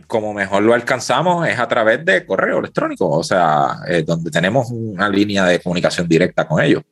como 0.06 0.32
mejor 0.32 0.62
lo 0.62 0.74
alcanzamos 0.74 1.46
es 1.48 1.58
a 1.58 1.68
través 1.68 2.04
de 2.04 2.24
correo 2.24 2.58
electrónico, 2.58 3.08
o 3.08 3.22
sea, 3.22 3.78
eh, 3.88 4.02
donde 4.06 4.30
tenemos 4.30 4.68
una 4.70 5.08
línea 5.08 5.44
de 5.46 5.60
comunicación 5.60 6.08
directa 6.08 6.46
con 6.46 6.62
ellos. 6.62 6.82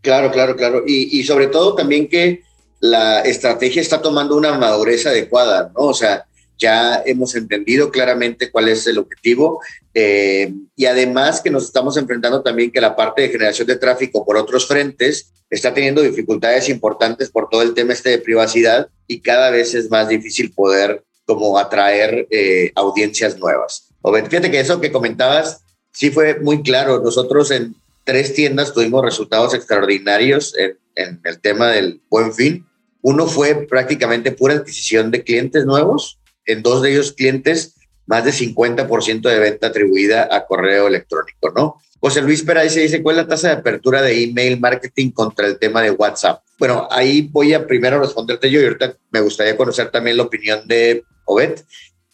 Claro, 0.00 0.30
claro, 0.32 0.56
claro. 0.56 0.82
Y, 0.86 1.18
y, 1.18 1.22
sobre 1.22 1.46
todo 1.46 1.74
también 1.74 2.08
que 2.08 2.42
la 2.80 3.20
estrategia 3.20 3.80
está 3.80 4.02
tomando 4.02 4.36
una 4.36 4.58
madurez 4.58 5.06
adecuada, 5.06 5.70
¿no? 5.74 5.84
O 5.84 5.94
sea, 5.94 6.24
ya 6.62 7.02
hemos 7.04 7.34
entendido 7.34 7.90
claramente 7.90 8.50
cuál 8.50 8.68
es 8.68 8.86
el 8.86 8.98
objetivo 8.98 9.60
eh, 9.94 10.52
y 10.76 10.86
además 10.86 11.40
que 11.40 11.50
nos 11.50 11.64
estamos 11.64 11.96
enfrentando 11.96 12.40
también 12.42 12.70
que 12.70 12.80
la 12.80 12.94
parte 12.94 13.22
de 13.22 13.30
generación 13.30 13.66
de 13.66 13.76
tráfico 13.76 14.24
por 14.24 14.36
otros 14.36 14.66
frentes 14.66 15.32
está 15.50 15.74
teniendo 15.74 16.02
dificultades 16.02 16.68
importantes 16.68 17.30
por 17.30 17.48
todo 17.50 17.62
el 17.62 17.74
tema 17.74 17.92
este 17.92 18.10
de 18.10 18.18
privacidad 18.18 18.88
y 19.08 19.20
cada 19.20 19.50
vez 19.50 19.74
es 19.74 19.90
más 19.90 20.08
difícil 20.08 20.52
poder 20.52 21.02
como 21.26 21.58
atraer 21.58 22.26
eh, 22.30 22.72
audiencias 22.74 23.38
nuevas. 23.38 23.88
O 24.00 24.12
fíjate 24.12 24.50
que 24.50 24.60
eso 24.60 24.80
que 24.80 24.92
comentabas 24.92 25.62
sí 25.92 26.10
fue 26.10 26.40
muy 26.40 26.62
claro. 26.62 27.00
Nosotros 27.00 27.50
en 27.50 27.74
tres 28.04 28.34
tiendas 28.34 28.72
tuvimos 28.72 29.04
resultados 29.04 29.54
extraordinarios 29.54 30.56
en, 30.58 30.78
en 30.96 31.20
el 31.24 31.40
tema 31.40 31.68
del 31.68 32.00
buen 32.10 32.32
fin. 32.32 32.66
Uno 33.02 33.26
fue 33.26 33.66
prácticamente 33.66 34.32
pura 34.32 34.54
adquisición 34.54 35.10
de 35.10 35.22
clientes 35.22 35.64
nuevos. 35.64 36.18
En 36.44 36.62
dos 36.62 36.82
de 36.82 36.92
ellos 36.92 37.12
clientes, 37.12 37.74
más 38.06 38.24
de 38.24 38.32
50% 38.32 39.20
de 39.22 39.38
venta 39.38 39.68
atribuida 39.68 40.28
a 40.30 40.46
correo 40.46 40.88
electrónico, 40.88 41.50
¿no? 41.54 41.76
José 42.00 42.20
Luis 42.20 42.42
Pérez 42.42 42.74
dice, 42.74 43.00
¿cuál 43.00 43.16
es 43.16 43.22
la 43.22 43.28
tasa 43.28 43.48
de 43.48 43.54
apertura 43.54 44.02
de 44.02 44.24
email 44.24 44.58
marketing 44.58 45.12
contra 45.12 45.46
el 45.46 45.58
tema 45.60 45.82
de 45.82 45.92
WhatsApp? 45.92 46.42
Bueno, 46.62 46.86
ahí 46.92 47.22
voy 47.22 47.54
a 47.54 47.66
primero 47.66 47.98
responderte 47.98 48.48
yo 48.48 48.60
y 48.60 48.64
ahorita 48.64 48.96
me 49.10 49.20
gustaría 49.20 49.56
conocer 49.56 49.90
también 49.90 50.16
la 50.16 50.22
opinión 50.22 50.60
de 50.68 51.02
Obed. 51.24 51.58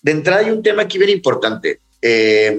De 0.01 0.11
entrada 0.11 0.41
hay 0.41 0.51
un 0.51 0.63
tema 0.63 0.85
aquí 0.85 0.97
bien 0.97 1.11
importante. 1.11 1.83
Eh, 2.01 2.59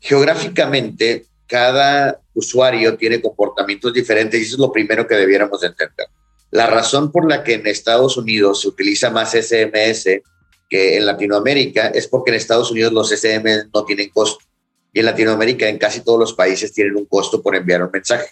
geográficamente, 0.00 1.26
cada 1.46 2.22
usuario 2.32 2.96
tiene 2.96 3.20
comportamientos 3.20 3.92
diferentes 3.92 4.40
y 4.40 4.44
eso 4.44 4.54
es 4.54 4.60
lo 4.60 4.72
primero 4.72 5.06
que 5.06 5.14
debiéramos 5.14 5.62
entender. 5.62 6.06
La 6.52 6.66
razón 6.66 7.12
por 7.12 7.28
la 7.28 7.44
que 7.44 7.52
en 7.52 7.66
Estados 7.66 8.16
Unidos 8.16 8.62
se 8.62 8.68
utiliza 8.68 9.10
más 9.10 9.32
SMS 9.32 10.22
que 10.70 10.96
en 10.96 11.04
Latinoamérica 11.04 11.88
es 11.88 12.08
porque 12.08 12.30
en 12.30 12.36
Estados 12.38 12.70
Unidos 12.70 12.94
los 12.94 13.10
SMS 13.10 13.66
no 13.74 13.84
tienen 13.84 14.08
costo 14.08 14.42
y 14.90 15.00
en 15.00 15.04
Latinoamérica 15.04 15.68
en 15.68 15.76
casi 15.76 16.00
todos 16.00 16.18
los 16.18 16.32
países 16.32 16.72
tienen 16.72 16.96
un 16.96 17.04
costo 17.04 17.42
por 17.42 17.54
enviar 17.54 17.82
un 17.82 17.90
mensaje. 17.92 18.30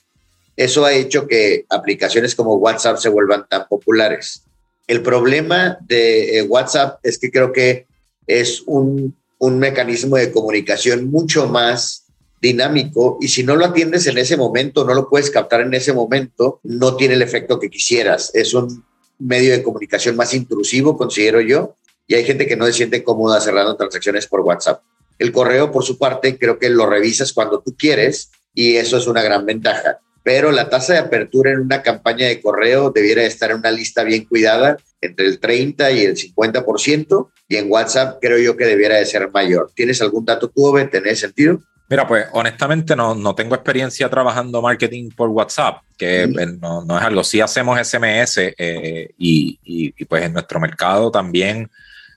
Eso 0.58 0.84
ha 0.84 0.92
hecho 0.92 1.28
que 1.28 1.66
aplicaciones 1.68 2.34
como 2.34 2.56
WhatsApp 2.56 2.98
se 2.98 3.08
vuelvan 3.08 3.46
tan 3.48 3.68
populares. 3.68 4.42
El 4.88 5.04
problema 5.04 5.78
de 5.86 6.38
eh, 6.38 6.42
WhatsApp 6.42 6.98
es 7.04 7.16
que 7.16 7.30
creo 7.30 7.52
que 7.52 7.86
es 8.26 8.64
un, 8.66 9.16
un, 9.38 9.58
mecanismo 9.60 10.16
de 10.16 10.32
comunicación 10.32 11.12
mucho 11.12 11.46
más 11.46 12.06
dinámico 12.42 13.18
y 13.20 13.28
si 13.28 13.44
no 13.44 13.54
lo 13.54 13.66
atiendes 13.66 14.08
en 14.08 14.18
ese 14.18 14.36
momento, 14.36 14.84
no 14.84 14.94
lo 14.94 15.08
puedes 15.08 15.30
captar 15.30 15.60
en 15.60 15.74
ese 15.74 15.92
momento, 15.92 16.58
no 16.64 16.96
tiene 16.96 17.14
el 17.14 17.22
efecto 17.22 17.60
que 17.60 17.70
quisieras. 17.70 18.32
Es 18.34 18.52
un 18.52 18.84
medio 19.20 19.52
de 19.52 19.62
comunicación 19.62 20.16
más 20.16 20.34
intrusivo, 20.34 20.96
considero 20.96 21.40
yo, 21.40 21.76
y 22.08 22.16
hay 22.16 22.24
gente 22.24 22.48
que 22.48 22.56
no 22.56 22.66
se 22.66 22.72
siente 22.72 23.04
cómoda 23.04 23.40
cerrando 23.40 23.76
transacciones 23.76 24.26
por 24.26 24.40
WhatsApp. 24.40 24.82
El 25.20 25.30
correo, 25.30 25.70
por 25.70 25.84
su 25.84 25.98
parte, 25.98 26.36
creo 26.36 26.58
que 26.58 26.68
lo 26.68 26.86
revisas 26.86 27.32
cuando 27.32 27.60
tú 27.60 27.76
quieres 27.78 28.32
y 28.52 28.74
eso 28.74 28.96
es 28.96 29.06
una 29.06 29.22
gran 29.22 29.46
ventaja. 29.46 30.00
Pero 30.28 30.52
la 30.52 30.68
tasa 30.68 30.92
de 30.92 30.98
apertura 30.98 31.52
en 31.52 31.60
una 31.60 31.80
campaña 31.80 32.26
de 32.26 32.42
correo 32.42 32.90
debiera 32.90 33.22
estar 33.22 33.50
en 33.50 33.60
una 33.60 33.70
lista 33.70 34.04
bien 34.04 34.26
cuidada 34.26 34.76
entre 35.00 35.24
el 35.24 35.40
30 35.40 35.90
y 35.92 36.02
el 36.02 36.16
50% 36.16 37.30
y 37.48 37.56
en 37.56 37.72
WhatsApp 37.72 38.18
creo 38.20 38.36
yo 38.36 38.54
que 38.54 38.66
debiera 38.66 38.96
de 38.96 39.06
ser 39.06 39.30
mayor. 39.30 39.70
¿Tienes 39.74 40.02
algún 40.02 40.26
dato 40.26 40.48
tú, 40.50 40.66
Ove, 40.66 40.84
¿Tenés 40.84 41.20
sentido? 41.20 41.62
Mira, 41.88 42.06
pues 42.06 42.26
honestamente 42.32 42.94
no, 42.94 43.14
no 43.14 43.34
tengo 43.34 43.54
experiencia 43.54 44.10
trabajando 44.10 44.60
marketing 44.60 45.08
por 45.16 45.30
WhatsApp, 45.30 45.78
que 45.96 46.24
eh, 46.24 46.46
no, 46.60 46.84
no, 46.84 46.98
es 46.98 47.04
algo. 47.04 47.24
Sí 47.24 47.40
hacemos 47.40 47.80
SMS 47.80 48.52
eh, 48.58 49.08
y, 49.16 49.58
y, 49.64 50.04
pues 50.04 50.24
en 50.24 50.34
nuestro 50.34 50.60
mercado 50.60 51.10
también 51.10 51.70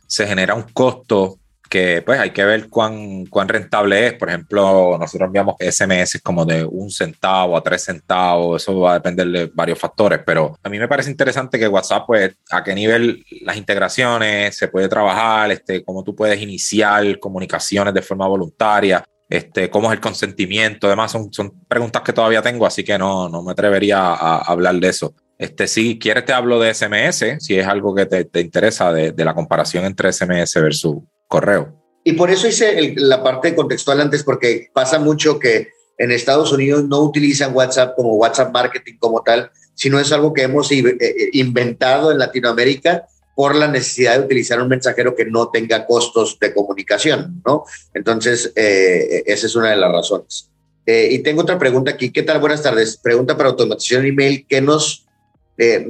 se 0.05 0.27
genera 0.27 0.53
un 0.53 0.63
costo 0.63 1.37
que 1.71 2.01
pues 2.05 2.19
hay 2.19 2.31
que 2.31 2.43
ver 2.43 2.67
cuán, 2.67 3.25
cuán 3.27 3.47
rentable 3.47 4.07
es. 4.07 4.13
Por 4.15 4.27
ejemplo, 4.27 4.97
nosotros 4.99 5.27
enviamos 5.27 5.55
SMS 5.57 6.19
como 6.21 6.45
de 6.45 6.65
un 6.65 6.91
centavo 6.91 7.55
a 7.55 7.63
tres 7.63 7.85
centavos, 7.85 8.61
eso 8.61 8.77
va 8.81 8.91
a 8.91 8.93
depender 8.95 9.27
de 9.29 9.49
varios 9.53 9.79
factores, 9.79 10.19
pero 10.25 10.59
a 10.61 10.69
mí 10.69 10.77
me 10.77 10.89
parece 10.89 11.09
interesante 11.09 11.57
que 11.57 11.69
WhatsApp, 11.69 12.03
pues 12.05 12.35
a 12.51 12.61
qué 12.61 12.75
nivel 12.75 13.23
las 13.43 13.55
integraciones 13.55 14.57
se 14.57 14.67
puede 14.67 14.89
trabajar, 14.89 15.49
este, 15.51 15.81
cómo 15.85 16.03
tú 16.03 16.13
puedes 16.13 16.41
iniciar 16.41 17.17
comunicaciones 17.19 17.93
de 17.93 18.01
forma 18.01 18.27
voluntaria. 18.27 19.03
Este, 19.29 19.69
cómo 19.69 19.87
es 19.87 19.93
el 19.93 20.01
consentimiento, 20.01 20.87
además 20.87 21.13
son, 21.13 21.31
son 21.31 21.63
preguntas 21.65 22.01
que 22.01 22.11
todavía 22.11 22.41
tengo, 22.41 22.65
así 22.65 22.83
que 22.83 22.97
no, 22.97 23.29
no 23.29 23.41
me 23.41 23.53
atrevería 23.53 23.97
a, 23.97 24.39
hablar 24.39 24.75
de 24.75 24.89
eso. 24.89 25.13
Este, 25.37 25.69
si 25.69 25.97
quieres 25.97 26.25
te 26.25 26.33
hablo 26.33 26.59
de 26.59 26.73
SMS, 26.73 27.37
si 27.39 27.57
es 27.57 27.65
algo 27.65 27.95
que 27.95 28.05
te, 28.05 28.25
te 28.25 28.41
interesa 28.41 28.91
de, 28.91 29.13
de, 29.13 29.23
la 29.23 29.33
comparación 29.33 29.85
entre 29.85 30.11
SMS 30.11 30.55
versus 30.55 30.97
correo. 31.31 31.73
Y 32.03 32.13
por 32.13 32.29
eso 32.29 32.47
hice 32.47 32.93
la 32.97 33.23
parte 33.23 33.55
contextual 33.55 34.01
antes, 34.01 34.23
porque 34.23 34.69
pasa 34.73 34.99
mucho 34.99 35.39
que 35.39 35.69
en 35.97 36.11
Estados 36.11 36.51
Unidos 36.51 36.83
no 36.83 36.99
utilizan 36.99 37.55
WhatsApp 37.55 37.95
como 37.95 38.15
WhatsApp 38.15 38.51
Marketing 38.51 38.97
como 38.99 39.21
tal, 39.23 39.49
sino 39.75 39.99
es 39.99 40.11
algo 40.11 40.33
que 40.33 40.43
hemos 40.43 40.71
eh, 40.71 40.79
eh, 40.79 41.29
inventado 41.33 42.11
en 42.11 42.17
Latinoamérica 42.17 43.07
por 43.35 43.55
la 43.55 43.67
necesidad 43.67 44.17
de 44.17 44.25
utilizar 44.25 44.61
un 44.61 44.67
mensajero 44.67 45.15
que 45.15 45.25
no 45.25 45.49
tenga 45.49 45.85
costos 45.85 46.37
de 46.39 46.53
comunicación, 46.53 47.41
¿no? 47.45 47.63
Entonces, 47.93 48.51
eh, 48.55 49.23
esa 49.25 49.45
es 49.47 49.55
una 49.55 49.69
de 49.69 49.77
las 49.77 49.91
razones. 49.91 50.47
y 50.85 51.19
tengo 51.19 51.43
otra 51.43 51.57
pregunta 51.57 51.91
aquí. 51.91 52.11
¿Qué 52.11 52.23
tal? 52.23 52.39
Buenas 52.39 52.63
tardes. 52.63 52.97
Pregunta 52.97 53.37
para 53.37 53.49
automatización 53.49 54.05
email. 54.05 54.45
¿Qué 54.49 54.59
nos 54.59 55.07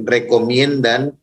recomiendan 0.04 1.18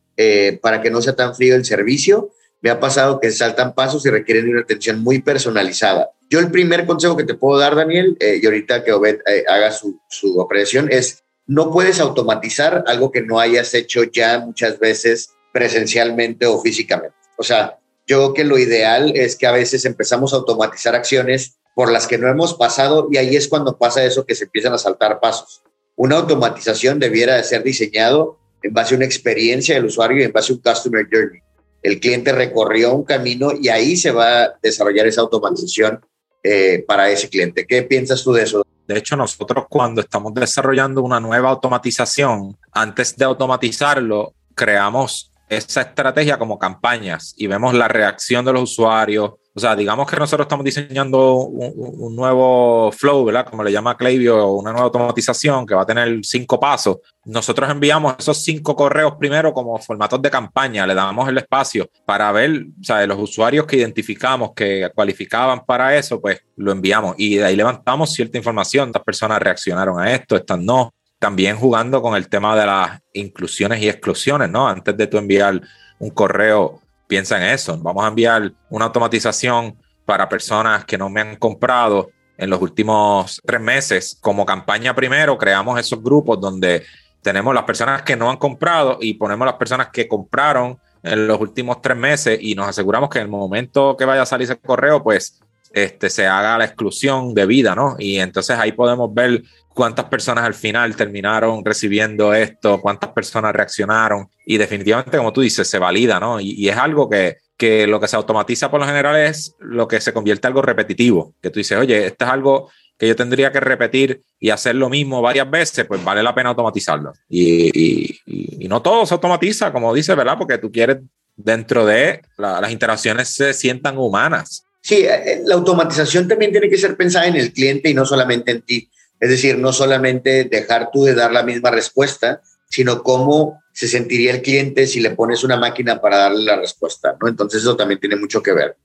para 0.62 0.82
que 0.82 0.90
no 0.90 1.02
sea 1.02 1.16
tan 1.16 1.34
frío 1.34 1.56
el 1.56 1.64
servicio? 1.64 2.32
Me 2.62 2.70
ha 2.70 2.80
pasado 2.80 3.20
que 3.20 3.32
saltan 3.32 3.74
pasos 3.74 4.06
y 4.06 4.10
requieren 4.10 4.50
una 4.50 4.62
atención 4.62 5.02
muy 5.02 5.22
personalizada. 5.22 6.12
Yo 6.30 6.40
el 6.40 6.52
primer 6.52 6.86
consejo 6.86 7.16
que 7.16 7.24
te 7.24 7.34
puedo 7.34 7.60
dar, 7.60 7.76
Daniel, 7.76 8.18
eh, 8.20 8.40
y 8.42 8.46
ahorita 8.46 8.84
que 8.84 8.92
Obed 8.92 9.20
eh, 9.26 9.46
haga 9.48 9.72
su, 9.72 10.00
su 10.10 10.40
operación, 10.40 10.90
es 10.92 11.24
no 11.48 11.72
puedes 11.72 12.00
automatizar 12.00 12.84
algo 12.86 13.12
que 13.12 13.22
no 13.22 13.40
hayas 13.40 13.74
hecho 13.74 14.04
ya 14.04 14.40
muchas 14.40 14.78
veces 14.78 15.32
presencialmente 15.52 16.46
o 16.46 16.62
físicamente. 16.62 17.16
O 17.38 17.44
sea, 17.44 17.80
yo 18.06 18.18
creo 18.18 18.34
que 18.34 18.44
lo 18.44 18.58
ideal 18.58 19.12
es 19.16 19.36
que 19.36 19.48
a 19.48 19.52
veces 19.52 19.86
empezamos 19.86 20.34
a 20.34 20.38
automatizar 20.38 20.96
acciones 20.96 21.58
por 21.74 21.92
las 21.92 22.08
que 22.08 22.18
no 22.18 22.28
hemos 22.28 22.54
pasado 22.54 23.08
y 23.10 23.18
ahí 23.18 23.36
es 23.36 23.48
cuando 23.48 23.78
pasa 23.78 24.04
eso 24.04 24.26
que 24.26 24.36
se 24.36 24.44
empiezan 24.44 24.74
a 24.74 24.78
saltar 24.78 25.20
pasos. 25.20 25.64
Una 25.96 26.18
automatización 26.18 27.00
debiera 27.00 27.36
de 27.36 27.44
ser 27.44 27.64
diseñado 27.64 28.38
en 28.62 28.74
base 28.74 28.94
a 28.94 28.98
una 28.98 29.06
experiencia 29.06 29.76
del 29.76 29.86
usuario 29.86 30.20
y 30.20 30.24
en 30.24 30.32
base 30.32 30.52
a 30.52 30.56
un 30.56 30.62
customer 30.62 31.08
journey 31.12 31.42
el 31.82 32.00
cliente 32.00 32.32
recorrió 32.32 32.94
un 32.94 33.04
camino 33.04 33.52
y 33.60 33.70
ahí 33.70 33.96
se 33.96 34.12
va 34.12 34.44
a 34.44 34.54
desarrollar 34.62 35.08
esa 35.08 35.22
automatización 35.22 36.06
eh, 36.44 36.84
para 36.88 37.10
ese 37.10 37.30
cliente. 37.30 37.66
¿Qué 37.66 37.84
piensas 37.84 38.24
tú 38.24 38.34
de 38.34 38.44
eso? 38.44 38.66
De 38.88 38.98
hecho, 38.98 39.16
nosotros 39.16 39.66
cuando 39.70 40.02
estamos 40.02 40.34
desarrollando 40.34 41.04
una 41.04 41.20
nueva 41.20 41.50
automatización, 41.50 42.58
antes 42.72 43.16
de 43.16 43.26
automatizarlo, 43.26 44.34
creamos 44.56 45.32
esa 45.48 45.82
estrategia 45.82 46.38
como 46.38 46.58
campañas 46.58 47.34
y 47.38 47.48
vemos 47.48 47.74
la 47.74 47.88
reacción 47.88 48.46
de 48.46 48.54
los 48.54 48.72
usuarios, 48.72 49.34
o 49.54 49.60
sea, 49.60 49.76
digamos 49.76 50.10
que 50.10 50.16
nosotros 50.16 50.46
estamos 50.46 50.64
diseñando 50.64 51.34
un, 51.34 52.16
nuevo 52.16 52.92
flow, 52.92 53.26
¿verdad? 53.26 53.48
Como 53.50 53.64
le 53.64 53.72
llama 53.72 53.98
Klaviyo, 53.98 54.52
una 54.52 54.72
nueva 54.72 54.86
automatización 54.86 55.66
que 55.66 55.74
va 55.74 55.82
a 55.82 55.86
tener 55.86 56.20
cinco 56.24 56.60
pasos. 56.60 56.98
Nosotros 57.26 57.70
enviamos 57.70 58.16
esos 58.20 58.44
cinco 58.44 58.76
correos 58.76 59.16
primero 59.18 59.52
como 59.52 59.78
formatos 59.80 60.22
de 60.22 60.30
campaña, 60.30 60.86
le 60.86 60.94
damos 60.94 61.28
el 61.28 61.40
espacio 61.40 61.90
para 62.06 62.32
ver, 62.32 62.68
o 62.80 62.84
sea, 62.84 62.98
de 62.98 63.08
los 63.08 63.20
usuarios 63.20 63.66
que 63.66 63.78
identificamos 63.78 64.52
que 64.56 64.90
cualificaban 64.94 65.66
para 65.66 65.98
eso, 65.98 66.22
pues 66.22 66.42
lo 66.56 66.72
enviamos 66.72 67.16
y 67.18 67.36
de 67.36 67.46
ahí 67.46 67.56
levantamos 67.56 68.14
cierta 68.14 68.38
información. 68.38 68.90
Estas 68.90 69.04
personas 69.04 69.40
reaccionaron 69.40 70.00
a 70.00 70.14
esto, 70.14 70.36
estas 70.36 70.60
no. 70.60 70.94
También 71.18 71.58
jugando 71.58 72.02
con 72.02 72.16
el 72.16 72.30
tema 72.30 72.58
de 72.58 72.66
las 72.66 73.02
inclusiones 73.14 73.82
y 73.82 73.90
exclusiones, 73.90 74.50
¿no? 74.50 74.70
Antes 74.70 74.96
de 74.96 75.08
tú 75.08 75.18
enviar 75.18 75.60
un 76.00 76.12
correo 76.12 76.82
piensa 77.10 77.38
en 77.38 77.52
eso. 77.52 77.76
Vamos 77.80 78.06
a 78.06 78.10
enviar 78.10 78.54
una 78.70 78.86
automatización 78.86 79.76
para 80.06 80.30
personas 80.30 80.86
que 80.86 80.96
no 80.96 81.10
me 81.10 81.22
han 81.22 81.36
comprado 81.38 82.12
en 82.38 82.52
los 82.52 82.62
últimos 82.62 83.42
tres 83.44 83.60
meses. 83.60 84.18
Como 84.22 84.46
campaña 84.46 84.96
primero, 84.96 85.36
creamos 85.36 85.80
esos 85.80 86.04
grupos 86.04 86.40
donde 86.40 86.86
tenemos 87.24 87.54
las 87.56 87.64
personas 87.64 88.04
que 88.04 88.16
no 88.16 88.30
han 88.30 88.38
comprado 88.38 89.00
y 89.02 89.16
ponemos 89.16 89.46
las 89.48 89.56
personas 89.56 89.90
que 89.90 90.08
compraron 90.08 90.78
en 91.02 91.28
los 91.28 91.42
últimos 91.42 91.82
tres 91.82 91.98
meses 91.98 92.38
y 92.40 92.54
nos 92.54 92.68
aseguramos 92.68 93.10
que 93.10 93.18
en 93.18 93.24
el 93.24 93.32
momento 93.32 93.98
que 93.98 94.06
vaya 94.06 94.22
a 94.22 94.28
salir 94.28 94.46
ese 94.46 94.60
correo, 94.60 95.02
pues 95.02 95.42
este, 95.74 96.12
se 96.12 96.28
haga 96.28 96.60
la 96.60 96.66
exclusión 96.66 97.34
de 97.34 97.48
vida, 97.48 97.74
¿no? 97.74 97.96
Y 97.98 98.20
entonces 98.20 98.56
ahí 98.60 98.72
podemos 98.72 99.12
ver 99.12 99.44
cuántas 99.74 100.06
personas 100.06 100.44
al 100.44 100.54
final 100.54 100.96
terminaron 100.96 101.64
recibiendo 101.64 102.34
esto, 102.34 102.82
cuántas 102.82 103.12
personas 103.12 103.54
reaccionaron 103.54 104.30
y 104.46 104.58
definitivamente, 104.58 105.18
como 105.18 105.34
tú 105.34 105.42
dices, 105.42 105.68
se 105.68 105.80
valida, 105.80 106.20
¿no? 106.20 106.40
Y, 106.40 106.68
es 106.68 106.78
algo 106.78 107.10
que, 107.10 107.38
que, 107.58 107.88
lo 107.88 108.00
que 108.00 108.08
se 108.08 108.16
automatiza 108.16 108.70
por 108.70 108.80
lo 108.80 108.86
general 108.86 109.16
es 109.16 109.56
lo 109.60 109.88
que 109.88 110.02
se 110.02 110.14
convierte 110.14 110.48
en 110.48 110.52
algo 110.52 110.62
repetitivo, 110.62 111.34
que 111.42 111.50
tú 111.50 111.60
dices, 111.60 111.78
oye, 111.78 112.08
esto 112.08 112.26
es 112.26 112.32
algo 112.32 112.70
que 113.00 113.08
yo 113.08 113.16
tendría 113.16 113.52
que 113.52 113.62
repetir 113.62 114.22
y 114.40 114.50
hacer 114.50 114.76
lo 114.76 114.90
mismo 114.90 115.22
varias 115.22 115.50
veces, 115.50 115.86
pues 115.86 116.04
vale 116.04 116.22
la 116.22 116.36
pena 116.36 116.50
automatizarlo. 116.50 117.14
Y, 117.30 118.20
no 118.68 118.82
todo 118.82 119.06
se 119.06 119.14
automatiza, 119.14 119.72
como 119.72 119.94
dices, 119.94 120.16
¿verdad? 120.16 120.38
Porque 120.38 120.58
tú 120.58 120.72
quieres 120.72 120.98
dentro 121.36 121.86
de 121.86 122.22
las 122.38 122.72
interacciones 122.72 123.30
se 123.30 123.54
sientan 123.54 123.98
humanas. 123.98 124.66
Sí, 124.82 124.96
eh, 124.96 125.34
eh, 125.34 125.42
la 125.46 125.56
automatización 125.56 126.28
también 126.28 126.52
tiene 126.52 126.70
que 126.70 126.78
ser 126.78 126.96
pensada 126.98 127.28
en 127.28 127.38
el 127.38 127.54
cliente 127.54 127.90
y 127.90 127.94
no 127.94 128.06
solamente 128.06 128.52
en 128.52 128.62
ti. 128.62 128.90
Es 129.20 129.30
decir, 129.30 129.58
no 129.58 129.74
solamente 129.74 130.46
dejar 130.46 130.92
tú 130.92 131.04
de 131.04 131.16
dar 131.16 131.32
la 131.32 131.44
misma 131.44 131.72
respuesta, 131.72 132.42
sino 132.70 133.04
cómo 133.04 133.62
se 133.74 133.88
sentiría 133.88 134.32
el 134.32 134.42
cliente 134.42 134.88
si 134.88 135.00
le 135.00 135.12
pones 135.12 135.44
una 135.44 135.58
máquina 135.58 136.02
para 136.02 136.18
darle 136.18 136.46
la 136.46 136.56
respuesta, 136.56 137.18
¿no? 137.20 137.28
Entonces 137.28 137.62
eso 137.62 137.76
también 137.76 138.00
tiene 138.00 138.16
mucho 138.16 138.44
que 138.44 138.54
ver. 138.54 138.78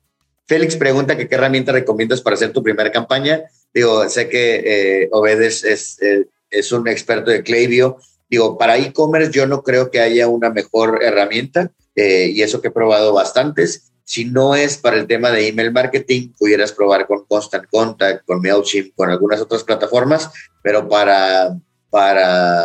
Félix 0.47 0.77
pregunta 0.77 1.17
qué 1.17 1.27
herramienta 1.31 1.73
recomiendas 1.73 2.21
para 2.21 2.35
hacer 2.35 2.53
tu 2.53 2.63
primera 2.63 2.93
campaña. 2.93 3.45
Digo, 3.73 4.09
sé 4.09 4.29
que 4.29 4.63
eh, 5.03 5.09
Obedes 5.13 5.65
es, 5.65 6.01
eh, 6.03 6.27
es, 6.51 6.71
un 6.73 6.87
experto 6.87 7.31
de 7.31 7.43
Klaviyo. 7.43 7.97
Digo, 8.29 8.59
para 8.59 8.77
e-commerce 8.77 9.33
yo 9.33 9.47
no 9.47 9.63
creo 9.63 9.91
que 9.91 10.01
haya 10.01 10.29
una 10.29 10.51
mejor 10.51 11.01
herramienta 11.03 11.71
eh, 11.95 12.31
y 12.33 12.43
eso 12.43 12.61
que 12.61 12.69
he 12.69 12.73
probado 12.73 13.15
bastantes. 13.15 13.93
Si 14.05 14.27
no 14.27 14.55
es 14.55 14.77
para 14.77 14.99
el 14.99 15.07
tema 15.07 15.31
de 15.31 15.49
email 15.49 15.73
marketing, 15.73 16.33
pudieras 16.39 16.73
probar 16.73 17.07
con 17.07 17.25
Constant 17.25 17.67
Contact, 17.71 18.25
con 18.27 18.41
MailChimp, 18.41 18.95
con 18.95 19.11
algunas 19.11 19.41
otras 19.41 19.65
plataformas, 19.65 20.31
pero 20.63 20.87
para, 20.89 21.57
para 21.89 22.65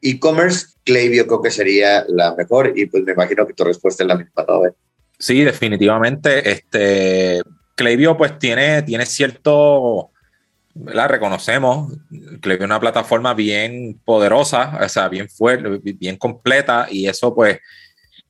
e-commerce, 0.00 0.66
Klaviyo 0.84 1.26
creo 1.26 1.42
que 1.42 1.50
sería 1.50 2.04
la 2.08 2.34
mejor 2.34 2.72
y 2.76 2.86
pues 2.86 3.02
me 3.04 3.12
imagino 3.12 3.46
que 3.46 3.54
tu 3.54 3.64
respuesta 3.64 4.04
es 4.04 4.08
la 4.08 4.16
misma, 4.16 4.44
¿no? 4.46 4.62
Sí, 5.18 5.42
definitivamente. 5.42 6.50
Este, 6.50 7.42
Klaviyo 7.74 8.16
pues 8.16 8.38
tiene, 8.38 8.82
tiene 8.82 9.06
cierto, 9.06 10.10
la 10.74 11.08
reconocemos, 11.08 11.92
Klaviyo 12.40 12.64
es 12.64 12.66
una 12.66 12.80
plataforma 12.80 13.34
bien 13.34 14.00
poderosa, 14.04 14.78
o 14.80 14.88
sea, 14.88 15.08
bien 15.08 15.28
fuerte, 15.28 15.80
bien 15.94 16.16
completa 16.16 16.86
y 16.90 17.06
eso 17.06 17.34
pues 17.34 17.58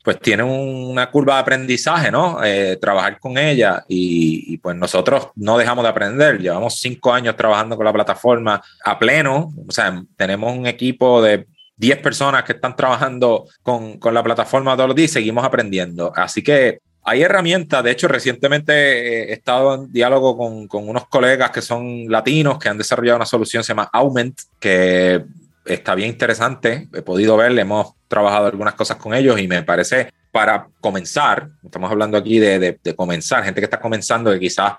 pues 0.03 0.18
tiene 0.18 0.42
una 0.42 1.11
curva 1.11 1.34
de 1.34 1.40
aprendizaje, 1.40 2.11
¿no? 2.11 2.42
Eh, 2.42 2.76
trabajar 2.80 3.18
con 3.20 3.38
ella 3.38 3.84
y, 3.88 4.57
pues 4.59 4.76
nosotros 4.76 5.28
no 5.36 5.59
dejamos 5.59 5.84
de 5.84 5.90
aprender. 5.90 6.40
Llevamos 6.40 6.80
cinco 6.80 7.12
años 7.12 7.36
trabajando 7.36 7.76
con 7.76 7.84
la 7.84 7.92
plataforma 7.92 8.62
a 8.84 8.98
pleno, 8.98 9.53
o 9.66 9.72
sea, 9.72 10.03
tenemos 10.16 10.57
un 10.57 10.66
equipo 10.66 11.22
de 11.22 11.46
10 11.76 11.98
personas 11.98 12.44
que 12.44 12.53
están 12.53 12.76
trabajando 12.76 13.46
con, 13.62 13.98
con 13.98 14.14
la 14.14 14.22
plataforma 14.22 14.76
todos 14.76 14.88
los 14.88 14.96
días 14.96 15.11
y 15.11 15.14
seguimos 15.14 15.44
aprendiendo. 15.44 16.12
Así 16.14 16.42
que 16.42 16.80
hay 17.05 17.22
herramientas, 17.22 17.82
de 17.82 17.90
hecho 17.90 18.07
recientemente 18.07 19.30
he 19.30 19.32
estado 19.32 19.74
en 19.74 19.92
diálogo 19.92 20.36
con, 20.36 20.68
con, 20.68 20.88
unos 20.88 21.09
colegas 21.09 21.50
que 21.50 21.61
son 21.61 22.09
latinos 22.09 22.59
que 22.59 22.68
han 22.68 22.78
desarrollado 22.78 23.16
una 23.16 23.26
solución, 23.26 23.64
se 23.64 23.68
llama 23.68 23.90
Aument, 23.92 24.38
que 24.61 25.24
está 25.64 25.94
bien 25.94 26.10
interesante, 26.10 26.88
he 26.92 27.02
podido 27.02 27.36
verle, 27.36 27.62
hemos 27.62 27.94
trabajado 28.08 28.46
algunas 28.46 28.74
cosas 28.74 28.96
con 28.96 29.14
ellos 29.14 29.38
y 29.40 29.48
me 29.48 29.62
parece 29.62 30.12
para 30.30 30.68
comenzar, 30.80 31.50
estamos 31.64 31.90
hablando 31.90 32.16
aquí 32.16 32.38
de, 32.38 32.58
de, 32.58 32.78
de 32.82 32.94
comenzar, 32.94 33.44
gente 33.44 33.60
que 33.60 33.66
está 33.66 33.80
comenzando 33.80 34.30
que 34.32 34.40
quizás 34.40 34.74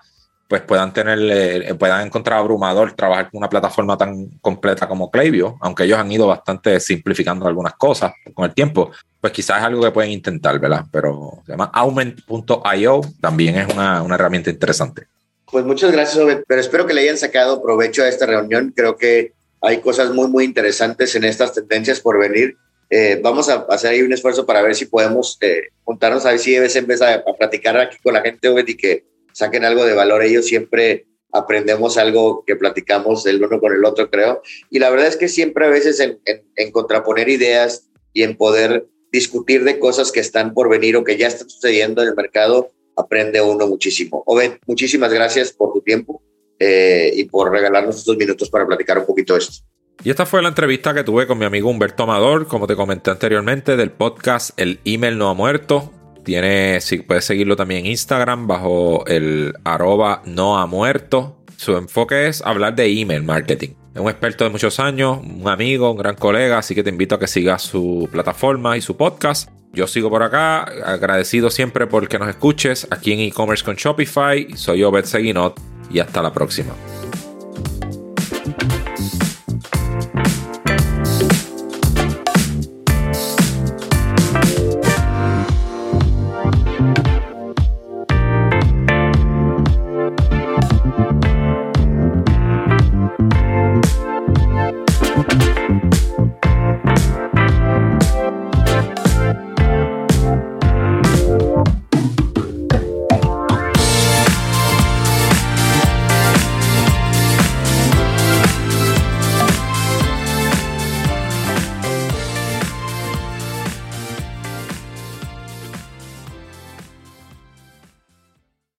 pues 0.47 0.61
puedan 0.61 0.93
tener, 0.93 1.17
eh, 1.19 1.73
puedan 1.73 2.05
encontrar 2.05 2.38
abrumador 2.38 2.93
trabajar 2.93 3.31
con 3.31 3.39
una 3.39 3.49
plataforma 3.49 3.97
tan 3.97 4.27
completa 4.39 4.88
como 4.88 5.09
Klaviyo, 5.09 5.57
aunque 5.61 5.84
ellos 5.84 5.97
han 5.97 6.11
ido 6.11 6.27
bastante 6.27 6.79
simplificando 6.79 7.47
algunas 7.47 7.73
cosas 7.73 8.13
con 8.34 8.45
el 8.45 8.53
tiempo, 8.53 8.91
pues 9.19 9.34
quizás 9.34 9.57
es 9.59 9.63
algo 9.63 9.81
que 9.81 9.91
pueden 9.91 10.11
intentar, 10.11 10.59
¿verdad? 10.59 10.86
Pero 10.91 11.39
se 11.45 11.53
llama 11.53 11.71
aument.io, 11.73 13.01
también 13.19 13.57
es 13.57 13.73
una, 13.73 14.03
una 14.03 14.15
herramienta 14.15 14.49
interesante. 14.49 15.07
Pues 15.49 15.65
muchas 15.65 15.91
gracias, 15.91 16.23
Obed, 16.23 16.43
pero 16.47 16.61
espero 16.61 16.86
que 16.86 16.93
le 16.93 17.01
hayan 17.01 17.17
sacado 17.17 17.61
provecho 17.61 18.03
a 18.03 18.07
esta 18.07 18.25
reunión. 18.25 18.73
Creo 18.75 18.97
que 18.97 19.34
hay 19.64 19.80
cosas 19.80 20.14
muy, 20.14 20.28
muy 20.28 20.43
interesantes 20.43 21.16
en 21.16 21.24
estas 21.24 21.53
tendencias 21.53 22.01
por 22.01 22.20
venir. 22.20 22.57
Eh, 22.89 23.20
vamos 23.24 23.47
a 23.47 23.66
hacer 23.70 23.91
ahí 23.91 24.01
un 24.01 24.11
esfuerzo 24.11 24.45
para 24.45 24.61
ver 24.61 24.76
si 24.76 24.86
podemos 24.86 25.38
eh, 25.39 25.70
juntarnos 25.86 26.26
a 26.26 26.32
ver 26.32 26.39
si 26.39 26.55
en 26.55 26.86
vez 26.86 27.01
a, 27.01 27.14
a 27.14 27.34
platicar 27.39 27.80
aquí 27.80 27.97
con 28.03 28.14
la 28.14 28.22
gente, 28.22 28.49
Obed, 28.49 28.68
y 28.68 28.76
que 28.76 29.05
saquen 29.32 29.64
algo 29.64 29.86
de 29.86 29.93
valor. 29.93 30.22
Ellos 30.22 30.45
siempre 30.45 31.07
aprendemos 31.32 31.97
algo 31.97 32.43
que 32.45 32.57
platicamos 32.57 33.26
el 33.26 33.41
uno 33.41 33.61
con 33.61 33.74
el 33.74 33.86
otro, 33.86 34.09
creo. 34.11 34.41
Y 34.70 34.80
la 34.80 34.89
verdad 34.89 35.07
es 35.07 35.16
que 35.16 35.30
siempre 35.30 35.66
a 35.66 35.70
veces 35.70 35.97
en, 36.01 36.20
en, 36.26 36.72
contraponer 36.72 37.30
ideas 37.30 37.89
y 38.11 38.24
en 38.24 38.36
poder 38.36 38.86
discutir 39.14 39.64
de 39.64 39.80
cosas 39.80 40.11
que 40.11 40.20
están 40.20 40.53
por 40.53 40.70
venir 40.70 40.97
o 40.97 41.05
que 41.05 41.18
ya 41.18 41.28
están 41.28 41.49
sucediendo 41.49 42.01
en 42.01 42.09
el 42.09 42.16
mercado, 42.16 42.70
aprende 42.97 43.41
uno 43.41 43.66
muchísimo. 43.66 44.24
Obed, 44.26 44.57
muchísimas 44.68 45.14
gracias 45.14 45.53
por 45.53 45.72
tu 45.72 45.82
tiempo 45.82 46.22
eh, 46.66 47.11
y 47.16 47.26
por 47.26 47.51
regalarnos 47.51 47.97
estos 47.97 48.16
minutos 48.16 48.49
para 48.49 48.66
platicar 48.66 48.97
un 48.97 49.05
poquito 49.05 49.36
esto. 49.36 49.66
Y 50.03 50.09
esta 50.09 50.26
fue 50.26 50.41
la 50.41 50.49
entrevista 50.49 50.93
que 50.93 51.03
tuve 51.03 51.28
con 51.28 51.38
mi 51.38 51.45
amigo 51.45 51.70
Humberto 51.70 52.03
Amador, 52.03 52.47
como 52.47 52.68
te 52.68 52.76
comenté 52.76 53.11
anteriormente, 53.11 53.76
del 53.76 53.91
podcast 53.91 54.57
El 54.57 54.80
Email 54.86 55.18
No 55.18 55.30
Ha 55.30 55.34
Muerto. 55.34 55.91
Tiene, 56.24 56.80
puedes 57.05 57.26
seguirlo 57.26 57.57
también 57.57 57.82
en 57.82 57.91
Instagram 57.91 58.47
bajo 58.47 59.05
el 59.07 59.53
arroba 59.66 60.22
no 60.26 60.57
ha 60.57 60.66
muerto. 60.68 61.38
Su 61.57 61.76
enfoque 61.76 62.28
es 62.28 62.41
hablar 62.41 62.76
de 62.76 62.88
email 62.88 63.24
marketing. 63.24 63.70
Es 63.93 64.01
un 64.01 64.09
experto 64.09 64.45
de 64.45 64.49
muchos 64.49 64.80
años, 64.80 65.20
un 65.22 65.47
amigo, 65.49 65.91
un 65.91 65.97
gran 65.97 66.16
colega, 66.16 66.57
así 66.57 66.74
que 66.76 66.84
te 66.84 66.89
invito 66.89 67.16
a 67.16 67.20
que 67.20 67.28
sigas 67.28 67.61
su 67.61 68.07
plataforma 68.11 68.78
y 68.78 68.82
su 68.82 68.95
podcast. 68.95 69.49
Yo 69.74 69.88
sigo 69.88 70.09
por 70.09 70.24
acá, 70.24 70.64
agradecido 70.64 71.49
siempre 71.49 71.88
por 71.88 72.07
que 72.07 72.20
nos 72.20 72.30
escuches 72.30 72.88
aquí 72.89 73.11
en 73.11 73.20
e-commerce 73.20 73.64
con 73.64 73.76
Shopify. 73.76 74.47
Soy 74.55 74.84
Obed 74.84 75.05
Seguinot 75.05 75.72
y 75.89 75.99
hasta 75.99 76.21
la 76.21 76.34
próxima. 76.34 76.73